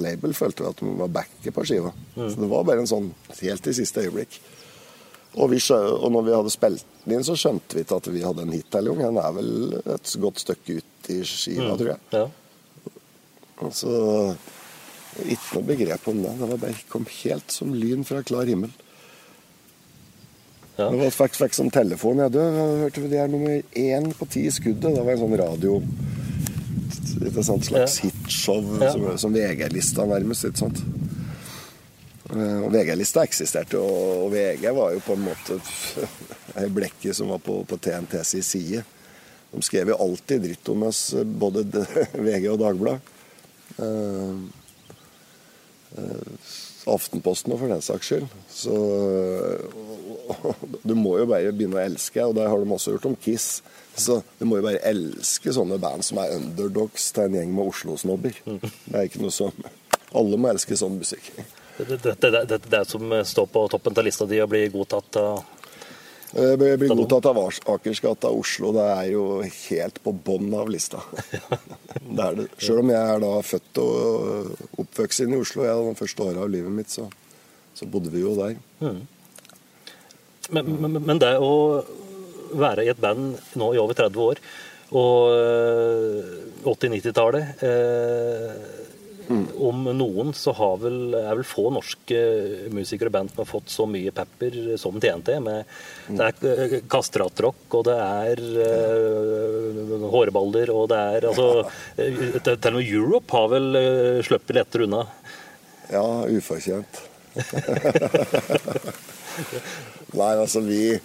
label 0.00 0.34
følte 0.36 0.64
vi 0.64 0.72
at 0.72 0.82
vi 0.82 0.94
var 1.02 1.12
backet 1.20 1.54
på 1.54 1.66
skiva. 1.68 1.92
Så 2.16 2.32
det 2.40 2.50
var 2.50 2.64
bare 2.64 2.86
en 2.86 2.90
sånn 2.90 3.12
helt 3.42 3.70
i 3.70 3.76
siste 3.76 4.06
øyeblikk. 4.06 4.40
Og, 5.38 5.52
vi, 5.52 5.60
og 5.70 6.08
når 6.10 6.24
vi 6.26 6.34
hadde 6.34 6.50
spilt 6.50 6.86
den 7.04 7.18
inn, 7.18 7.24
så 7.26 7.36
skjønte 7.38 7.76
vi 7.76 7.84
ikke 7.84 8.00
at 8.00 8.08
vi 8.10 8.24
hadde 8.24 8.42
en 8.42 8.54
hit. 8.56 8.66
Den 8.72 9.20
er 9.20 9.34
vel 9.36 9.52
et 9.78 10.14
godt 10.18 10.42
stykke 10.42 10.80
ut 10.80 11.10
i 11.12 11.20
skiva, 11.22 11.76
tror 11.76 11.92
jeg. 11.92 12.00
Ja. 12.16 12.24
Og 13.60 13.72
så 13.76 13.92
Ikke 15.26 15.58
noe 15.58 15.66
begrep 15.72 16.06
om 16.08 16.20
det. 16.22 16.32
Det 16.38 16.48
var 16.52 16.60
bare 16.62 16.84
kom 16.88 17.06
helt 17.24 17.50
som 17.52 17.72
lyn 17.74 18.04
fra 18.06 18.22
klar 18.22 18.46
himmel. 18.48 18.70
Ja. 20.78 20.86
Det 20.90 21.00
var 21.00 21.10
fikk, 21.12 21.34
fikk 21.36 21.56
som 21.58 21.68
telefon. 21.74 22.22
Ja, 22.22 22.28
du, 22.32 22.38
hørte 22.40 23.02
vi 23.02 23.10
det 23.12 23.18
er 23.20 23.28
nummer 23.28 23.58
én 23.76 24.06
på 24.16 24.28
ti 24.30 24.46
i 24.48 24.52
skuddet? 24.54 24.94
Det 24.94 25.02
var 25.04 25.12
en 25.16 25.24
sånn 25.24 25.36
radio 25.40 25.80
Et 27.20 27.36
sånt 27.44 27.66
slags 27.66 27.98
Ja. 28.00 28.06
hitshow 28.08 28.78
Ja. 28.80 28.92
som, 28.94 29.18
som 29.18 29.34
VG-lista 29.34 30.06
nærmest. 30.08 30.46
Ikke 30.48 30.62
sant? 30.62 30.80
Eh, 32.30 32.62
Og 32.64 32.70
VG-lista 32.72 33.26
eksisterte, 33.26 33.76
og, 33.76 34.24
og 34.24 34.32
VG 34.32 34.70
var 34.72 34.94
jo 34.94 35.02
på 35.04 35.18
en 35.18 35.26
måte 35.26 35.58
ei 36.62 36.68
blekke 36.72 37.12
som 37.14 37.28
var 37.34 37.42
på, 37.44 37.60
på 37.66 37.76
TNTs 37.76 38.36
side. 38.46 38.84
De 39.50 39.62
skrev 39.66 39.90
jo 39.92 39.98
alltid 40.00 40.46
dritt 40.46 40.68
om 40.72 40.86
oss, 40.86 41.10
både 41.24 41.66
VG 42.14 42.46
og 42.54 42.60
Dagbladet. 42.62 43.16
Eh, 43.78 44.40
eh, 45.98 46.56
Aftenposten 46.90 47.52
og 47.52 47.60
for 47.60 47.70
den 47.70 47.82
saks 47.84 48.08
skyld. 48.08 48.26
Så 48.48 48.74
du 50.88 50.94
må 50.96 51.18
jo 51.20 51.28
bare 51.28 51.52
begynne 51.52 51.76
å 51.76 51.84
elske, 51.84 52.24
og 52.24 52.34
det 52.38 52.48
har 52.48 52.56
de 52.62 52.74
også 52.76 52.96
gjort 52.96 53.10
om 53.10 53.18
Kiss. 53.20 53.60
Så 54.00 54.22
du 54.38 54.46
må 54.48 54.58
jo 54.58 54.66
bare 54.66 54.80
elske 54.88 55.52
sånne 55.54 55.78
band 55.82 56.06
som 56.06 56.22
er 56.22 56.36
underdogs 56.38 57.10
til 57.12 57.28
en 57.28 57.36
gjeng 57.36 57.52
med 57.54 57.72
Oslo-snobber. 57.72 58.40
Det 58.46 58.96
er 58.96 59.08
ikke 59.10 59.22
noe 59.22 59.34
som 59.34 59.52
Alle 60.16 60.38
må 60.40 60.48
elske 60.50 60.74
sånn 60.74 60.96
musikk. 60.98 61.28
Det, 61.76 62.00
det, 62.02 62.16
det, 62.18 62.30
det, 62.50 62.58
det 62.72 62.80
som 62.88 63.12
står 63.24 63.46
på 63.52 63.60
toppen 63.70 63.94
av 63.94 64.04
lista 64.04 64.26
di 64.26 64.40
og 64.42 64.50
blir 64.50 64.72
godtatt 64.72 65.20
av 65.20 65.59
Jeg 66.30 66.58
blir 66.60 66.76
blir 66.78 66.92
godtatt 66.94 67.26
av 67.26 67.38
Akersgata 67.74 68.30
Oslo. 68.30 68.70
Det 68.76 68.84
er 68.86 69.06
jo 69.10 69.24
helt 69.42 69.98
på 70.04 70.12
bånn 70.14 70.52
av 70.54 70.70
lista. 70.70 71.02
Det 72.10 72.28
det. 72.38 72.46
Selv 72.58 72.82
om 72.82 72.90
jeg 72.90 73.14
er 73.14 73.22
da 73.22 73.30
født 73.44 73.78
og 73.82 74.78
oppvokst 74.82 75.24
inn 75.24 75.34
i 75.34 75.40
Oslo, 75.40 75.64
jeg, 75.66 75.86
de 75.88 75.98
første 75.98 76.26
åra 76.26 76.44
av 76.44 76.50
livet 76.50 76.72
mitt, 76.74 76.90
så, 76.90 77.06
så 77.74 77.86
bodde 77.90 78.12
vi 78.14 78.22
jo 78.22 78.34
der. 78.38 78.56
Men, 80.50 80.70
men, 80.80 80.98
men 81.06 81.20
det 81.22 81.36
å 81.38 81.52
være 82.58 82.86
i 82.86 82.90
et 82.90 83.00
band 83.02 83.38
nå 83.58 83.72
i 83.74 83.80
over 83.82 83.98
30 83.98 84.22
år, 84.24 84.42
og 84.90 85.34
eh, 85.36 86.66
80-90-tallet 86.66 87.62
eh, 89.30 89.52
Om 89.70 89.84
noen 89.96 90.32
så 90.36 90.52
har 90.58 90.78
vel, 90.82 91.14
er 91.14 91.34
vel 91.38 91.46
få 91.46 91.70
norske 91.74 92.20
musikere 92.74 93.10
og 93.10 93.14
band 93.16 93.32
som 93.32 93.42
har 93.42 93.48
fått 93.50 93.72
så 93.72 93.86
mye 93.90 94.12
pepper 94.14 94.58
som 94.80 94.98
TNT. 95.00 95.30
Med, 95.44 95.70
det 96.08 96.28
er 96.28 96.34
eh, 96.50 96.74
kastratrock, 96.90 97.62
og 97.78 97.86
det 97.88 97.96
er 98.00 98.42
uh, 98.58 100.08
hårballer, 100.12 100.72
og 100.74 100.90
det 100.92 101.00
er 101.14 101.28
altså 101.30 101.48
eh, 101.96 102.40
til 102.42 102.72
og 102.74 102.80
med 102.80 102.90
Europe 102.90 103.36
har 103.36 103.48
vel 103.54 103.70
uh, 103.76 104.20
sluppet 104.26 104.56
lettere 104.58 104.88
unna. 104.88 105.06
Ja, 105.90 106.04
ufortjent. 106.30 107.02
Nei, 110.18 110.32
altså 110.34 110.60
vi 110.66 110.98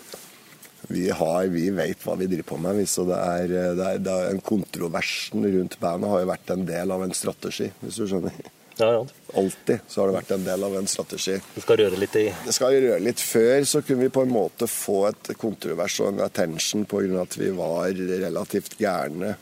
vi, 0.88 1.10
har, 1.10 1.48
vi 1.54 1.70
vet 1.74 2.04
hva 2.06 2.18
vi 2.20 2.28
driver 2.30 2.50
på 2.52 2.60
med. 2.62 2.84
Så 2.90 3.06
det 3.10 3.18
er, 3.18 3.48
det 3.78 3.88
er, 3.88 4.04
det 4.04 4.12
er 4.12 4.34
en 4.34 4.44
Kontroversen 4.46 5.46
rundt 5.46 5.80
bandet 5.82 6.12
har 6.12 6.22
jo 6.24 6.30
vært 6.30 6.54
en 6.54 6.68
del 6.68 6.94
av 6.94 7.06
en 7.06 7.16
strategi, 7.16 7.72
hvis 7.82 8.02
du 8.02 8.06
skjønner. 8.10 8.54
Ja, 8.78 8.92
ja. 8.92 9.06
Alltid 9.34 9.80
så 9.88 10.02
har 10.02 10.10
det 10.10 10.18
vært 10.18 10.32
en 10.36 10.44
del 10.44 10.64
av 10.68 10.74
en 10.76 10.88
strategi. 10.92 11.38
Det 11.56 11.64
skal 11.64 11.80
røre 11.80 12.00
litt 12.00 12.16
i 12.20 12.26
Det 12.44 12.56
skal 12.56 12.76
røre 12.76 13.00
litt 13.04 13.22
før, 13.24 13.64
så 13.64 13.82
kunne 13.86 14.04
vi 14.04 14.14
på 14.18 14.26
en 14.26 14.34
måte 14.36 14.68
få 14.68 14.98
et 15.10 15.32
kontrovers 15.40 15.96
og 16.04 16.12
en 16.12 16.26
attention 16.26 16.84
pga. 16.84 17.22
at 17.22 17.38
vi 17.40 17.52
var 17.56 17.96
relativt 17.96 18.76
gærne 18.80 19.36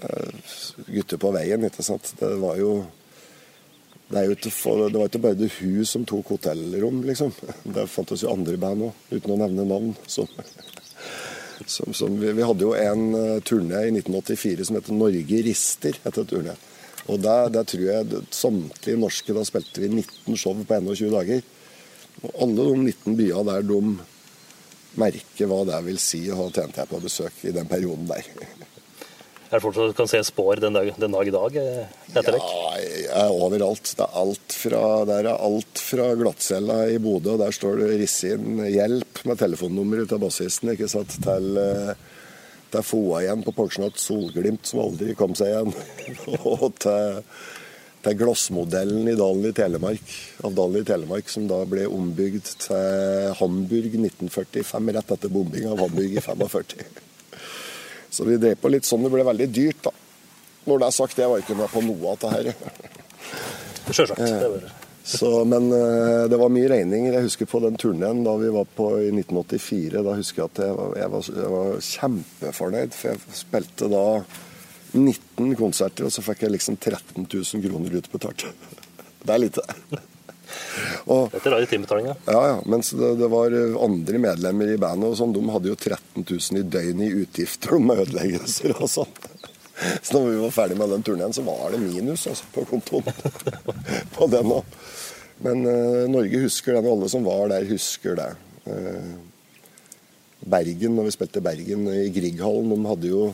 eh, 0.00 0.54
gutter 0.86 1.20
på 1.20 1.32
veien, 1.36 1.68
ikke 1.68 1.84
sant. 1.84 2.14
Det 2.20 2.32
var 2.40 2.56
jo 2.60 2.78
det, 4.08 4.50
for, 4.54 4.88
det 4.90 4.98
var 4.98 5.08
ikke 5.10 5.22
bare 5.24 5.38
The 5.38 5.48
Who 5.50 5.84
som 5.84 6.04
tok 6.06 6.28
hotellrom, 6.36 7.02
liksom. 7.08 7.32
Det 7.74 7.88
fantes 7.90 8.22
jo 8.22 8.30
andre 8.30 8.56
band 8.60 8.86
òg, 8.86 9.02
uten 9.10 9.34
å 9.34 9.40
nevne 9.40 9.66
navn. 9.66 9.96
Som, 10.06 10.30
som, 11.74 11.90
som 11.90 12.14
vi, 12.20 12.30
vi 12.36 12.46
hadde 12.46 12.66
jo 12.66 12.76
en 12.78 13.06
uh, 13.16 13.42
turné 13.42 13.88
i 13.88 13.94
1984 13.96 14.68
som 14.68 14.78
het 14.78 14.92
Norge 14.94 15.42
rister. 15.48 15.98
etter 16.06 16.28
turné. 16.28 16.54
Og 17.06 17.20
der, 17.22 17.50
der 17.54 17.66
tror 17.66 17.84
jeg 17.86 18.22
samtlige 18.34 18.98
norske 18.98 19.34
Da 19.34 19.44
spilte 19.46 19.82
vi 19.82 19.92
19 19.92 20.38
show 20.38 20.58
på 20.58 20.80
21 20.80 21.12
dager. 21.14 21.42
Og 22.22 22.30
alle 22.46 22.70
de 22.70 22.78
19 22.92 23.18
byene 23.18 23.44
der 23.50 23.66
de 23.66 23.80
merker 24.96 25.50
hva 25.50 25.60
det 25.68 25.82
vil 25.86 25.98
si 26.00 26.22
å 26.30 26.38
ha 26.40 26.48
TNT 26.50 26.86
på 26.88 27.02
besøk 27.02 27.44
i 27.44 27.54
den 27.54 27.68
perioden 27.70 28.08
der. 28.10 28.30
Er 29.46 29.60
det 29.60 29.62
fortsatt 29.62 29.94
kan 29.94 30.08
se 30.10 30.18
spor 30.26 30.58
den 30.58 30.74
dag, 30.74 30.88
den 30.98 31.12
dag 31.14 31.28
i 31.28 31.34
dag 31.34 31.56
eh, 31.60 31.90
etter 32.10 32.34
dere? 32.34 32.46
Ja, 33.06 33.20
er 33.22 33.34
overalt. 33.34 33.92
Det 33.94 34.02
er 34.02 34.16
alt 34.18 34.56
fra, 34.58 34.80
der 35.06 35.28
er 35.30 35.44
alt 35.46 35.82
fra 35.82 36.08
glattcella 36.18 36.80
i 36.90 36.96
Bodø, 37.02 37.36
der 37.38 37.54
står 37.54 37.78
det 37.78 37.92
Rissin 38.00 38.58
'hjelp' 38.64 39.22
med 39.28 39.38
telefonnummeret 39.38 40.10
til 40.10 40.22
bassisten, 40.24 40.72
ikke 40.74 40.90
sant, 40.90 41.14
til, 41.22 41.46
eh, 41.62 41.94
til 42.74 42.88
FOA 42.90 43.22
igjen 43.22 43.46
på 43.46 43.54
Porsgrunn 43.54 43.94
Solglimt, 43.94 44.66
som 44.66 44.82
aldri 44.82 45.14
kom 45.14 45.38
seg 45.38 45.54
igjen, 45.54 45.72
og 46.56 46.66
til, 46.82 47.22
til 48.02 48.18
glassmodellen 48.18 49.06
i 49.14 49.18
Dalen 49.22 49.46
i 49.46 49.56
Telemark, 49.62 50.14
av 50.42 50.58
Dalen 50.58 50.82
i 50.82 50.86
Telemark, 50.90 51.30
som 51.30 51.46
da 51.46 51.62
ble 51.70 51.86
ombygd 51.86 52.56
til 52.66 53.34
Hamburg 53.38 53.94
1945, 53.94 54.94
rett 54.98 55.18
etter 55.20 55.30
bombing 55.30 55.70
av 55.70 55.86
Hamburg 55.86 56.18
i 56.18 56.30
45. 56.32 57.04
Så 58.16 58.24
vi 58.24 58.38
drev 58.40 58.56
på 58.60 58.72
litt 58.72 58.88
sånn. 58.88 59.04
Det 59.04 59.12
ble 59.12 59.26
veldig 59.26 59.48
dyrt, 59.52 59.84
da. 59.84 59.92
Når 60.66 60.82
det 60.82 60.88
er 60.88 60.96
sagt, 60.96 61.20
jeg 61.20 61.30
var 61.30 61.42
ikke 61.42 61.58
med 61.58 61.70
på 61.70 61.84
noe 61.84 62.14
av 62.14 62.16
dette 62.16 62.32
her. 62.32 62.74
Sjølsagt. 63.92 64.24
Det 64.24 64.50
var... 64.56 64.66
Så, 65.06 65.28
men 65.46 65.68
eh, 65.70 66.24
det 66.26 66.38
var 66.40 66.50
mye 66.50 66.70
regninger. 66.72 67.14
Jeg 67.14 67.28
husker 67.28 67.46
på 67.46 67.60
den 67.62 67.76
turneen 67.78 68.24
da 68.26 68.32
vi 68.40 68.48
var 68.50 68.66
på 68.66 68.88
i 69.04 69.12
1984. 69.12 70.02
Da 70.02 70.16
husker 70.18 70.42
jeg 70.42 70.50
at 70.50 70.62
jeg 70.64 70.78
var, 70.80 70.96
jeg 70.98 71.12
var, 71.12 71.28
jeg 71.36 71.52
var 71.52 71.86
kjempefornøyd, 71.90 72.96
for 72.96 73.12
jeg 73.12 73.38
spilte 73.38 73.90
da 73.92 74.02
19 74.96 75.54
konserter, 75.60 76.08
og 76.08 76.14
så 76.14 76.24
fikk 76.26 76.42
jeg 76.46 76.56
liksom 76.56 76.80
13 76.80 77.22
000 77.22 77.64
kroner 77.68 78.00
utbetalt. 78.00 78.48
Det 79.26 79.34
er 79.34 79.42
lite. 79.42 79.62
Og, 81.06 81.30
Dette 81.32 81.60
i 81.62 81.68
timebetalinga. 81.70 82.16
ja, 82.26 82.42
ja, 82.52 82.56
mens 82.68 82.92
det, 82.96 83.12
det 83.20 83.30
var 83.32 83.54
andre 83.84 84.20
medlemmer 84.22 84.72
i 84.72 84.78
bandet 84.80 85.12
og 85.12 85.18
sånn, 85.18 85.34
de 85.36 85.42
hadde 85.52 85.72
jo 85.72 85.78
13 85.78 86.22
000 86.22 86.60
i 86.60 86.66
døgnet 86.76 87.06
i 87.08 87.24
utgifter 87.24 87.78
med 87.82 88.04
ødeleggelser 88.06 88.76
og 88.78 88.90
sånn. 88.90 89.16
Så 90.02 90.16
når 90.16 90.30
vi 90.30 90.36
var 90.40 90.54
ferdig 90.56 90.76
med 90.80 90.92
den 90.94 91.04
turneen, 91.04 91.34
så 91.36 91.44
var 91.44 91.72
det 91.72 91.82
minus 91.82 92.26
altså, 92.30 92.48
på 92.54 92.64
kontoen. 92.70 93.08
på 94.16 94.28
den 94.32 94.52
òg. 94.56 94.76
Men 95.44 95.66
uh, 95.68 96.04
Norge 96.08 96.44
husker 96.46 96.78
den, 96.78 96.86
og 96.86 96.96
alle 96.96 97.10
som 97.12 97.26
var 97.26 97.50
der, 97.52 97.66
husker 97.68 98.16
det. 98.16 98.30
Uh, 98.64 99.18
Bergen, 100.46 100.96
når 100.96 101.10
vi 101.10 101.16
spilte 101.16 101.44
Bergen 101.44 101.84
i 101.92 102.06
Grieghallen, 102.14 102.72
de 102.72 102.88
hadde 102.88 103.12
jo 103.12 103.26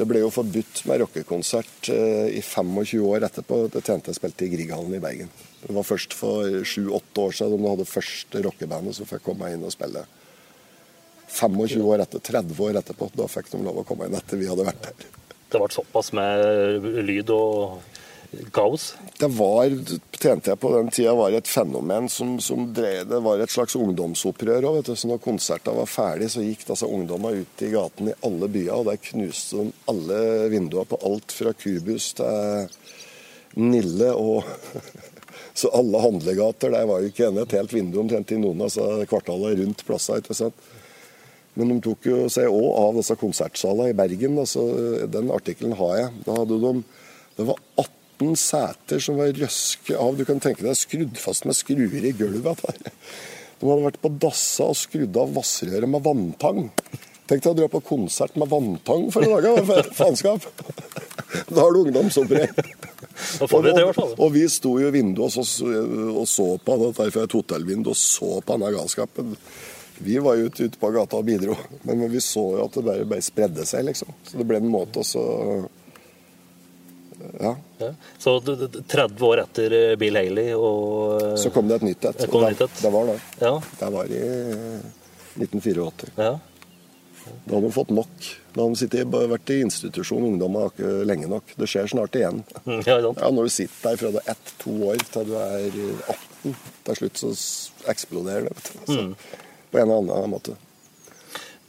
det 0.00 0.06
ble 0.08 0.22
jo 0.22 0.30
forbudt 0.32 0.84
med 0.88 1.02
rockekonsert 1.02 1.90
uh, 1.92 2.26
i 2.32 2.40
25 2.42 3.06
år 3.06 3.28
etterpå. 3.28 3.66
Det 3.70 3.84
tjente 3.84 4.10
jeg 4.10 4.18
spilte 4.18 4.46
i 4.46 4.52
Grieghallen 4.54 4.96
i 4.96 5.02
Bergen. 5.02 5.30
Det 5.60 5.76
var 5.76 5.84
først 5.84 6.16
for 6.16 6.64
sju-åtte 6.64 7.26
år 7.26 7.36
siden 7.36 7.60
de 7.60 7.70
hadde 7.72 7.88
første 7.88 8.42
rockebandet 8.46 8.96
som 8.96 9.08
fikk 9.08 9.26
komme 9.28 9.52
inn 9.52 9.64
og 9.66 9.74
spille. 9.74 10.06
25 11.30 11.84
år 11.86 12.02
etter, 12.02 12.22
30 12.26 12.62
år 12.66 12.80
etterpå, 12.80 13.10
da 13.14 13.28
fikk 13.30 13.52
de 13.52 13.62
lov 13.62 13.82
å 13.82 13.86
komme 13.86 14.08
inn 14.08 14.16
etter 14.18 14.40
vi 14.40 14.48
hadde 14.50 14.66
vært 14.66 14.88
der. 14.88 15.08
Det 15.50 15.58
ble 15.58 15.68
såpass 15.74 16.12
med 16.16 16.86
lyd 17.06 17.30
og 17.34 17.80
kaos. 18.54 18.94
Det 19.18 19.28
var, 19.34 19.66
tjente 20.14 20.52
jeg 20.52 20.60
på 20.62 20.70
den 20.74 20.90
tida, 20.94 21.14
var 21.18 21.34
et 21.34 21.50
fenomen 21.50 22.08
som, 22.08 22.36
som 22.42 22.68
drev 22.74 23.08
Det 23.10 23.18
var 23.24 23.42
et 23.42 23.52
slags 23.52 23.76
ungdomsopprør 23.78 24.68
òg. 24.70 24.92
Så 24.94 25.10
når 25.10 25.22
konsertene 25.24 25.80
var 25.80 25.90
ferdig, 25.90 26.30
så 26.32 26.44
gikk 26.44 26.68
altså 26.68 26.90
ungdommer 26.90 27.40
ut 27.42 27.64
i 27.66 27.72
gaten 27.74 28.12
i 28.12 28.16
alle 28.26 28.50
byer, 28.52 28.72
og 28.78 28.90
der 28.90 29.02
knuste 29.10 29.64
de 29.64 29.74
alle 29.90 30.20
vinduer 30.52 30.88
på 30.88 31.00
alt 31.06 31.34
fra 31.34 31.54
kubus 31.56 32.12
til 32.20 32.70
Nille 33.58 34.12
og 34.14 34.46
Så 35.54 35.70
alle 35.76 36.00
handlegater, 36.02 36.72
der 36.72 36.86
var 36.88 37.02
jo 37.02 37.10
ikke 37.10 37.28
enn 37.28 37.40
et 37.42 37.56
helt 37.56 37.72
vindu 37.74 37.98
omtrent 38.02 38.32
i 38.32 38.38
noen 38.40 38.62
av 38.62 38.68
altså, 38.70 38.86
kvartalet 39.10 39.58
rundt 39.60 39.84
plassene. 39.86 40.22
ikke 40.22 40.36
sant? 40.38 40.68
Men 41.58 41.72
de 41.72 41.80
tok 41.84 42.06
jo 42.06 42.28
seg 42.30 42.48
òg 42.48 42.68
av 42.78 43.00
disse 43.00 43.16
konsertsalene 43.18 43.90
i 43.90 43.96
Bergen. 43.98 44.38
Altså, 44.40 44.62
den 45.10 45.32
artikkelen 45.34 45.74
har 45.80 45.96
jeg. 45.98 46.12
Da 46.26 46.38
hadde 46.38 46.60
de 46.62 46.74
Det 47.40 47.46
var 47.48 47.60
18 47.80 48.36
seter 48.38 49.02
som 49.02 49.18
var 49.18 49.34
røske 49.34 49.96
av. 49.98 50.16
Du 50.16 50.24
kan 50.28 50.40
tenke 50.42 50.64
deg 50.66 50.78
skrudd 50.78 51.18
fast 51.18 51.46
med 51.48 51.58
skruer 51.58 52.04
i 52.04 52.14
gulvet. 52.16 52.64
Der. 52.66 52.94
De 53.60 53.68
hadde 53.68 53.84
vært 53.84 54.00
på 54.02 54.12
dassa 54.22 54.70
og 54.70 54.78
skrudd 54.78 55.16
av 55.20 55.32
vassrøret 55.36 55.90
med 55.90 56.04
vanntang. 56.04 56.68
Tenk 57.30 57.44
deg 57.44 57.52
å 57.52 57.58
dra 57.58 57.68
på 57.70 57.82
konsert 57.86 58.38
med 58.40 58.48
vanntang 58.50 59.10
for 59.14 59.22
en 59.22 59.44
dag, 59.44 59.90
faenskap! 59.94 60.46
Da 61.46 61.60
har 61.62 61.74
du 61.74 61.84
ungdomsopprør. 61.84 62.50
Da 63.40 63.46
hvert 63.86 63.98
fall. 63.98 64.14
Og 64.18 64.32
vi 64.34 64.44
sto 64.52 64.76
i 64.80 64.90
vinduet 64.94 65.36
og 65.40 65.46
så, 65.46 65.66
og 66.14 66.26
så 66.30 66.46
på 66.64 66.76
dette 66.84 67.10
fra 67.12 67.24
et 67.26 67.36
hotellvindu 67.36 67.90
og 67.92 67.98
så 67.98 68.38
på 68.40 68.56
denne 68.56 68.72
galskapen. 68.76 69.36
Vi 70.00 70.16
var 70.24 70.38
jo 70.40 70.46
ute, 70.48 70.64
ute 70.70 70.80
på 70.80 70.88
gata 70.94 71.18
og 71.20 71.26
bidro, 71.28 71.56
men 71.84 72.06
vi 72.08 72.20
så 72.24 72.40
jo 72.56 72.64
at 72.64 72.78
det 72.78 72.84
bare, 72.86 73.04
bare 73.10 73.24
spredde 73.26 73.66
seg, 73.68 73.84
liksom. 73.90 74.08
Så 74.24 74.38
det 74.40 74.46
ble 74.48 74.56
en 74.62 74.70
måte 74.72 75.02
å 75.02 75.04
så 75.04 75.24
Ja. 77.40 77.50
Ja. 77.78 77.90
Så 78.18 78.38
d- 78.40 78.54
d- 78.56 78.80
30 78.88 79.24
år 79.28 79.42
etter 79.42 79.74
eh, 79.76 79.96
Bill 80.00 80.16
Haley 80.16 80.54
og 80.56 81.20
eh, 81.20 81.34
Så 81.36 81.50
kom 81.52 81.68
det 81.68 81.76
et 81.82 81.84
nytt 81.84 82.04
et. 82.08 82.22
Det 82.24 82.30
og 82.32 82.46
det, 82.56 82.68
det 82.80 82.92
var 82.94 83.10
det. 83.10 83.18
Ja. 83.42 83.52
Det 83.80 83.90
var 83.92 84.08
i 84.08 84.22
1984. 85.36 86.14
ja. 86.16 86.38
Da 87.46 87.54
har 87.56 87.62
de 87.66 87.70
fått 87.74 87.90
nok. 87.94 88.28
Da 88.54 88.62
har 88.62 88.68
de 88.72 88.78
sittet, 88.80 89.02
i- 89.04 89.26
vært 89.34 89.50
i 89.54 89.60
institusjon, 89.64 90.24
ungdommer, 90.32 90.66
har 90.68 90.70
ikke 90.74 91.04
lenge 91.06 91.28
nok. 91.30 91.54
Det 91.56 91.68
skjer 91.70 91.88
snart 91.92 92.16
igjen. 92.18 92.42
Ja. 92.88 92.98
Ja, 93.00 93.30
Når 93.30 93.46
du 93.48 93.52
sitter 93.54 93.90
der 93.90 94.00
fra 94.00 94.10
du 94.14 94.18
er 94.22 94.32
ett-to 94.34 94.74
år 94.90 95.04
til 95.12 95.24
du 95.30 95.36
er 95.36 95.70
18, 96.14 96.56
til 96.88 96.98
slutt 97.02 97.20
så 97.22 97.30
eksploderer 97.90 98.48
det. 98.48 98.56
vet 98.56 98.72
du. 98.72 98.92
Så, 98.94 98.98
Mm. 99.00 99.14
På 99.70 99.78
en 99.78 99.86
eller 99.90 100.14
annen 100.18 100.30
måte. 100.34 100.56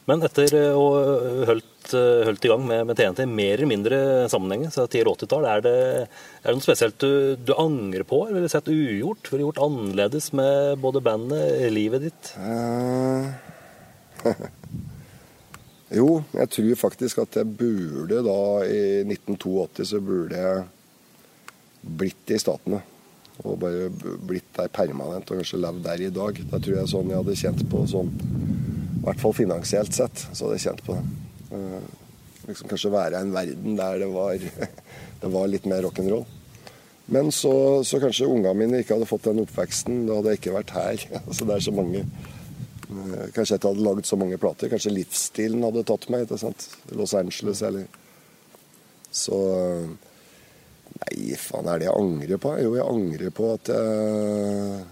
Men 0.10 0.24
etter 0.26 0.50
eh, 0.58 0.74
å 0.74 0.86
ha 0.98 1.46
holdt, 1.52 1.92
eh, 1.94 2.24
holdt 2.26 2.46
i 2.46 2.50
gang 2.50 2.64
med, 2.66 2.88
med 2.90 2.98
TNT 2.98 3.22
mer 3.30 3.54
eller 3.60 3.70
mindre 3.70 4.00
sammenhengende, 4.34 4.72
så 4.74 4.88
10-80-tall, 4.90 5.46
er, 5.46 5.62
det, 5.62 5.74
er 6.42 6.48
det 6.50 6.56
noe 6.58 6.66
spesielt 6.66 6.98
du, 7.00 7.36
du 7.38 7.54
angrer 7.54 8.04
på, 8.10 8.24
eller 8.28 8.48
sett 8.50 8.66
ugjort? 8.74 9.30
Ville 9.32 9.46
gjort 9.46 9.62
annerledes 9.62 10.32
med 10.34 10.82
både 10.82 11.04
bandet, 11.06 11.72
livet 11.72 12.08
ditt? 12.10 12.34
Eh, 12.42 13.30
jo, 15.92 16.22
jeg 16.32 16.52
tror 16.56 16.78
faktisk 16.80 17.20
at 17.26 17.36
jeg 17.42 17.52
burde 17.60 18.22
da 18.24 18.42
i 18.64 18.82
1982 19.04 19.90
så 19.90 20.00
burde 20.04 20.40
jeg 20.40 20.64
blitt 21.82 22.32
i 22.32 22.40
Statene. 22.40 22.82
Og 23.42 23.58
bare 23.60 23.90
blitt 23.92 24.52
der 24.56 24.70
permanent 24.72 25.32
og 25.32 25.42
kanskje 25.42 25.60
levd 25.60 25.84
der 25.88 26.04
i 26.06 26.12
dag. 26.14 26.42
Da 26.52 26.60
tror 26.62 26.78
jeg 26.78 26.92
sånn 26.92 27.10
jeg 27.12 27.22
hadde 27.24 27.40
kjent 27.42 27.64
på 27.72 27.84
sånn 27.90 28.12
I 28.12 29.04
hvert 29.08 29.24
fall 29.24 29.34
finansielt 29.34 29.98
sett 29.98 30.28
så 30.30 30.46
hadde 30.46 30.60
jeg 30.60 30.66
kjent 30.68 30.84
på 30.86 30.98
det. 30.98 31.06
Eh, 31.58 31.88
liksom 32.48 32.70
kanskje 32.72 32.94
være 32.94 33.18
i 33.18 33.26
en 33.26 33.34
verden 33.34 33.80
der 33.80 34.04
det 34.04 34.12
var, 34.14 34.46
det 35.24 35.32
var 35.34 35.50
litt 35.50 35.68
mer 35.68 35.84
rock'n'roll. 35.88 36.28
Men 37.12 37.34
så, 37.36 37.82
så 37.84 38.00
kanskje 38.00 38.30
ungene 38.30 38.54
mine 38.56 38.84
ikke 38.84 38.96
hadde 38.96 39.10
fått 39.10 39.26
den 39.28 39.42
oppveksten. 39.44 40.06
Da 40.08 40.20
hadde 40.20 40.36
jeg 40.36 40.44
ikke 40.44 40.60
vært 40.60 40.76
her. 40.78 41.08
Altså 41.26 41.48
det 41.50 41.58
er 41.58 41.66
så 41.66 41.76
mange 41.76 42.06
Kanskje 42.92 43.56
jeg 43.56 43.60
ikke 43.62 43.72
hadde 43.72 43.86
laget 43.86 44.10
så 44.10 44.18
mange 44.20 44.38
plater. 44.42 44.72
Kanskje 44.72 44.94
livsstilen 44.94 45.64
hadde 45.64 45.84
tatt 45.88 46.08
meg. 46.12 46.26
ikke 46.26 46.40
sant? 46.42 46.68
Los 46.98 47.14
Angeles 47.18 47.62
eller 47.68 47.86
Så 49.12 49.38
eh, 49.58 49.86
Nei, 51.02 51.36
faen, 51.40 51.68
er 51.72 51.80
det 51.82 51.88
jeg 51.88 51.96
angrer 51.98 52.40
på? 52.44 52.52
Jo, 52.62 52.74
jeg 52.78 52.86
angrer 52.86 53.32
på 53.36 53.48
at 53.56 53.72
jeg 53.72 54.84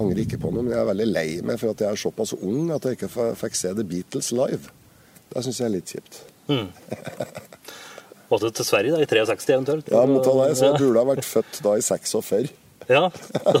Angrer 0.00 0.20
ikke 0.24 0.38
på 0.42 0.50
noe, 0.50 0.64
men 0.64 0.72
jeg 0.74 0.80
er 0.80 0.88
veldig 0.88 1.06
lei 1.06 1.26
meg 1.46 1.58
for 1.60 1.70
at 1.70 1.82
jeg 1.84 1.94
er 1.94 2.00
såpass 2.00 2.32
ung 2.34 2.70
at 2.74 2.86
jeg 2.88 2.96
ikke 2.96 3.26
fikk 3.38 3.58
se 3.58 3.70
The 3.78 3.84
Beatles 3.86 4.30
live. 4.34 4.72
Det 5.30 5.42
syns 5.44 5.60
jeg 5.60 5.68
er 5.68 5.74
litt 5.76 5.92
kjipt. 5.92 6.18
Måtte 8.32 8.50
til 8.56 8.66
Sverige 8.66 8.96
da, 8.96 9.04
i 9.04 9.08
63 9.10 9.54
eventuelt? 9.54 9.92
Ja, 9.92 10.02
må 10.08 10.18
ta 10.24 10.32
det, 10.40 10.56
så 10.58 10.72
jeg 10.72 10.80
burde 10.80 10.98
ha 11.04 11.08
vært 11.12 11.28
født 11.28 11.60
da 11.62 11.76
i 11.78 11.84
46. 11.84 12.50
Ja, 12.90 13.06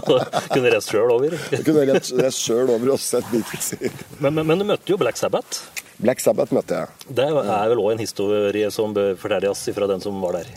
kunne 0.54 0.72
reist 0.74 0.90
sjøl 0.92 1.10
over. 1.14 1.36
Kunne 1.64 1.84
reist 1.88 2.40
sjøl 2.42 2.70
over 2.74 2.94
og 2.96 3.00
sett 3.02 3.26
Beatles. 3.32 3.72
Men, 4.20 4.34
men, 4.36 4.46
men 4.50 4.60
du 4.60 4.66
møtte 4.68 4.92
jo 4.92 4.98
Black 5.00 5.16
Sabbath. 5.20 5.62
Black 6.02 6.20
Sabbath 6.20 6.52
møtte 6.56 6.80
jeg. 6.82 7.12
Det 7.14 7.24
er 7.30 7.68
vel 7.70 7.80
òg 7.80 7.92
en 7.94 8.02
historie 8.02 8.70
som 8.74 8.92
bør 8.96 9.14
fortelles 9.20 9.62
fra 9.76 9.88
den 9.90 10.02
som 10.04 10.18
var 10.24 10.40
der. 10.40 10.50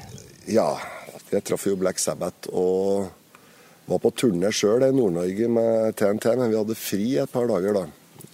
Ja, 0.50 0.72
jeg 1.32 1.44
traff 1.48 1.68
jo 1.70 1.76
Black 1.80 2.00
Sabbath 2.02 2.50
og 2.52 3.08
var 3.88 4.02
på 4.04 4.12
turné 4.20 4.50
sjøl 4.52 4.84
i 4.84 4.92
Nord-Norge 4.92 5.48
med 5.48 5.96
TNT, 5.96 6.26
men 6.36 6.50
vi 6.52 6.58
hadde 6.60 6.76
fri 6.76 7.06
et 7.22 7.32
par 7.32 7.48
dager 7.48 7.78
da. 7.78 7.86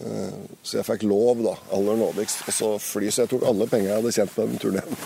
Eh, 0.01 0.37
Så 0.65 0.79
jeg 0.79 0.87
fikk 0.87 1.03
lov, 1.05 1.43
da, 1.45 1.53
aller 1.75 1.99
nådigst, 1.99 2.45
og 2.47 2.55
så 2.55 2.69
fly. 2.81 3.11
Så 3.13 3.25
jeg 3.27 3.33
tok 3.35 3.45
alle 3.51 3.67
penger 3.69 3.91
jeg 3.91 3.99
hadde 3.99 4.13
tjent 4.15 4.33
på 4.33 4.47
den 4.49 4.61
turneen. 4.63 4.97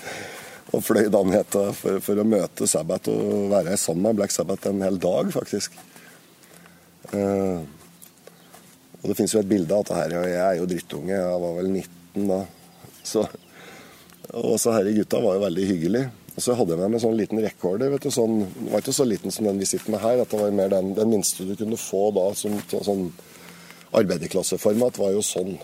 Og 0.75 0.83
fløy 0.83 1.07
da 1.13 1.21
ned 1.23 1.47
til 1.53 1.71
for, 1.77 2.01
for 2.03 2.19
å 2.19 2.27
møte 2.27 2.67
Sabbath 2.67 3.11
og 3.13 3.47
være 3.53 3.77
sammen 3.79 4.09
med 4.09 4.19
Black 4.19 4.35
Sabbath 4.35 4.67
en 4.67 4.83
hel 4.83 4.99
dag, 4.99 5.31
faktisk. 5.31 5.77
Uh, 7.13 7.63
Og 9.01 9.11
det 9.11 9.15
fins 9.19 9.31
jo 9.31 9.39
et 9.39 9.47
bilde 9.47 9.71
av 9.71 9.85
dette 9.85 9.95
her, 9.95 10.15
jeg 10.27 10.39
er 10.43 10.55
jo 10.59 10.67
drittunge. 10.67 11.13
Jeg 11.15 11.41
var 11.43 11.59
vel 11.59 11.69
19 11.71 12.31
da. 12.31 12.39
Så 13.07 13.23
og 14.35 14.57
så 14.59 14.73
herre 14.75 14.91
gutta 14.91 15.21
var 15.23 15.37
jo 15.37 15.43
veldig 15.45 15.67
hyggelig. 15.69 16.01
Og 16.35 16.43
så 16.43 16.53
hadde 16.57 16.73
jeg 16.73 16.81
med 16.81 16.91
meg 16.91 16.97
en 16.99 17.03
sånn 17.05 17.17
liten 17.17 17.39
rekorder. 17.41 17.89
vet 17.93 18.03
du, 18.03 18.11
sånn, 18.11 18.41
Den 18.43 18.71
var 18.73 18.83
ikke 18.83 18.93
så 18.93 19.05
liten 19.07 19.31
som 19.31 19.47
den 19.47 19.59
vi 19.61 19.69
sitter 19.69 19.93
med 19.93 20.03
her. 20.03 20.17
Dette 20.19 20.37
var 20.37 20.51
mer 20.51 20.73
den, 20.73 20.93
den 20.97 21.09
minste 21.09 21.47
du 21.47 21.55
kunne 21.55 21.79
få 21.79 22.09
da 22.11 22.27
som 22.35 22.57
sånn 22.67 23.07
arbeiderklasseformat, 23.95 24.99
var 24.99 25.15
jo 25.15 25.23
sånn. 25.23 25.55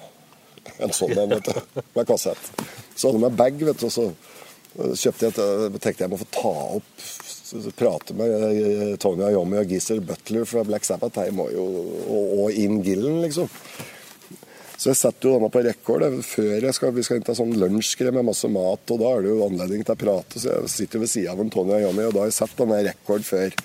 En 0.79 0.95
sånn 0.95 1.11
en, 1.11 1.35
vet 1.35 1.49
du, 1.51 1.81
med 1.93 2.07
kassett. 2.07 2.39
Så 2.95 3.09
hadde 3.09 3.19
jeg 3.19 3.25
med 3.25 3.37
bag, 3.37 3.59
vet 3.59 3.83
du, 3.83 3.85
og 3.89 3.93
så 3.93 4.07
kjøpte 4.73 5.29
jeg 5.29 5.37
eh, 5.37 5.79
tenkte 5.79 6.05
jeg 6.05 6.11
må 6.13 6.19
få 6.21 6.29
ta 6.33 6.53
opp 6.79 6.93
prate 7.77 8.15
med 8.17 8.31
eh, 8.33 8.93
Tony 9.01 9.27
Iommi 9.29 9.59
og 9.61 9.69
Geezer 9.69 10.01
Butler 10.01 10.45
fra 10.49 10.63
Black 10.65 10.87
Sabbath. 10.87 11.19
her 11.21 11.33
må 11.35 11.49
jo, 11.53 11.65
og, 12.09 12.31
og 12.45 12.85
Gillen, 12.85 13.21
liksom. 13.21 13.49
Så 14.73 14.89
jeg 14.89 14.99
setter 14.99 15.29
jo 15.29 15.35
denne 15.37 15.51
på 15.53 15.61
rekord 15.63 16.03
før 16.27 16.65
jeg 16.65 16.75
skal, 16.75 16.91
vi 16.95 17.03
skal 17.05 17.19
innta 17.19 17.35
sånn 17.37 17.53
lunsjkrem 17.55 18.17
med 18.17 18.25
masse 18.27 18.49
mat. 18.51 18.83
og 18.91 18.99
Da 18.99 19.11
er 19.13 19.23
det 19.23 19.31
jo 19.31 19.45
anledning 19.45 19.85
til 19.85 19.95
å 19.95 20.01
prate. 20.01 20.41
Så 20.41 20.49
jeg 20.49 20.71
sitter 20.73 21.03
ved 21.03 21.11
sida 21.13 21.31
av 21.31 21.39
en 21.39 21.53
Tony 21.53 21.77
Iommi, 21.77 22.07
og 22.09 22.15
da 22.15 22.23
har 22.23 22.31
jeg 22.31 22.39
sett 22.41 22.57
denne 22.57 22.81
rekord 22.89 23.23
før, 23.23 23.55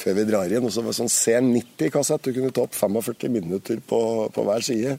før 0.00 0.16
vi 0.16 0.24
drar 0.30 0.54
inn. 0.54 0.64
Og 0.64 0.72
så 0.72 0.84
var 0.84 0.94
det 0.94 1.00
sånn 1.02 1.12
C90-kassett. 1.12 2.24
Du 2.24 2.38
kunne 2.38 2.54
ta 2.54 2.64
opp 2.64 2.78
45 2.78 3.34
minutter 3.34 3.82
på, 3.84 4.00
på 4.32 4.46
hver 4.48 4.64
side. 4.64 4.96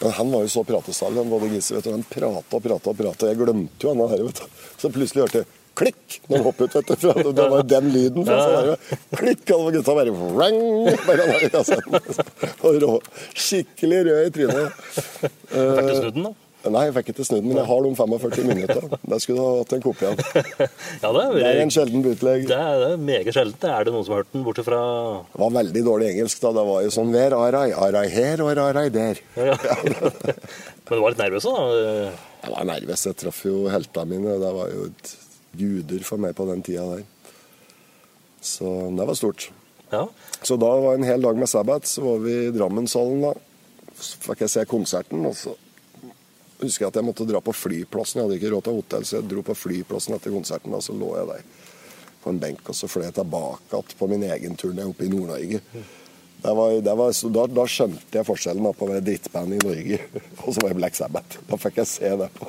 Men 0.00 0.12
han 0.16 0.30
var 0.32 0.44
jo 0.46 0.50
så 0.52 0.62
pratesalig, 0.64 1.20
han 1.20 1.32
både 1.32 1.48
Gisse, 1.52 1.74
vet 1.76 1.84
du. 1.86 1.90
Han 1.92 2.04
prata 2.08 2.56
og 2.56 2.62
prata 2.64 2.92
og 2.92 3.00
prata. 3.00 3.30
Jeg 3.30 3.40
glemte 3.40 3.84
jo 3.86 3.92
han 3.92 4.04
her, 4.12 4.22
vet 4.28 4.40
du. 4.40 4.60
Så 4.80 4.92
plutselig 4.94 5.26
hørte 5.26 5.42
jeg 5.42 5.50
klikk 5.80 6.16
når 6.26 6.36
han 6.36 6.46
hoppet 6.48 6.74
vet 6.76 6.90
du. 6.90 7.32
Det 7.36 7.48
var 7.52 7.66
den 7.68 7.90
lyden. 7.94 8.26
Så 8.26 8.36
var 8.36 8.70
klikk, 9.20 9.44
alle 9.56 9.74
gutta 9.76 9.96
bare 9.96 10.14
vrang, 10.16 10.60
bare 11.06 11.26
der 11.30 11.46
i 11.46 11.50
kassetten. 11.54 11.98
Rå, 12.84 12.92
skikkelig 13.34 14.04
rød 14.08 14.22
i 14.24 14.32
trynet. 14.38 14.78
Fikk 15.20 16.14
du 16.16 16.22
da? 16.24 16.32
Nei, 16.60 16.82
jeg 16.88 16.92
fikk 16.98 17.06
ikke 17.14 17.24
snudd 17.24 17.46
men 17.46 17.56
jeg 17.56 17.64
har 17.70 17.84
de 17.86 17.90
45 17.96 18.44
minutter. 18.44 18.82
Der 19.08 19.20
skulle 19.22 19.38
du 19.38 19.44
ha 19.46 19.52
hatt 19.62 19.70
en 19.72 19.84
kopi 19.84 20.08
av. 20.10 20.18
Ja, 21.02 21.12
det, 21.14 21.22
er, 21.22 21.36
Det 21.38 21.44
er 21.48 21.60
en 21.62 21.72
sjelden 21.72 22.02
bootleg. 22.04 22.42
det 22.50 22.56
er, 22.56 22.82
det 22.82 22.88
er 22.92 23.04
meget 23.06 23.32
sjeldent. 23.36 23.64
Er 23.64 23.86
det 23.88 23.94
noen 23.94 24.04
som 24.04 24.14
har 24.14 24.20
hørt 24.20 24.34
den, 24.34 24.42
bortsett 24.44 24.68
fra 24.68 24.80
Det 25.30 25.40
var 25.40 25.54
veldig 25.56 25.82
dårlig 25.86 26.10
engelsk 26.10 26.42
da. 26.44 26.52
Det 26.58 26.64
var 26.68 26.82
jo 26.84 26.90
sånn 26.98 27.14
Where 27.14 27.38
are 27.38 27.62
I? 27.70 27.72
Are 27.72 28.02
I 28.04 28.12
here 28.12 28.44
or 28.44 28.60
are 28.60 28.84
I 28.84 28.92
there? 28.92 29.24
ja, 29.40 29.56
ja. 29.56 29.78
Men 30.90 30.98
du 30.98 31.00
var 31.00 31.14
litt 31.14 31.22
nervøs, 31.22 31.46
da? 31.48 31.64
Jeg 32.42 32.52
var 32.56 32.68
nervøs. 32.74 33.06
Jeg 33.08 33.18
traff 33.22 33.40
jo 33.46 33.62
heltene 33.72 34.10
mine. 34.12 34.36
Det 34.42 34.52
var 34.58 34.74
jo 34.74 34.84
et 34.90 35.14
guder 35.60 36.04
for 36.06 36.20
meg 36.26 36.36
på 36.36 36.44
den 36.50 36.60
tida 36.66 36.84
der. 36.92 37.06
Så 38.44 38.68
det 38.98 39.08
var 39.08 39.16
stort. 39.16 39.48
Ja. 39.94 40.04
Så 40.42 40.60
da 40.60 40.70
var 40.84 40.98
en 40.98 41.08
hel 41.08 41.24
dag 41.24 41.40
med 41.40 41.48
Sabbat. 41.50 41.88
Så 41.88 42.04
var 42.04 42.20
vi 42.26 42.36
i 42.48 42.52
Drammenshallen 42.54 43.24
da. 43.24 43.32
Så 43.96 44.20
fikk 44.28 44.44
jeg 44.44 44.52
se 44.58 44.66
konserten. 44.68 45.24
Og 45.28 45.36
så 45.38 45.56
husker 46.60 46.84
jeg 46.86 46.92
at 46.92 46.98
jeg 47.00 47.06
måtte 47.06 47.26
dra 47.28 47.40
på 47.44 47.54
flyplassen. 47.56 48.20
Jeg 48.20 48.26
hadde 48.28 48.38
ikke 48.40 48.52
råd 48.54 48.66
til 48.66 48.78
hotell, 48.80 49.06
så 49.08 49.18
jeg 49.18 49.28
dro 49.30 49.44
på 49.46 49.56
flyplassen 49.58 50.16
etter 50.16 50.34
konserten. 50.34 50.76
Og 50.76 50.84
så 50.84 50.96
lå 50.96 51.10
jeg 51.18 51.30
der 51.30 51.48
på 52.20 52.34
en 52.34 52.40
benk, 52.42 52.62
og 52.68 52.76
så 52.76 52.88
fløy 52.90 53.06
jeg 53.06 53.16
tilbake 53.16 53.72
igjen 53.72 53.96
på 53.98 54.08
min 54.10 54.26
egen 54.28 54.56
turné 54.60 54.84
oppe 54.84 55.06
i 55.06 55.10
Nord-Norge. 55.12 55.60
Det 56.40 56.52
var, 56.56 56.74
det 56.84 56.92
var, 56.96 57.12
så 57.16 57.28
da, 57.32 57.46
da 57.52 57.64
skjønte 57.68 58.16
jeg 58.16 58.24
forskjellen 58.28 58.64
da, 58.64 58.72
på 58.76 58.86
å 58.86 58.90
være 58.92 59.04
drittband 59.04 59.56
i 59.56 59.60
Norge 59.60 59.98
og 60.44 60.54
så 60.54 60.62
var 60.62 60.70
jeg 60.72 60.78
Black 60.78 60.96
Sabbath. 60.96 61.40
Da 61.48 61.58
fikk 61.60 61.80
jeg 61.82 61.90
se 61.90 62.12
det. 62.22 62.30
på. 62.38 62.48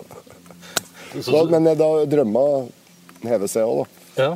Så, 1.18 1.28
Da, 1.34 1.44
men 1.52 1.68
da 1.76 1.90
drømma 2.08 2.46
hever 3.28 3.52
seg 3.52 3.68
òg, 3.68 3.84
da. 4.16 4.24
ja. 4.24 4.32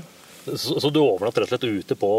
Så, 0.46 0.76
så 0.78 0.92
du 0.94 1.00
overnatt 1.02 1.40
rett 1.42 1.48
og 1.48 1.56
slett 1.56 1.64
ute 1.66 1.96
på 1.98 2.10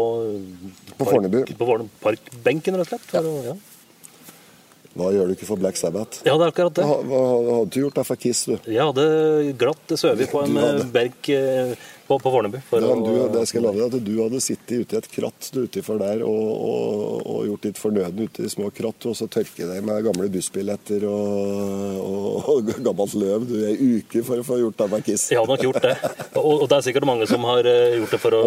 På 0.97 1.05
Fornebu. 1.07 1.45
På 1.55 1.77
parkbenken, 2.03 2.75
rett 2.75 2.89
og 2.89 2.89
slett? 2.89 3.05
For, 3.07 3.23
ja. 3.23 3.53
ja. 3.53 3.76
Hva 4.97 5.11
gjør 5.13 5.29
du 5.29 5.35
ikke 5.37 5.47
for 5.49 5.61
Black 5.61 5.77
Sabbath? 5.77 6.23
ja, 6.25 6.33
det 6.33 6.47
er 6.47 6.51
akkurat 6.53 6.73
det. 6.79 6.85
Hva, 6.89 6.97
hva 7.05 7.21
hadde 7.59 7.69
du 7.75 7.79
gjort 7.83 7.99
da 7.99 8.03
for 8.07 8.17
Kiss, 8.21 8.45
du? 8.49 8.55
Jeg 8.65 8.81
hadde 8.81 9.05
glatt 9.61 9.93
sovet 10.01 10.31
på 10.33 10.41
en 10.47 10.57
berg 10.95 11.29
eh, 11.35 11.75
på, 12.07 12.17
på 12.23 12.31
Fornebu. 12.31 12.57
for 12.69 12.83
Ja, 12.83 12.93
du, 12.95 13.11
det 13.33 13.43
skal 13.49 13.59
jeg 13.59 13.65
love 13.67 13.81
deg 13.81 13.97
at 13.99 14.05
du 14.07 14.13
hadde 14.21 14.41
sittet 14.43 14.83
ute 14.83 14.95
i 14.95 14.99
et 15.01 15.09
kratt 15.11 15.49
utenfor 15.53 15.99
der 16.01 16.23
og, 16.25 16.47
og, 16.55 17.25
og 17.27 17.41
gjort 17.49 17.67
ditt 17.67 17.81
fornødne 17.81 18.27
ute 18.27 18.47
i 18.47 18.51
små 18.51 18.71
kratt, 18.75 19.09
og 19.09 19.17
så 19.19 19.29
tørke 19.31 19.67
deg 19.69 19.85
med 19.85 20.05
gamle 20.07 20.29
bussbilletter 20.33 21.05
og, 21.11 22.01
og, 22.55 22.73
gammelt 22.87 23.17
løv 23.19 23.47
du 23.49 23.55
i 23.59 23.65
ei 23.71 23.91
uke 23.99 24.23
for 24.27 24.41
å 24.41 24.47
få 24.47 24.59
gjort 24.61 24.85
med 24.87 25.07
Jeg 25.09 25.39
hadde 25.39 25.51
nok 25.51 25.65
gjort 25.67 25.81
det. 25.83 25.95
Og, 26.37 26.65
det 26.67 26.77
er 26.77 26.85
sikkert 26.89 27.07
mange 27.09 27.27
som 27.29 27.43
har 27.47 27.67
eh, 27.67 27.97
gjort 27.99 28.13
det 28.15 28.21
for 28.21 28.37
å, 28.37 28.43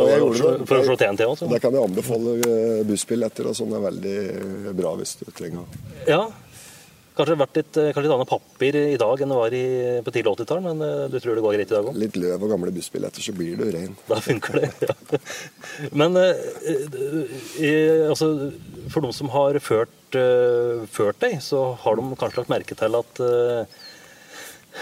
for 0.69 0.79
å 0.79 0.85
slå 0.87 0.97
TNT 1.01 1.27
også. 1.27 1.49
Det 1.51 1.61
kan 1.63 1.75
jeg 1.77 1.89
anbefale. 1.91 2.37
eh, 2.47 2.85
Bussbilletter 2.89 3.51
og 3.51 3.57
sånn 3.59 3.75
er 3.77 3.85
veldig 3.89 4.75
bra 4.79 4.95
hvis 5.01 5.19
du 5.21 5.27
trenger 5.31 5.67
Ja. 6.09 6.25
Kanskje 7.21 7.37
vært 7.37 7.59
litt, 7.61 7.77
eh, 7.77 7.91
kanskje 7.93 8.07
litt 8.07 8.15
annet 8.15 8.31
papir 8.31 8.79
i 8.81 8.97
dag 9.01 9.21
enn 9.21 9.33
det 9.35 9.37
var 9.37 9.57
i, 9.57 9.65
på 10.07 10.15
tidlig 10.15 10.33
80-tall, 10.33 10.63
men 10.65 10.81
eh, 10.87 11.03
du 11.13 11.19
tror 11.21 11.37
det 11.37 11.45
går 11.45 11.57
greit 11.59 11.69
i 11.69 11.77
dag 11.77 11.91
òg? 11.91 11.99
litt 12.01 12.17
løv 12.17 12.47
og 12.47 12.55
gamle 12.55 12.73
bussbilletter, 12.73 13.25
så 13.25 13.35
blir 13.37 13.61
du 13.61 13.67
rein. 13.75 13.93
Da 14.09 14.21
funker 14.25 14.63
det. 14.63 14.71
Ja. 14.89 15.21
Men 16.01 16.17
eh, 16.17 18.09
altså, 18.09 18.31
for 18.93 19.05
de 19.05 19.13
som 19.17 19.31
har 19.35 19.59
ført, 19.61 20.17
eh, 20.17 20.87
ført 20.89 21.21
deg, 21.21 21.39
så 21.45 21.75
har 21.85 22.01
de 22.01 22.19
kanskje 22.21 22.41
lagt 22.41 22.53
merke 22.53 22.79
til 22.79 23.01
at 23.03 23.25
eh, 23.27 23.81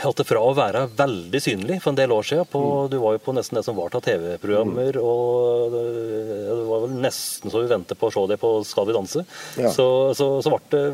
at 0.05 0.18
det 0.20 0.26
fra 0.28 0.41
å 0.45 0.53
være 0.53 0.82
veldig 0.99 1.41
synlig 1.41 1.78
for 1.80 1.91
en 1.91 1.99
del 1.99 2.12
år 2.12 2.26
siden 2.28 2.49
på, 2.53 2.61
Mm. 2.68 2.91
Du 2.93 2.99
var 3.01 3.14
jo 3.16 3.20
på 3.24 3.32
nesten 3.34 3.57
det 3.57 3.64
som 3.64 3.76
var 3.76 3.95
av 3.97 4.03
TV-programmer, 4.05 4.99
og 5.01 5.72
det, 5.72 5.84
det 6.45 6.66
var 6.68 6.82
vel 6.84 6.99
nesten 7.03 7.51
så 7.51 7.62
vi 7.62 7.70
ventet 7.72 7.99
på 7.99 8.11
å 8.11 8.12
se 8.12 8.24
det 8.28 8.36
på 8.39 8.51
Skal 8.68 8.86
vi 8.86 8.97
danse. 8.97 9.24
Ja. 9.57 9.72
Så, 9.72 10.14
så, 10.14 10.28
så 10.45 10.53
ble 10.53 10.61
det 10.74 10.84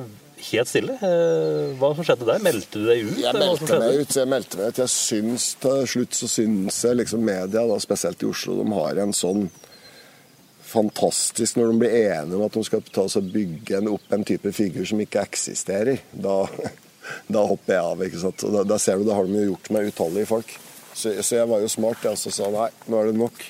helt 0.50 0.70
stille. 0.70 0.94
Eh, 1.00 1.74
Hva 1.80 1.90
som 1.96 2.06
skjedde 2.06 2.26
der? 2.28 2.42
Meldte 2.44 2.80
du 2.80 2.88
deg 2.88 3.04
ut? 3.08 3.18
Jeg 3.22 3.36
meldte 3.38 3.78
meg 3.80 4.00
ut. 4.02 4.16
Jeg 4.18 4.30
meldte 4.30 4.60
meg 4.60 4.72
ut. 4.72 4.80
Jeg 4.84 4.92
syns 4.92 5.46
til 5.62 5.86
slutt 5.94 6.18
så 6.18 6.28
syns 6.30 6.80
jeg 6.86 6.98
liksom 7.00 7.24
media, 7.24 7.64
da, 7.70 7.78
spesielt 7.82 8.22
i 8.24 8.28
Oslo, 8.30 8.58
de 8.62 8.66
har 8.76 9.00
en 9.04 9.14
sånn 9.16 9.46
fantastisk 10.74 11.58
Når 11.60 11.68
de 11.70 11.78
blir 11.84 11.92
enige 12.00 12.34
om 12.38 12.42
at 12.48 12.56
de 12.56 12.62
skal 12.66 12.80
ta 12.90 13.04
oss 13.06 13.14
og 13.20 13.28
bygge 13.30 13.76
en, 13.78 13.90
opp 13.94 14.14
en 14.16 14.24
type 14.26 14.50
figur 14.56 14.86
som 14.88 14.98
ikke 15.04 15.22
eksisterer, 15.22 16.00
da, 16.10 16.40
da 17.36 17.44
hopper 17.46 17.76
jeg 17.76 17.90
av. 17.92 18.02
ikke 18.08 18.22
sant? 18.24 18.46
Da, 18.56 18.64
da 18.66 18.78
ser 18.82 18.98
du, 18.98 19.04
da 19.06 19.18
har 19.18 19.28
de 19.28 19.38
jo 19.38 19.52
gjort 19.52 19.70
meg 19.76 19.90
utallige 19.92 20.30
folk. 20.32 20.56
Så, 20.94 21.12
så 21.26 21.40
jeg 21.40 21.50
var 21.50 21.62
jo 21.62 21.70
smart 21.70 22.02
jeg, 22.06 22.18
og 22.18 22.34
sa 22.34 22.50
nei, 22.50 22.70
nå 22.90 22.98
er 23.00 23.10
det 23.12 23.18
nok. 23.20 23.44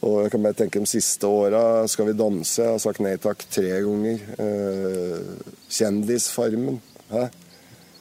Og 0.00 0.22
jeg 0.24 0.32
kan 0.32 0.44
bare 0.44 0.56
tenke 0.56 0.80
de 0.80 0.88
siste 0.88 1.28
åra 1.28 1.84
Skal 1.90 2.08
vi 2.08 2.16
danse? 2.16 2.62
Jeg 2.62 2.72
har 2.72 2.80
sagt 2.80 3.02
nei 3.04 3.16
takk 3.20 3.44
tre 3.52 3.68
ganger. 3.84 4.22
Eh, 4.40 5.54
kjendisfarmen. 5.68 6.80
Hæ? 7.10 7.28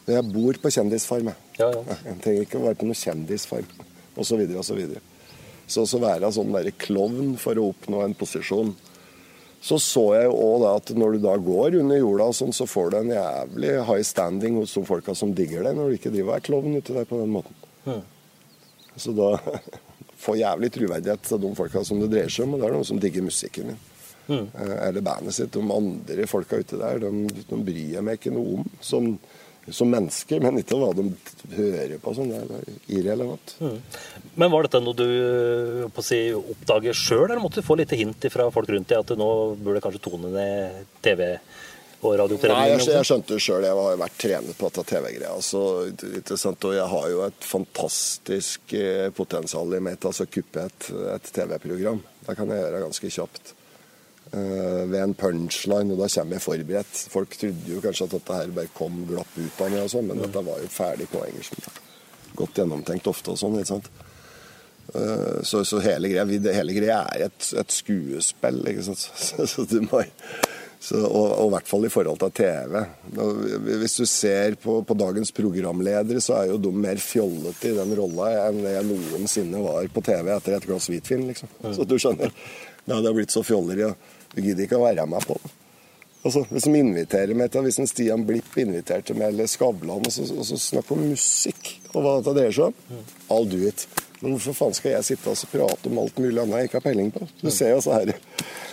Jeg 0.09 0.25
bor 0.33 0.57
på 0.57 0.71
kjendisfarm, 0.73 1.29
jeg. 1.29 1.37
Ja, 1.59 1.69
ja. 1.75 1.97
Jeg 2.07 2.19
trenger 2.23 2.45
ikke 2.45 2.57
å 2.57 2.65
være 2.65 2.79
på 2.79 2.87
noen 2.87 2.97
kjendisfarm, 2.97 3.67
videre 4.15 4.61
og 4.61 4.65
Så 4.65 4.77
videre. 4.77 5.03
Så 5.69 5.83
å 5.85 6.01
være 6.01 6.31
sånn 6.33 6.53
derre 6.55 6.73
klovn 6.73 7.35
for 7.37 7.59
å 7.59 7.67
oppnå 7.69 8.01
en 8.01 8.15
posisjon. 8.17 8.71
Så 9.61 9.77
så 9.83 10.05
jeg 10.15 10.29
jo 10.29 10.37
òg 10.39 10.65
at 10.69 10.93
når 10.97 11.17
du 11.17 11.25
da 11.27 11.35
går 11.37 11.77
under 11.81 11.99
jorda, 11.99 12.29
og 12.31 12.37
sånn, 12.37 12.55
så 12.55 12.65
får 12.65 12.89
du 12.89 12.97
en 13.01 13.11
jævlig 13.13 13.75
high 13.85 14.05
standing 14.07 14.57
hos 14.57 14.73
de 14.73 14.85
folka 14.87 15.13
som 15.13 15.35
digger 15.35 15.67
deg, 15.67 15.75
når 15.77 15.91
du 15.91 15.99
ikke 15.99 16.13
driver 16.15 16.31
og 16.31 16.37
er 16.39 16.47
klovn 16.47 16.79
ute 16.79 16.95
der 16.95 17.09
på 17.09 17.19
den 17.19 17.35
måten. 17.35 18.01
Så 18.97 19.13
da 19.13 19.35
får 20.19 20.41
jævlig 20.41 20.71
troverdighet 20.75 21.27
til 21.27 21.41
de 21.43 21.53
folka 21.57 21.83
som 21.87 22.01
det 22.01 22.11
dreier 22.11 22.33
seg 22.33 22.47
om, 22.47 22.55
og 22.55 22.61
det 22.61 22.69
er 22.69 22.75
noen 22.77 22.87
som 22.87 23.01
digger 23.01 23.25
musikken 23.25 23.71
min. 23.71 23.83
Mm. 24.29 24.47
Eller 24.85 25.01
bandet 25.01 25.33
sitt. 25.33 25.53
De 25.55 25.61
andre 25.73 26.25
folka 26.29 26.59
ute 26.61 26.77
der, 26.77 27.01
de, 27.01 27.43
de 27.49 27.61
bryr 27.65 27.95
jeg 27.95 28.05
meg 28.05 28.19
ikke 28.19 28.33
noe 28.35 28.59
om 28.59 28.67
som, 28.85 29.07
som 29.73 29.89
mennesker, 29.89 30.43
men 30.43 30.61
ikke 30.61 30.77
hva 30.77 30.91
de 30.97 31.07
hører 31.55 31.95
på. 32.03 32.13
Sånn. 32.13 32.29
Det 32.29 32.59
er 32.59 32.99
irrelevant. 32.99 33.55
Men 34.35 34.53
var 34.53 34.67
dette 34.67 34.83
noe 34.85 34.97
du 34.97 35.07
eh, 35.07 35.87
på 35.89 36.03
å 36.03 36.05
si, 36.05 36.21
oppdager 36.37 36.97
sjøl, 36.97 37.25
eller 37.31 37.41
måtte 37.41 37.63
du 37.63 37.69
få 37.69 37.79
litt 37.79 37.95
hint 37.97 38.29
fra 38.29 38.51
folk 38.53 38.69
rundt 38.69 38.91
deg 38.91 39.01
at 39.01 39.17
nå 39.17 39.31
burde 39.57 39.81
kanskje 39.85 40.05
tone 40.05 40.33
ned 40.35 40.85
TV 41.99 42.23
og 42.23 42.33
Nei, 42.47 42.65
jeg, 42.71 42.83
jeg 42.87 43.07
skjønte 43.07 43.35
det 43.35 43.43
sjøl. 43.43 43.65
Jeg 43.67 43.75
har 43.75 43.93
jo 43.93 43.99
vært 43.99 44.17
trenet 44.23 44.55
på 44.57 44.69
dette 44.69 44.83
TV-greia. 44.93 45.35
Så, 45.43 45.61
ikke 46.21 46.37
og 46.39 46.75
jeg 46.77 46.87
har 46.93 47.07
jo 47.11 47.21
et 47.25 47.47
fantastisk 47.49 48.75
eh, 48.79 49.07
potensial 49.15 49.75
i 49.75 49.81
meg 49.83 49.99
til 49.99 50.13
å 50.13 50.27
kuppe 50.31 50.67
et, 50.69 50.89
et 51.15 51.31
TV-program. 51.35 51.99
Det 52.25 52.37
kan 52.39 52.53
jeg 52.53 52.63
gjøre 52.63 52.83
ganske 52.85 53.11
kjapt. 53.17 53.55
Uh, 54.29 54.85
ved 54.85 54.99
en 55.01 55.15
punchline, 55.17 55.89
og 55.89 56.03
da 56.03 56.07
kommer 56.13 56.37
jeg 56.37 56.45
forberedt. 56.45 56.99
Folk 57.09 57.33
trodde 57.33 57.71
jo 57.73 57.79
kanskje 57.81 58.05
at 58.05 58.11
dette 58.13 58.35
her 58.37 58.51
bare 58.53 58.69
kom 58.77 58.99
glapp 59.09 59.31
ut 59.39 59.63
av 59.65 59.71
meg, 59.73 59.81
og 59.81 59.89
sånn, 59.89 60.05
men 60.11 60.21
dette 60.21 60.43
var 60.45 60.61
jo 60.61 60.69
ferdig 60.69 61.07
på 61.09 61.23
engelsk. 61.25 61.57
godt 62.37 62.61
gjennomtenkt 62.61 63.09
ofte 63.09 63.33
og 63.33 63.41
sånn. 63.41 63.57
ikke 63.57 63.71
sant? 63.73 63.89
Eh, 64.93 65.41
Så, 65.43 65.63
så 65.65 65.81
hele, 65.81 66.13
greia, 66.13 66.53
hele 66.53 66.77
greia 66.77 67.01
er 67.15 67.25
et, 67.27 67.49
et 67.57 67.73
skuespill, 67.73 68.61
ikke 68.69 68.85
sant. 68.91 69.09
Så, 69.25 69.47
så 69.49 69.65
du 69.65 69.79
må, 69.87 70.03
så, 70.79 70.95
og, 71.03 71.25
og 71.35 71.49
i 71.49 71.53
hvert 71.57 71.67
fall 71.67 71.85
i 71.85 71.91
forhold 71.91 72.21
til 72.21 72.31
TV. 72.39 72.77
Hvis 73.81 73.97
du 73.99 74.05
ser 74.07 74.55
på, 74.63 74.77
på 74.87 74.95
dagens 74.95 75.33
programledere, 75.35 76.21
så 76.23 76.37
er 76.37 76.53
jo 76.53 76.59
de 76.63 76.71
mer 76.71 77.01
fjollete 77.03 77.73
i 77.73 77.75
den 77.75 77.91
rolla 77.99 78.29
enn 78.45 78.61
jeg 78.63 78.87
noensinne 78.87 79.63
var 79.65 79.89
på 79.91 80.03
TV 80.07 80.31
etter 80.37 80.55
et 80.55 80.67
glass 80.69 80.87
hvitvin, 80.91 81.27
liksom. 81.33 81.51
Så 81.75 81.83
du 81.83 81.97
skjønner. 81.99 82.31
Det 82.85 82.95
hadde 82.95 83.15
blitt 83.17 83.35
så 83.35 83.43
fjolleri, 83.43 83.89
og 83.89 84.31
du 84.31 84.39
gidder 84.39 84.63
ikke 84.65 84.79
å 84.79 84.85
være 84.87 85.07
med 85.09 85.27
på 85.27 85.35
det. 85.43 85.51
Altså, 86.19 86.43
hvis 86.51 86.65
de 86.67 86.79
inviterer 86.79 87.37
meg 87.37 87.51
til, 87.51 87.63
hvis 87.63 87.79
en 87.79 87.87
Stian 87.87 88.25
Blipp 88.27 88.57
inviterte 88.59 89.15
meg, 89.15 89.33
eller 89.33 89.47
Skavlan, 89.51 90.03
og 90.03 90.11
så, 90.11 90.25
og 90.35 90.47
så 90.47 90.57
snakker 90.59 90.95
om 90.95 91.05
musikk 91.11 91.73
og 91.93 92.03
hva 92.03 92.17
dette 92.19 92.33
dreier 92.35 92.55
seg 92.55 92.71
om, 92.71 93.03
all 93.31 93.47
do 93.47 93.61
it. 93.67 93.85
Men 94.19 94.35
hvorfor 94.35 94.55
faen 94.57 94.75
skal 94.75 94.97
jeg 94.97 95.07
sitte 95.13 95.31
og 95.31 95.51
prate 95.51 95.91
om 95.91 96.01
alt 96.01 96.17
mulig 96.19 96.41
annet 96.41 96.63
jeg 96.63 96.69
ikke 96.69 96.79
har 96.81 96.87
peiling 96.89 97.13
på? 97.15 97.27
Du 97.39 97.49
ser 97.51 97.71
jo 97.75 97.83
så 97.83 97.99
her 97.99 98.15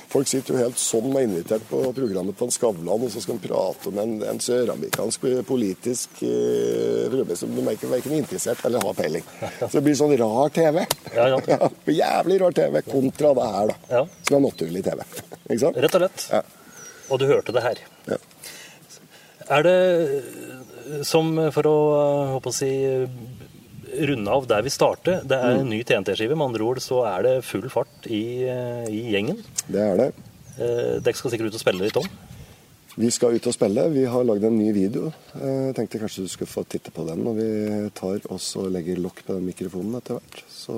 Folk 0.07 0.29
sitter 0.31 0.55
jo 0.55 0.61
helt 0.63 0.79
sånn 0.79 1.09
og 1.11 1.17
er 1.19 1.25
invitert 1.27 1.65
på 1.67 1.81
programmet 1.93 2.37
på 2.39 2.47
en 2.47 2.53
Skavlan, 2.55 3.03
og 3.05 3.11
så 3.11 3.21
skal 3.21 3.41
de 3.41 3.49
prate 3.49 3.91
om 3.91 3.99
en, 4.01 4.13
en 4.31 4.39
søramerikansk 4.41 5.27
politisk 5.49 6.21
prøve 6.23 7.37
som 7.37 7.51
de 7.53 7.65
er 7.65 7.75
ikke 7.75 7.91
verken 7.91 8.15
interessert 8.17 8.63
eller 8.69 8.87
har 8.87 8.97
peiling. 8.97 9.27
Så 9.59 9.73
det 9.75 9.83
blir 9.85 9.99
sånn 9.99 10.15
rar 10.23 10.55
TV. 10.55 10.85
Ja, 11.17 11.27
ja. 11.35 11.59
jævlig 12.01 12.39
rar 12.45 12.55
TV 12.57 12.81
kontra 12.87 13.35
det 13.37 13.49
her, 13.57 13.73
da. 13.73 13.77
Ja. 13.91 14.05
Som 14.31 14.39
er 14.39 14.45
naturlig 14.47 14.85
TV. 14.87 15.03
Ikke 15.51 15.63
sant? 15.67 15.83
Rett 15.85 15.99
og 15.99 16.05
slett. 16.07 16.29
Ja. 16.33 16.43
Og 17.11 17.21
du 17.23 17.27
hørte 17.29 17.55
det 17.59 17.67
her. 17.67 17.83
Ja. 18.07 18.21
Er 19.59 19.67
det 19.67 19.77
som 21.07 21.35
for 21.55 21.69
å, 21.71 21.77
håper 22.37 22.55
å 22.55 22.57
si, 22.57 22.71
runde 24.11 24.33
av 24.33 24.47
der 24.51 24.65
vi 24.67 24.73
starter, 24.73 25.23
det 25.27 25.37
er 25.37 25.61
en 25.61 25.69
ny 25.71 25.83
TNT-skive. 25.87 26.37
Med 26.37 26.51
andre 26.51 26.65
ord 26.67 26.81
så 26.85 27.03
er 27.09 27.27
det 27.27 27.35
full 27.47 27.69
fart 27.73 28.09
i, 28.11 28.23
i 28.45 29.03
gjengen. 29.13 29.43
Det 29.67 29.83
er 29.83 30.01
det. 30.01 30.09
Eh, 30.57 30.97
Dere 31.05 31.19
skal 31.19 31.33
sikkert 31.35 31.53
ut 31.53 31.59
og 31.59 31.63
spille 31.63 31.85
litt 31.85 32.01
om? 32.01 32.09
Vi 32.97 33.11
skal 33.13 33.37
ut 33.37 33.47
og 33.49 33.53
spille. 33.53 33.83
Vi 33.93 34.07
har 34.09 34.25
lagd 34.25 34.47
en 34.49 34.57
ny 34.57 34.71
video. 34.73 35.11
Jeg 35.37 35.77
tenkte 35.77 36.01
kanskje 36.01 36.25
du 36.25 36.33
skulle 36.33 36.49
få 36.49 36.65
titte 36.65 36.93
på 36.97 37.05
den 37.05 37.25
når 37.27 37.35
vi 37.37 37.49
tar 37.99 38.25
oss 38.33 38.55
og 38.57 38.71
legger 38.73 39.03
lokk 39.05 39.21
på 39.27 39.37
den 39.37 39.45
mikrofonen 39.51 39.99
etter 39.99 40.17
hvert. 40.17 40.41
Så, 40.49 40.77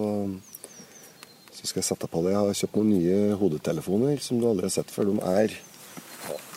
så 1.54 1.62
skal 1.62 1.78
jeg 1.78 1.90
sette 1.92 2.10
på 2.10 2.24
det. 2.26 2.34
Jeg 2.34 2.42
har 2.42 2.60
kjøpt 2.62 2.78
noen 2.80 2.94
nye 2.96 3.38
hodetelefoner 3.38 4.22
som 4.24 4.42
du 4.42 4.48
aldri 4.50 4.66
har 4.66 4.74
sett 4.80 4.90
før. 4.90 5.12
De 5.12 5.20
er 5.30 5.54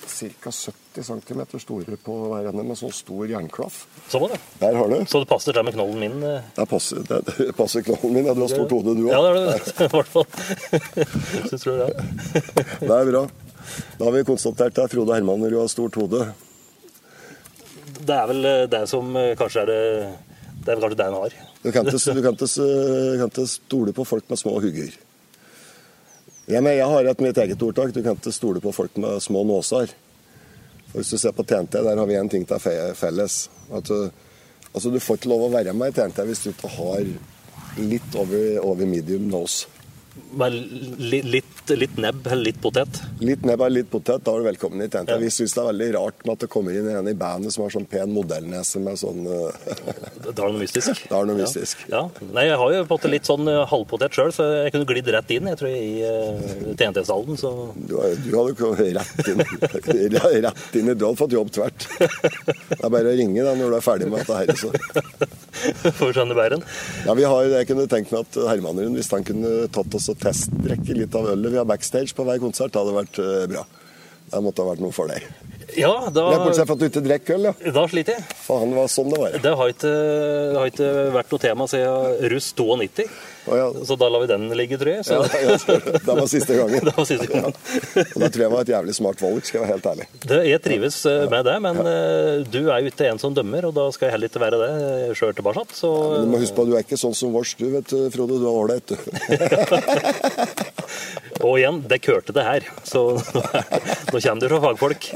ca. 0.09 0.49
70 0.49 0.81
cm 1.00 1.42
store 1.60 1.98
på 2.04 2.16
hver 2.34 2.50
ende 2.52 2.66
med 2.68 2.80
sånn 2.80 2.92
stor 2.96 3.30
jernklaff. 3.30 3.86
Så 4.12 4.20
det. 4.28 4.39
Der 4.60 4.76
har 4.76 4.92
du. 4.92 4.98
Så 5.08 5.24
det 5.24 5.30
passer 5.32 5.56
der 5.56 5.64
med 5.64 5.78
knollen 5.78 6.02
min? 6.04 6.18
Det 6.58 6.66
passer, 6.70 7.04
det, 7.08 7.22
det 7.30 7.52
passer 7.56 7.86
knollen 7.88 8.18
min. 8.18 8.28
Ja, 8.28 8.36
du 8.36 8.44
har 8.44 8.52
stort 8.52 8.76
hode, 8.76 8.98
du 8.98 9.08
òg. 9.08 9.14
Ja, 9.14 9.22
det 9.24 9.32
er 9.32 9.38
det. 9.48 9.76
I 9.88 9.92
hvert 9.96 10.12
fall. 10.12 10.28
Syns 11.52 11.64
du 11.64 11.72
det? 11.80 11.89
Det 12.82 12.92
er 12.92 13.12
bra. 13.14 13.26
Da 13.98 14.08
har 14.08 14.16
vi 14.16 14.24
konstatert 14.28 14.76
deg, 14.76 14.89
Frode 14.92 15.16
Herman, 15.16 15.39
når 15.42 15.54
du 15.54 15.60
har 15.62 15.70
stort 15.72 15.96
hode. 16.02 16.26
Det 18.02 18.18
er 18.18 18.28
vel 18.32 18.50
eh, 18.50 18.68
det 18.72 18.84
som 18.89 19.16
eh, 19.20 19.34
kanskje 19.38 19.64
er 19.64 19.70
det 19.70 19.82
Det 20.62 20.72
er 20.72 20.76
vel 20.76 20.84
kanskje 20.84 21.00
det 21.00 21.08
en 21.08 21.18
har. 21.22 21.39
Du 21.62 21.72
kan 21.72 21.88
ikke, 23.30 23.48
stole 23.48 23.94
på 23.94 24.06
folk 24.06 24.30
med 24.30 24.39
små 24.39 24.60
hugger. 24.62 24.94
Ja, 26.50 26.62
men 26.62 26.74
jeg 26.74 26.88
har 26.89 27.06
et 27.06 27.22
mitt 27.22 27.38
eget 27.38 27.62
ordtak. 27.62 27.94
Du 27.94 28.02
kan 28.02 28.18
ikke 28.18 28.34
stole 28.34 28.62
på 28.62 28.74
folk 28.74 28.98
med 28.98 29.22
små 29.22 29.44
nåser. 29.48 29.94
For 30.92 31.00
Hvis 31.00 31.10
du 31.14 31.18
ser 31.22 31.32
på 31.36 31.44
TNT, 31.48 31.80
der 31.86 31.96
har 31.98 32.06
vi 32.10 32.16
en 32.20 32.30
ting 32.30 32.44
til 32.48 32.60
fe- 32.60 32.94
felles. 33.00 33.50
At 33.74 33.88
du, 33.88 34.10
altså, 34.74 34.89
du 34.92 35.00
får 35.00 35.20
ikke 35.22 35.30
lov 35.32 35.46
å 35.48 35.52
være 35.54 35.74
med 35.74 35.94
i 35.94 35.96
TNT 36.02 36.26
hvis 36.28 36.44
du 36.44 36.50
ikke 36.52 36.68
har 36.76 37.06
litt 37.80 38.16
over, 38.20 38.60
over 38.60 38.86
medium 38.86 39.30
nose. 39.32 39.68
Med 40.32 40.53
li- 40.99 41.22
litt, 41.24 41.70
litt 41.76 41.97
nebb 41.99 42.26
eller 42.28 42.43
litt 42.49 42.59
potet. 42.64 42.99
Litt 43.20 43.43
nebb 43.47 43.62
eller 43.62 43.82
litt 43.82 43.89
potet, 43.91 44.24
da 44.24 44.34
er 44.34 44.41
du 44.43 44.47
velkommen 44.47 44.84
TNT. 44.84 45.12
Ja. 45.12 45.18
Vi 45.20 45.30
syns 45.32 45.53
det 45.55 45.62
er 45.62 45.68
veldig 45.70 45.88
rart 45.95 46.26
med 46.26 46.34
at 46.34 46.43
det 46.45 46.49
kommer 46.51 46.76
inn 46.76 46.88
en 46.91 47.07
i 47.07 47.14
bandet 47.18 47.53
som 47.55 47.64
har 47.66 47.74
sånn 47.74 47.88
pen 47.91 48.12
modellnese 48.16 48.80
med 48.84 48.99
sånn 48.99 49.26
eh, 49.28 49.76
Det 50.26 50.36
har 50.38 50.51
noe 50.51 50.62
mystisk. 50.62 51.03
Det 51.09 51.16
har 51.16 51.28
noe 51.30 51.38
mystisk. 51.39 51.86
Ja. 51.91 52.03
ja. 52.07 52.28
Nei, 52.36 52.45
jeg 52.49 52.59
har 52.62 52.74
jo 52.76 52.82
på 52.84 52.88
en 52.88 52.93
måte 52.95 53.12
litt 53.14 53.30
sånn 53.30 53.51
eh, 53.51 53.62
halvpotet 53.72 54.18
sjøl, 54.18 54.34
så 54.36 54.47
jeg 54.66 54.76
kunne 54.76 54.89
glidd 54.91 55.12
rett 55.16 55.34
inn 55.36 55.47
jeg 55.51 55.59
tror 55.62 55.72
i 55.72 56.03
uh, 56.03 56.74
TNT-salen. 56.80 57.39
Så 57.39 57.53
Du, 57.76 57.95
du 58.26 58.30
hadde 58.36 58.55
kommet 58.59 58.84
rett 58.99 59.32
inn, 59.32 59.43
rett 60.18 60.76
inn 60.80 60.91
i 60.91 60.97
Du 60.97 61.07
hadde 61.07 61.20
fått 61.20 61.36
jobb 61.38 61.51
tvert. 61.55 61.88
Det 61.99 62.80
er 62.80 62.91
bare 62.91 63.12
å 63.12 63.18
ringe 63.20 63.47
da 63.47 63.55
når 63.59 63.76
du 63.76 63.80
er 63.80 63.86
ferdig 63.86 64.12
med 64.12 64.24
dette 64.24 64.41
her. 64.41 64.55
Så. 64.59 64.72
får 65.99 66.16
skjønne 66.18 66.36
bæren. 66.38 66.64
Ja, 67.07 67.16
vi 67.18 67.28
har, 67.28 67.47
jeg 67.55 67.70
kunne 67.70 67.88
tenkt 67.91 68.12
meg 68.14 68.26
at 68.28 68.39
Hermanrud, 68.49 68.95
hvis 68.97 69.12
han 69.14 69.26
kunne 69.28 69.53
tatt 69.72 69.97
oss 69.97 70.01
og 70.10 70.20
testdrekke 70.22 70.97
litt 70.97 71.16
av 71.18 71.30
ølet 71.34 71.54
vi 71.54 71.60
har 71.62 71.70
backstage 71.70 72.16
på 72.18 72.26
hver 72.28 72.41
konsert, 72.41 72.74
det 72.74 72.82
hadde 72.82 72.97
vært 72.97 73.22
eh, 73.22 73.45
bra. 73.52 73.66
Det 74.32 74.39
måtte 74.45 74.64
ha 74.64 74.72
vært 74.72 74.84
noe 74.84 74.95
for 74.95 75.12
deg. 75.12 75.26
Ja, 75.78 75.91
da, 76.12 76.24
bortsett 76.41 76.68
fra 76.68 76.76
at 76.76 76.82
du 76.82 76.88
ikke 76.88 77.04
drikker 77.04 77.38
øl, 77.38 77.49
ja. 77.49 77.72
da 77.76 77.84
sliter 77.91 78.18
jeg. 78.18 78.38
Faen, 78.43 78.72
det 78.72 78.80
var 78.80 78.89
sånn 78.91 79.12
det 79.12 79.20
var. 79.22 79.38
Det 79.43 79.54
har 79.60 79.74
ikke, 79.74 79.91
det 79.91 80.58
har 80.60 80.72
ikke 80.72 80.89
vært 81.16 81.34
noe 81.34 81.43
tema 81.45 81.68
siden 81.72 82.32
russ 82.34 82.49
92, 82.58 83.08
Å, 83.42 83.56
ja. 83.58 83.68
så 83.88 83.96
da 83.98 84.10
lar 84.12 84.22
vi 84.22 84.30
den 84.30 84.48
ligge, 84.58 84.78
tror 84.78 84.92
jeg. 84.94 85.06
Ja, 85.10 85.22
ja, 85.42 85.56
det 85.98 86.16
var 86.18 86.28
siste 86.30 86.58
gangen. 86.60 86.84
Det 86.92 86.94
var 86.98 87.08
siste 87.10 87.28
gangen. 87.30 87.56
Og 87.56 88.24
det 88.24 88.30
tror 88.34 88.44
jeg 88.44 88.52
var 88.54 88.66
et 88.66 88.72
jævlig 88.74 88.96
smart 88.98 89.22
valg, 89.24 89.46
skal 89.48 89.60
jeg 89.60 89.64
være 89.64 89.74
helt 89.76 89.88
ærlig. 89.92 90.08
Det, 90.26 90.39
jeg 90.50 90.62
trives 90.66 90.98
eh, 91.10 91.24
med 91.32 91.48
det, 91.48 91.56
men 91.66 91.80
eh, 91.82 92.44
du 92.52 92.60
er 92.64 92.84
jo 92.84 92.92
ikke 92.92 93.10
en 93.10 93.22
som 93.22 93.36
dømmer, 93.38 93.70
og 93.70 93.76
da 93.78 93.88
skal 93.96 94.08
jeg 94.08 94.16
heller 94.18 94.32
ikke 94.32 94.44
være 94.44 94.62
det 94.62 95.18
sjøl 95.18 95.34
tilbake. 95.38 95.66
Så 95.78 95.92
du 96.22 96.30
må 96.30 96.42
huske 96.42 96.58
på 96.58 96.66
at 96.66 96.72
du 96.72 96.78
er 96.78 96.86
ikke 96.86 97.02
sånn 97.02 97.18
som 97.18 97.34
vårs, 97.36 97.56
du 97.60 97.68
vet 97.74 97.96
Frode. 98.14 98.39
Du 98.42 98.46
er 98.48 98.62
ålreit, 98.62 98.94
du. 98.94 98.96
Og 101.42 101.58
igjen, 101.58 101.80
det 101.89 102.02
hørte 102.06 102.34
det 102.36 102.44
her, 102.46 102.66
så 102.86 103.04
nå, 103.18 103.42
nå 104.14 104.20
kommer 104.20 104.44
det 104.44 104.52
fra 104.52 104.62
fagfolk. 104.68 105.12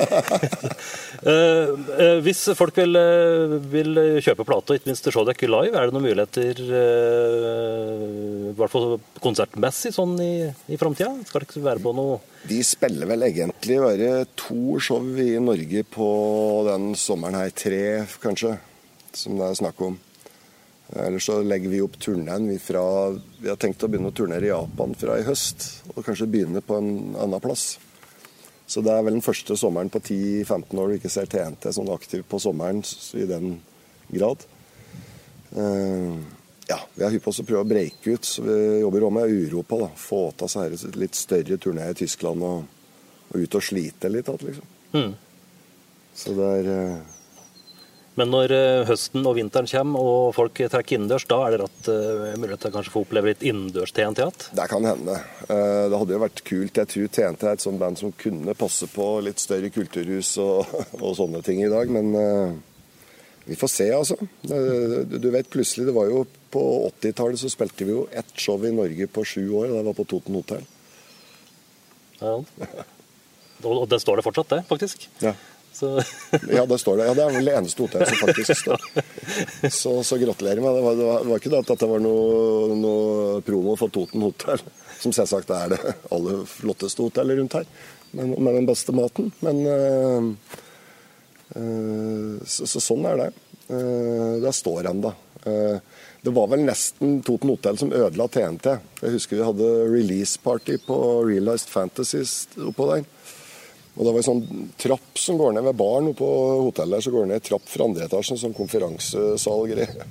Eh, 1.26 1.69
eh, 1.97 2.17
hvis 2.21 2.43
folk 2.53 2.76
vil, 2.78 2.93
eh, 2.99 3.53
vil 3.71 3.97
kjøpe 4.21 4.43
plate, 4.45 4.76
og 4.76 4.78
ikke 4.78 4.91
minst 4.91 5.07
se 5.07 5.23
dere 5.26 5.47
live, 5.49 5.71
er 5.73 5.88
det 5.88 5.95
noen 5.95 6.05
muligheter, 6.05 6.59
i 6.59 8.51
hvert 8.59 8.69
fall 8.69 8.99
konsertmessig, 9.23 9.93
sånn 9.95 10.13
i, 10.21 10.45
i 10.69 10.78
framtida? 10.78 11.15
Skal 11.26 11.47
dere 11.47 11.63
være 11.71 11.82
på 11.82 11.95
noe 11.97 12.19
De 12.45 12.59
spiller 12.67 13.09
vel 13.09 13.26
egentlig 13.26 13.80
bare 13.82 14.11
to 14.38 14.78
show 14.78 15.01
i 15.01 15.32
Norge 15.41 15.82
på 15.95 16.09
den 16.69 16.91
sommeren 16.99 17.39
her. 17.39 17.55
Tre, 17.57 17.82
kanskje, 18.21 18.59
som 19.15 19.39
det 19.39 19.49
er 19.49 19.63
snakk 19.63 19.82
om. 19.82 19.97
Ellers 20.95 21.25
så 21.27 21.41
legger 21.43 21.69
vi 21.69 21.81
opp 21.83 21.97
turneen 21.99 22.47
vi 22.47 22.59
Vi 22.59 23.49
har 23.49 23.57
tenkt 23.59 23.83
å 23.83 23.89
begynne 23.91 24.13
å 24.13 24.15
turnere 24.15 24.47
i 24.47 24.51
Japan 24.53 24.95
fra 24.95 25.17
i 25.19 25.25
høst. 25.27 25.83
Og 25.95 26.05
kanskje 26.05 26.29
begynne 26.31 26.61
på 26.63 26.77
en 26.79 27.15
annen 27.19 27.43
plass. 27.43 27.75
Så 28.67 28.81
det 28.81 28.93
er 28.93 29.03
vel 29.05 29.17
den 29.17 29.25
første 29.25 29.57
sommeren 29.59 29.91
på 29.93 29.99
10-15 29.99 30.79
år 30.81 30.89
du 30.89 30.95
ikke 30.97 31.11
ser 31.13 31.29
TNT 31.29 31.69
sånn 31.75 31.91
aktiv 31.93 32.23
på 32.25 32.39
sommeren 32.41 32.81
i 33.13 33.27
den 33.29 33.59
grad. 34.09 34.45
Uh, 35.55 36.17
ja, 36.65 36.79
vi 36.95 37.05
er 37.05 37.13
hypp 37.13 37.27
på 37.27 37.33
å 37.35 37.45
prøve 37.45 37.61
å 37.61 37.69
breike 37.69 38.15
ut. 38.15 38.25
så 38.25 38.41
Vi 38.45 38.55
jobber 38.81 39.05
også 39.05 39.17
med 39.19 39.35
Europa. 39.35 39.81
da, 39.83 39.89
Få 39.95 40.21
til 40.39 40.49
seg 40.49 40.97
litt 40.97 41.19
større 41.19 41.59
turné 41.61 41.91
i 41.91 41.99
Tyskland 41.99 42.41
og, 42.43 42.65
og 43.29 43.35
ut 43.43 43.59
og 43.59 43.67
slite 43.67 44.09
litt 44.09 44.31
liksom. 44.33 44.71
Mm. 44.95 45.13
Så 46.15 46.33
det 46.33 46.49
er 46.59 46.71
eh, 46.71 47.14
Men 48.16 48.32
når 48.32 48.51
eh, 48.55 48.82
høsten 48.88 49.26
og 49.28 49.36
vinteren 49.36 49.68
kommer 49.68 50.05
og 50.07 50.36
folk 50.38 50.55
trekker 50.55 50.95
innendørs, 50.95 51.26
da 51.28 51.39
er 51.43 51.55
det 51.55 51.66
rett 51.66 51.89
uh, 51.91 52.36
mulighet 52.39 52.61
til 52.63 52.72
å 52.72 52.76
kanskje 52.78 52.93
få 52.93 53.01
oppleve 53.03 53.34
litt 53.34 53.43
innendørs-TNT 53.43 54.22
igjen? 54.22 54.45
Det 54.55 54.68
kan 54.72 54.88
hende. 54.88 55.18
Eh, 55.49 55.82
Det 55.91 55.99
hadde 55.99 56.16
jo 56.16 56.22
vært 56.24 56.43
kult. 56.47 56.80
Jeg 56.80 56.91
tror 56.93 57.09
TNT 57.11 57.43
er 57.43 57.57
et 57.57 57.66
sånt 57.66 57.82
band 57.82 57.99
som 57.99 58.13
kunne 58.16 58.55
passe 58.55 58.88
på 58.93 59.09
litt 59.26 59.43
større 59.43 59.72
kulturhus 59.76 60.32
og, 60.43 60.72
og 61.03 61.11
sånne 61.20 61.43
ting 61.43 61.59
i 61.66 61.72
dag, 61.72 61.91
men 61.91 62.16
eh, 62.22 62.55
vi 63.49 63.57
får 63.59 63.70
se, 63.70 63.89
altså. 63.93 64.16
Du 64.41 65.28
vet 65.30 65.51
plutselig, 65.51 65.86
det 65.86 65.93
var 65.93 66.07
jo 66.09 66.24
på 66.55 66.63
80-tallet 66.88 67.43
så 67.43 67.51
spilte 67.51 67.86
vi 67.86 67.93
jo 67.93 68.07
ett 68.16 68.32
show 68.39 68.63
i 68.66 68.72
Norge 68.74 69.05
på 69.11 69.26
sju 69.28 69.43
år, 69.59 69.68
det 69.76 69.84
var 69.86 69.97
på 69.97 70.07
Toten 70.09 70.39
hotell. 70.39 70.63
Ja. 72.24 72.39
Og 73.66 73.86
det 73.91 73.99
står 74.01 74.18
det 74.18 74.26
fortsatt, 74.26 74.55
det, 74.55 74.61
faktisk. 74.72 75.05
Ja. 75.22 75.36
Så 75.76 76.01
Ja, 76.51 76.65
det 76.65 76.78
står 76.80 76.97
det. 76.97 77.05
Ja, 77.09 77.13
det 77.17 77.23
er 77.26 77.34
vel 77.36 77.49
det 77.49 77.55
eneste 77.59 77.84
hotellet 77.84 78.11
som 78.13 78.28
faktisk 78.30 78.61
står. 78.61 78.86
Så, 79.71 79.91
så 80.07 80.17
gratulerer 80.21 80.61
med 80.63 80.78
det. 80.78 80.84
Var, 80.86 80.99
det 80.99 81.07
var, 81.28 81.39
ikke 81.41 81.51
det 81.51 81.59
at 81.63 81.82
det 81.82 81.89
var 81.89 82.03
noe, 82.03 82.78
noe 82.80 83.41
promo 83.43 83.76
for 83.80 83.91
Toten 83.91 84.23
hotell, 84.23 84.61
som 85.01 85.15
selvsagt 85.15 85.51
er 85.51 85.73
det 85.73 85.80
aller 86.15 86.45
flotteste 86.47 87.03
hotellet 87.03 87.41
rundt 87.41 87.57
her, 87.59 87.67
men, 88.15 88.36
med 88.38 88.59
den 88.61 88.69
beste 88.69 88.95
maten. 88.95 89.34
Men 89.43 89.61
øh, 89.73 90.30
øh, 91.59 92.38
så, 92.47 92.69
så 92.69 92.84
sånn 92.84 93.09
er 93.11 93.26
det. 93.26 93.30
Uh, 93.65 94.38
der 94.43 94.53
står 94.53 94.91
ennå. 94.91 95.09
Uh, 95.41 95.80
det 96.21 96.34
var 96.34 96.51
vel 96.51 96.63
nesten 96.65 97.19
Toten 97.26 97.51
hotell 97.51 97.80
som 97.82 97.93
ødela 97.93 98.30
TNT. 98.30 98.78
Jeg 99.01 99.17
husker 99.17 99.39
vi 99.39 99.47
hadde 99.47 99.71
release 99.89 100.39
party 100.41 100.78
på 100.86 100.97
Realized 101.26 101.69
Fantasies 101.73 102.45
oppå 102.61 102.88
der. 102.93 103.03
Og 103.95 104.03
det 104.03 104.11
var 104.11 104.19
en 104.19 104.27
sånn 104.27 104.71
trapp 104.81 105.19
som 105.19 105.37
går 105.39 105.55
ned 105.55 105.63
ved 105.69 105.77
baren 105.79 106.09
oppe 106.11 106.19
på 106.19 106.31
hotellet. 106.67 107.03
Så 107.03 107.13
går 107.13 107.25
det 107.25 107.31
ned 107.33 107.41
en 107.41 107.49
trapp 107.49 107.69
fra 107.71 107.87
andre 107.87 108.09
etasjen, 108.09 108.39
sånn 108.41 108.57
konferansesal 108.57 109.61
og 109.63 109.71
greier. 109.71 110.09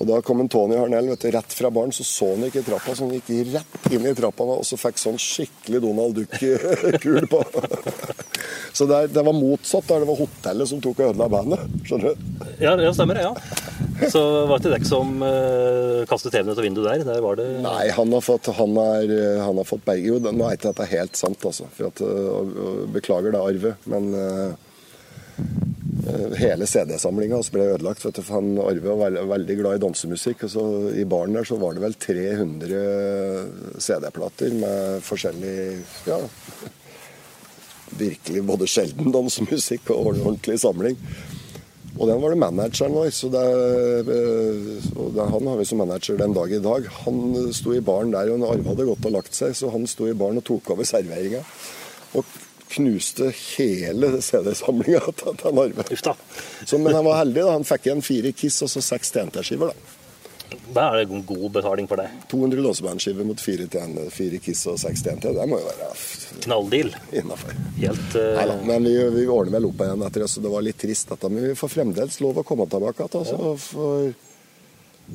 Og 0.00 0.08
da 0.08 0.22
kom 0.24 0.40
en 0.40 0.48
Tony 0.48 0.76
Harnell 0.78 1.10
vet 1.12 1.24
du, 1.24 1.30
rett 1.34 1.52
fra 1.52 1.68
baren, 1.72 1.92
så 1.92 2.04
så 2.06 2.30
han 2.30 2.46
ikke 2.46 2.62
trappa, 2.64 2.94
så 2.96 3.04
han 3.04 3.12
gikk 3.18 3.50
rett 3.52 3.88
inn 3.92 4.06
i 4.08 4.14
trappa 4.16 4.46
og 4.54 4.64
så 4.64 4.78
fikk 4.80 5.00
sånn 5.00 5.18
skikkelig 5.20 5.82
Donald 5.84 6.16
Duck-kul 6.16 7.26
på. 7.28 7.42
Så 8.72 8.86
det, 8.88 9.02
det 9.12 9.20
var 9.20 9.36
motsatt. 9.36 9.84
der 9.84 10.00
Det 10.00 10.08
var 10.08 10.16
hotellet 10.16 10.68
som 10.70 10.78
tok 10.80 11.02
og 11.02 11.10
ødela 11.10 11.26
bandet. 11.28 11.60
Skjønner 11.84 12.14
du? 12.14 12.46
ja, 12.62 12.72
det 12.80 12.94
stemmer 12.96 13.18
det. 13.20 13.26
ja. 13.26 13.34
Så 14.10 14.22
var 14.50 14.58
det 14.58 14.72
dere 14.72 14.88
som 14.88 15.14
uh, 15.22 16.02
kastet 16.10 16.32
TV-en 16.34 16.50
ut 16.50 16.58
av 16.58 16.66
vinduet 16.66 16.88
der? 16.88 17.04
Der 17.12 17.22
var 17.24 17.38
det 17.38 17.46
Nei, 17.62 17.90
han 17.94 18.12
har 18.16 18.24
fått, 18.24 18.50
han 18.56 18.76
har 18.78 19.68
fått 19.68 19.84
begge. 19.86 20.10
Jo, 20.10 20.18
nå 20.24 20.48
er 20.48 20.58
ikke 20.58 20.72
dette 20.72 20.90
helt 20.90 21.16
sant, 21.18 21.44
altså. 21.46 21.68
At, 21.78 22.02
øh, 22.02 22.28
og- 22.32 22.56
og 22.66 22.92
beklager 22.96 23.32
det, 23.32 23.40
Arve. 23.40 23.76
Men 23.86 24.12
Eh, 26.02 26.32
hele 26.40 26.66
CD-samlinga 26.66 27.38
ble 27.52 27.68
ødelagt. 27.76 28.04
vet 28.04 28.16
du, 28.18 28.22
for 28.22 28.40
han 28.40 28.56
Arve 28.58 28.82
var 28.82 28.98
veld, 29.04 29.28
veldig 29.30 29.56
glad 29.60 29.76
i 29.76 29.82
dansemusikk. 29.84 30.44
og 30.44 30.50
så 30.50 30.64
I 30.98 31.04
baren 31.04 31.36
der 31.36 31.44
så 31.46 31.58
var 31.60 31.74
det 31.74 31.82
vel 31.84 31.94
300 31.94 33.78
CD-plater 33.78 34.56
med 34.58 35.02
forskjellig 35.06 35.54
ja, 36.08 36.18
virkelig 38.02 38.42
både 38.48 38.66
sjelden 38.66 39.12
dansemusikk 39.14 39.90
og 39.94 40.10
ordentlig 40.16 40.58
samling. 40.58 40.98
Og 42.02 42.08
den 42.10 42.18
var 42.18 42.32
det 42.34 42.40
manageren 42.42 42.94
vår. 42.96 43.10
så 43.14 43.28
det, 43.30 43.42
og 44.96 45.12
det, 45.14 45.26
Han 45.30 45.46
har 45.46 45.56
vi 45.60 45.66
som 45.68 45.78
manager 45.78 46.18
den 46.18 46.34
dag 46.34 46.52
i 46.52 46.58
dag. 46.58 46.88
Han 47.04 47.52
sto 47.54 47.74
i 47.74 47.80
baren 47.80 48.10
der, 48.10 48.32
og 48.34 48.48
Arve 48.50 48.72
hadde 48.72 48.88
gått 48.88 49.06
og 49.06 49.14
lagt 49.14 49.38
seg, 49.38 49.54
så 49.54 49.70
han 49.70 49.86
sto 49.86 50.08
i 50.10 50.16
baren 50.18 50.42
og 50.42 50.46
tok 50.48 50.74
over 50.74 50.88
serveringa. 50.88 51.44
Og 52.18 52.26
knuste 52.72 53.30
hele 53.36 54.16
CD-samlinga 54.18 55.14
til 55.14 55.62
Arve. 55.62 55.86
Så, 56.66 56.78
men 56.78 56.94
han 56.96 57.06
var 57.06 57.22
heldig. 57.22 57.44
da, 57.44 57.54
Han 57.54 57.68
fikk 57.68 57.86
igjen 57.86 58.02
fire 58.02 58.34
Kiss 58.34 58.62
og 58.66 58.72
så 58.72 58.82
seks 58.82 59.14
TNT-skiver. 59.14 59.70
da. 59.70 60.01
Da 60.72 60.88
er 60.90 61.02
det 61.02 61.22
god 61.28 61.46
betaling 61.54 61.88
for 61.90 62.00
det. 62.00 62.08
200 62.30 62.64
låsebandskiver 62.64 63.28
mot 63.28 63.40
fire, 63.40 63.68
TN, 63.70 63.98
fire 64.10 64.40
Kiss 64.42 64.64
og 64.70 64.80
seks 64.80 65.04
TNT. 65.04 65.30
Det 65.36 65.46
må 65.48 65.60
jo 65.60 65.68
være 65.68 65.92
Knalldeal. 66.42 66.92
Innafor. 67.22 67.54
Helt 67.78 68.18
uh... 68.18 68.26
Neida, 68.38 68.58
men 68.66 68.88
vi, 68.88 68.96
vi 69.16 69.28
ordner 69.30 69.58
vel 69.58 69.70
opp 69.70 69.86
igjen 69.86 70.04
etter 70.08 70.26
oss. 70.26 70.38
Det 70.42 70.52
var 70.52 70.66
litt 70.66 70.80
trist, 70.82 71.10
dette, 71.12 71.30
men 71.32 71.50
vi 71.50 71.56
får 71.58 71.74
fremdeles 71.76 72.20
lov 72.24 72.42
å 72.42 72.46
komme 72.46 72.68
tilbake 72.70 73.06
igjen. 73.06 73.18
Altså, 73.22 73.56
for 73.68 74.12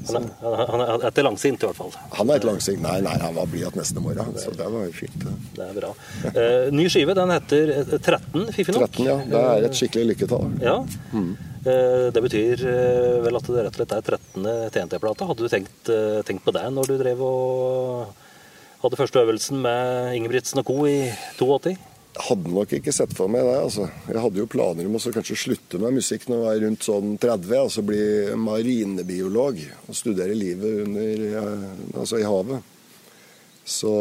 han 0.08 0.28
er, 0.28 0.64
han 0.72 0.84
er 0.84 1.06
etter 1.10 1.26
langsint, 1.26 1.64
i 1.64 1.68
hvert 1.68 1.78
fall. 1.78 1.92
Han 2.18 2.32
er 2.32 2.40
et 2.40 2.48
langsint. 2.48 2.82
Nei, 2.84 3.00
nei, 3.06 3.16
han 3.22 3.36
var 3.36 3.50
blid 3.52 3.76
neste 3.78 4.04
morgen. 4.04 4.36
Så 4.40 4.54
det 4.56 4.68
var 4.74 4.86
jo 4.86 4.94
fint. 4.96 5.26
Det 5.58 5.66
er 5.66 5.76
bra. 5.78 5.92
Uh, 6.28 6.70
ny 6.76 6.88
skive, 6.92 7.16
den 7.18 7.34
heter 7.34 7.74
13, 7.98 8.48
fiffig 8.56 8.78
nok. 8.78 8.88
13, 8.94 9.10
ja. 9.10 9.18
Det 9.34 9.42
er 9.42 9.68
et 9.68 9.82
skikkelig 9.82 10.14
lykketall. 10.14 10.48
Ja. 10.64 10.78
Mm. 11.12 11.34
Uh, 11.68 12.08
det 12.16 12.24
betyr 12.24 12.64
uh, 12.64 13.18
vel 13.26 13.42
at 13.42 13.52
det 13.52 13.66
rett 13.66 13.76
og 13.76 13.82
slett 13.82 13.98
er 13.98 14.08
13. 14.16 14.48
TNT-plate. 14.78 15.30
Hadde 15.32 15.44
du 15.44 15.52
tenkt, 15.52 15.94
tenkt, 16.30 16.46
på 16.46 16.56
det 16.56 16.66
når 16.78 16.94
du 16.94 16.98
drev 17.02 17.28
og 17.28 18.26
hadde 18.84 19.00
første 19.00 19.22
øvelsen 19.26 19.62
med 19.64 20.16
Ingebrigtsen 20.20 20.62
og 20.62 20.68
co. 20.70 20.82
i 20.88 21.00
82? 21.40 21.78
Hadde 22.26 22.54
nok 22.54 22.74
ikke 22.78 22.94
sett 22.96 23.14
for 23.18 23.32
meg 23.32 23.46
det. 23.46 23.58
altså. 23.60 23.88
Jeg 24.08 24.22
hadde 24.24 24.42
jo 24.42 24.50
planer 24.50 24.88
om 24.88 24.98
å 24.98 25.02
kanskje 25.02 25.38
slutte 25.38 25.82
med 25.82 25.98
musikk 26.00 26.26
når 26.28 26.38
jeg 26.38 26.48
var 26.48 26.64
rundt 26.64 26.88
sånn 26.88 27.14
30, 27.22 27.54
altså 27.60 27.84
bli 27.86 28.02
marinebiolog 28.42 29.62
og 29.88 29.98
studere 29.98 30.38
livet 30.38 30.84
under, 30.86 31.24
altså 31.94 32.22
i 32.22 32.26
havet. 32.28 32.74
Så, 33.68 33.92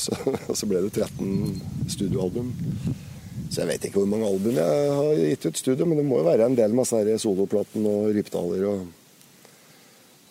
så, 0.00 0.16
så, 0.58 0.68
ble 0.68 0.80
det 0.86 0.94
13 0.96 1.88
studioalbum. 1.92 2.50
Så 3.52 3.60
jeg 3.60 3.68
vet 3.68 3.86
ikke 3.86 4.00
hvor 4.00 4.08
mange 4.08 4.28
album 4.28 4.56
jeg 4.56 4.92
har 4.96 5.18
gitt 5.20 5.46
ut 5.50 5.60
studio, 5.60 5.88
men 5.88 6.00
det 6.00 6.08
må 6.08 6.22
jo 6.22 6.28
være 6.30 6.48
en 6.48 6.56
del 6.56 6.72
med 6.76 6.88
soloplaten 7.20 7.86
og 7.88 8.10
Rypdaler 8.16 8.66
og 8.70 8.98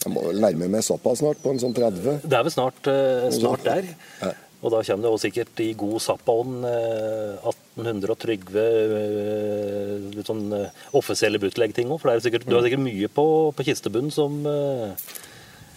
Jeg 0.02 0.10
må 0.16 0.24
vel 0.26 0.40
nærme 0.42 0.66
meg 0.74 0.82
såpass 0.82 1.20
snart, 1.22 1.38
på 1.44 1.52
en 1.54 1.60
sånn 1.62 1.76
30. 1.78 2.24
Det 2.26 2.34
er 2.34 2.46
vel 2.48 2.54
snart, 2.56 2.88
uh, 2.90 3.28
snart 3.36 3.68
der. 3.68 3.92
Ja. 4.24 4.32
Og 4.62 4.70
da 4.70 4.82
kommer 4.86 5.08
det 5.08 5.10
også 5.10 5.26
sikkert 5.26 5.62
i 5.64 5.72
god 5.78 5.98
Zappa-ånd 6.06 6.68
1800 6.68 8.06
eh, 8.06 8.14
og 8.14 8.20
Trygve 8.22 8.66
eh, 9.00 9.96
litt 10.14 10.30
sånn 10.30 10.44
eh, 10.54 10.84
offisielle 10.98 11.42
bootleg-ting 11.42 11.90
òg. 11.90 11.98
For 12.04 12.22
sikkert, 12.22 12.46
du 12.46 12.54
har 12.54 12.66
sikkert 12.66 12.86
mye 12.86 13.10
på, 13.10 13.26
på 13.58 13.68
kistebunnen 13.68 14.14
som 14.14 14.42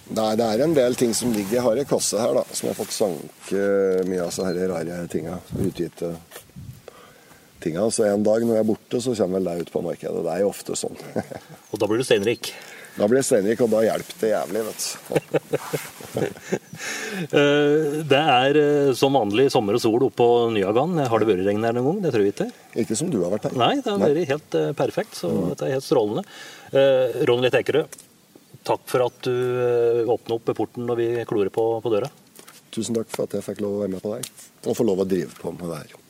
Nei, 0.05 0.35
det 0.37 0.45
er 0.45 0.61
en 0.61 0.75
del 0.77 0.99
ting 1.01 1.15
som 1.17 1.31
ligger 1.33 1.57
Jeg 1.57 1.65
har 1.65 1.79
en 1.81 1.87
kasse 1.89 2.19
her 2.21 2.35
da, 2.37 2.43
som 2.51 2.67
jeg 2.67 2.75
har 2.75 2.77
fått 2.77 2.93
sanke 2.93 3.63
mye 4.05 4.21
av 4.21 4.29
disse 4.29 4.69
rare 4.69 4.99
tinga. 5.09 5.39
Utgitte 5.65 6.11
tinga. 7.65 7.87
Så 7.89 8.05
en 8.05 8.27
dag 8.27 8.45
når 8.45 8.59
jeg 8.59 8.67
er 8.67 8.69
borte, 8.69 9.01
så 9.01 9.15
kommer 9.17 9.41
vel 9.41 9.49
det 9.49 9.65
ut 9.65 9.73
på 9.73 9.85
markedet. 9.87 10.25
Det 10.27 10.35
er 10.35 10.45
jo 10.45 10.53
ofte 10.53 10.77
sånn. 10.77 11.01
og 11.73 11.81
da 11.81 11.89
blir 11.89 12.05
du 12.05 12.05
steinrik? 12.05 12.53
Da 12.95 13.09
blir 13.11 13.19
jeg 13.19 13.27
steinrik, 13.27 13.63
og 13.65 13.73
da 13.73 13.81
hjelper 13.83 14.21
det 14.21 14.31
jævlig, 14.31 14.65
vet 14.69 14.85
du. 14.85 14.91
Eh, 17.25 18.03
det 18.07 18.19
er 18.19 18.57
eh, 18.59 18.89
som 18.99 19.15
vanlig 19.15 19.47
sommer 19.53 19.77
og 19.77 19.83
sol 19.83 20.03
oppe 20.03 20.19
på 20.19 20.27
Nyagan. 20.55 20.99
Har 21.09 21.23
det 21.23 21.29
vært 21.29 21.45
regn 21.47 21.63
her 21.65 21.77
noen 21.77 21.87
gang? 21.87 22.01
Det 22.05 22.11
tror 22.15 22.25
jeg 22.27 22.35
ikke. 22.35 22.47
Ikke 22.83 22.99
som 22.99 23.11
du 23.11 23.21
har 23.23 23.33
vært 23.33 23.47
her. 23.49 23.55
Nei, 23.59 23.71
det 23.79 23.93
har 23.93 24.03
vært 24.03 24.33
helt 24.33 24.57
eh, 24.59 24.73
perfekt. 24.77 25.15
Så 25.21 25.31
mm. 25.31 25.45
dette 25.53 25.69
er 25.69 25.77
helt 25.77 25.87
strålende. 25.87 26.25
Ronny 27.31 27.51
Tekerød, 27.55 27.99
takk 28.67 28.85
for 28.91 29.07
at 29.07 29.27
du 29.27 30.05
åpna 30.11 30.39
opp 30.39 30.55
porten 30.59 30.91
når 30.91 31.01
vi 31.01 31.09
klorer 31.31 31.55
på, 31.55 31.69
på 31.85 31.95
døra. 31.95 32.11
Tusen 32.75 32.99
takk 32.99 33.11
for 33.15 33.29
at 33.29 33.39
jeg 33.39 33.47
fikk 33.47 33.63
lov 33.63 33.79
å 33.79 33.85
være 33.85 33.95
med 33.95 34.03
på 34.03 34.17
deg, 34.17 34.33
og 34.67 34.75
få 34.75 34.87
lov 34.91 35.05
å 35.05 35.09
drive 35.09 35.39
på 35.39 35.55
med 35.55 35.71
det 35.71 35.85
her. 35.85 36.04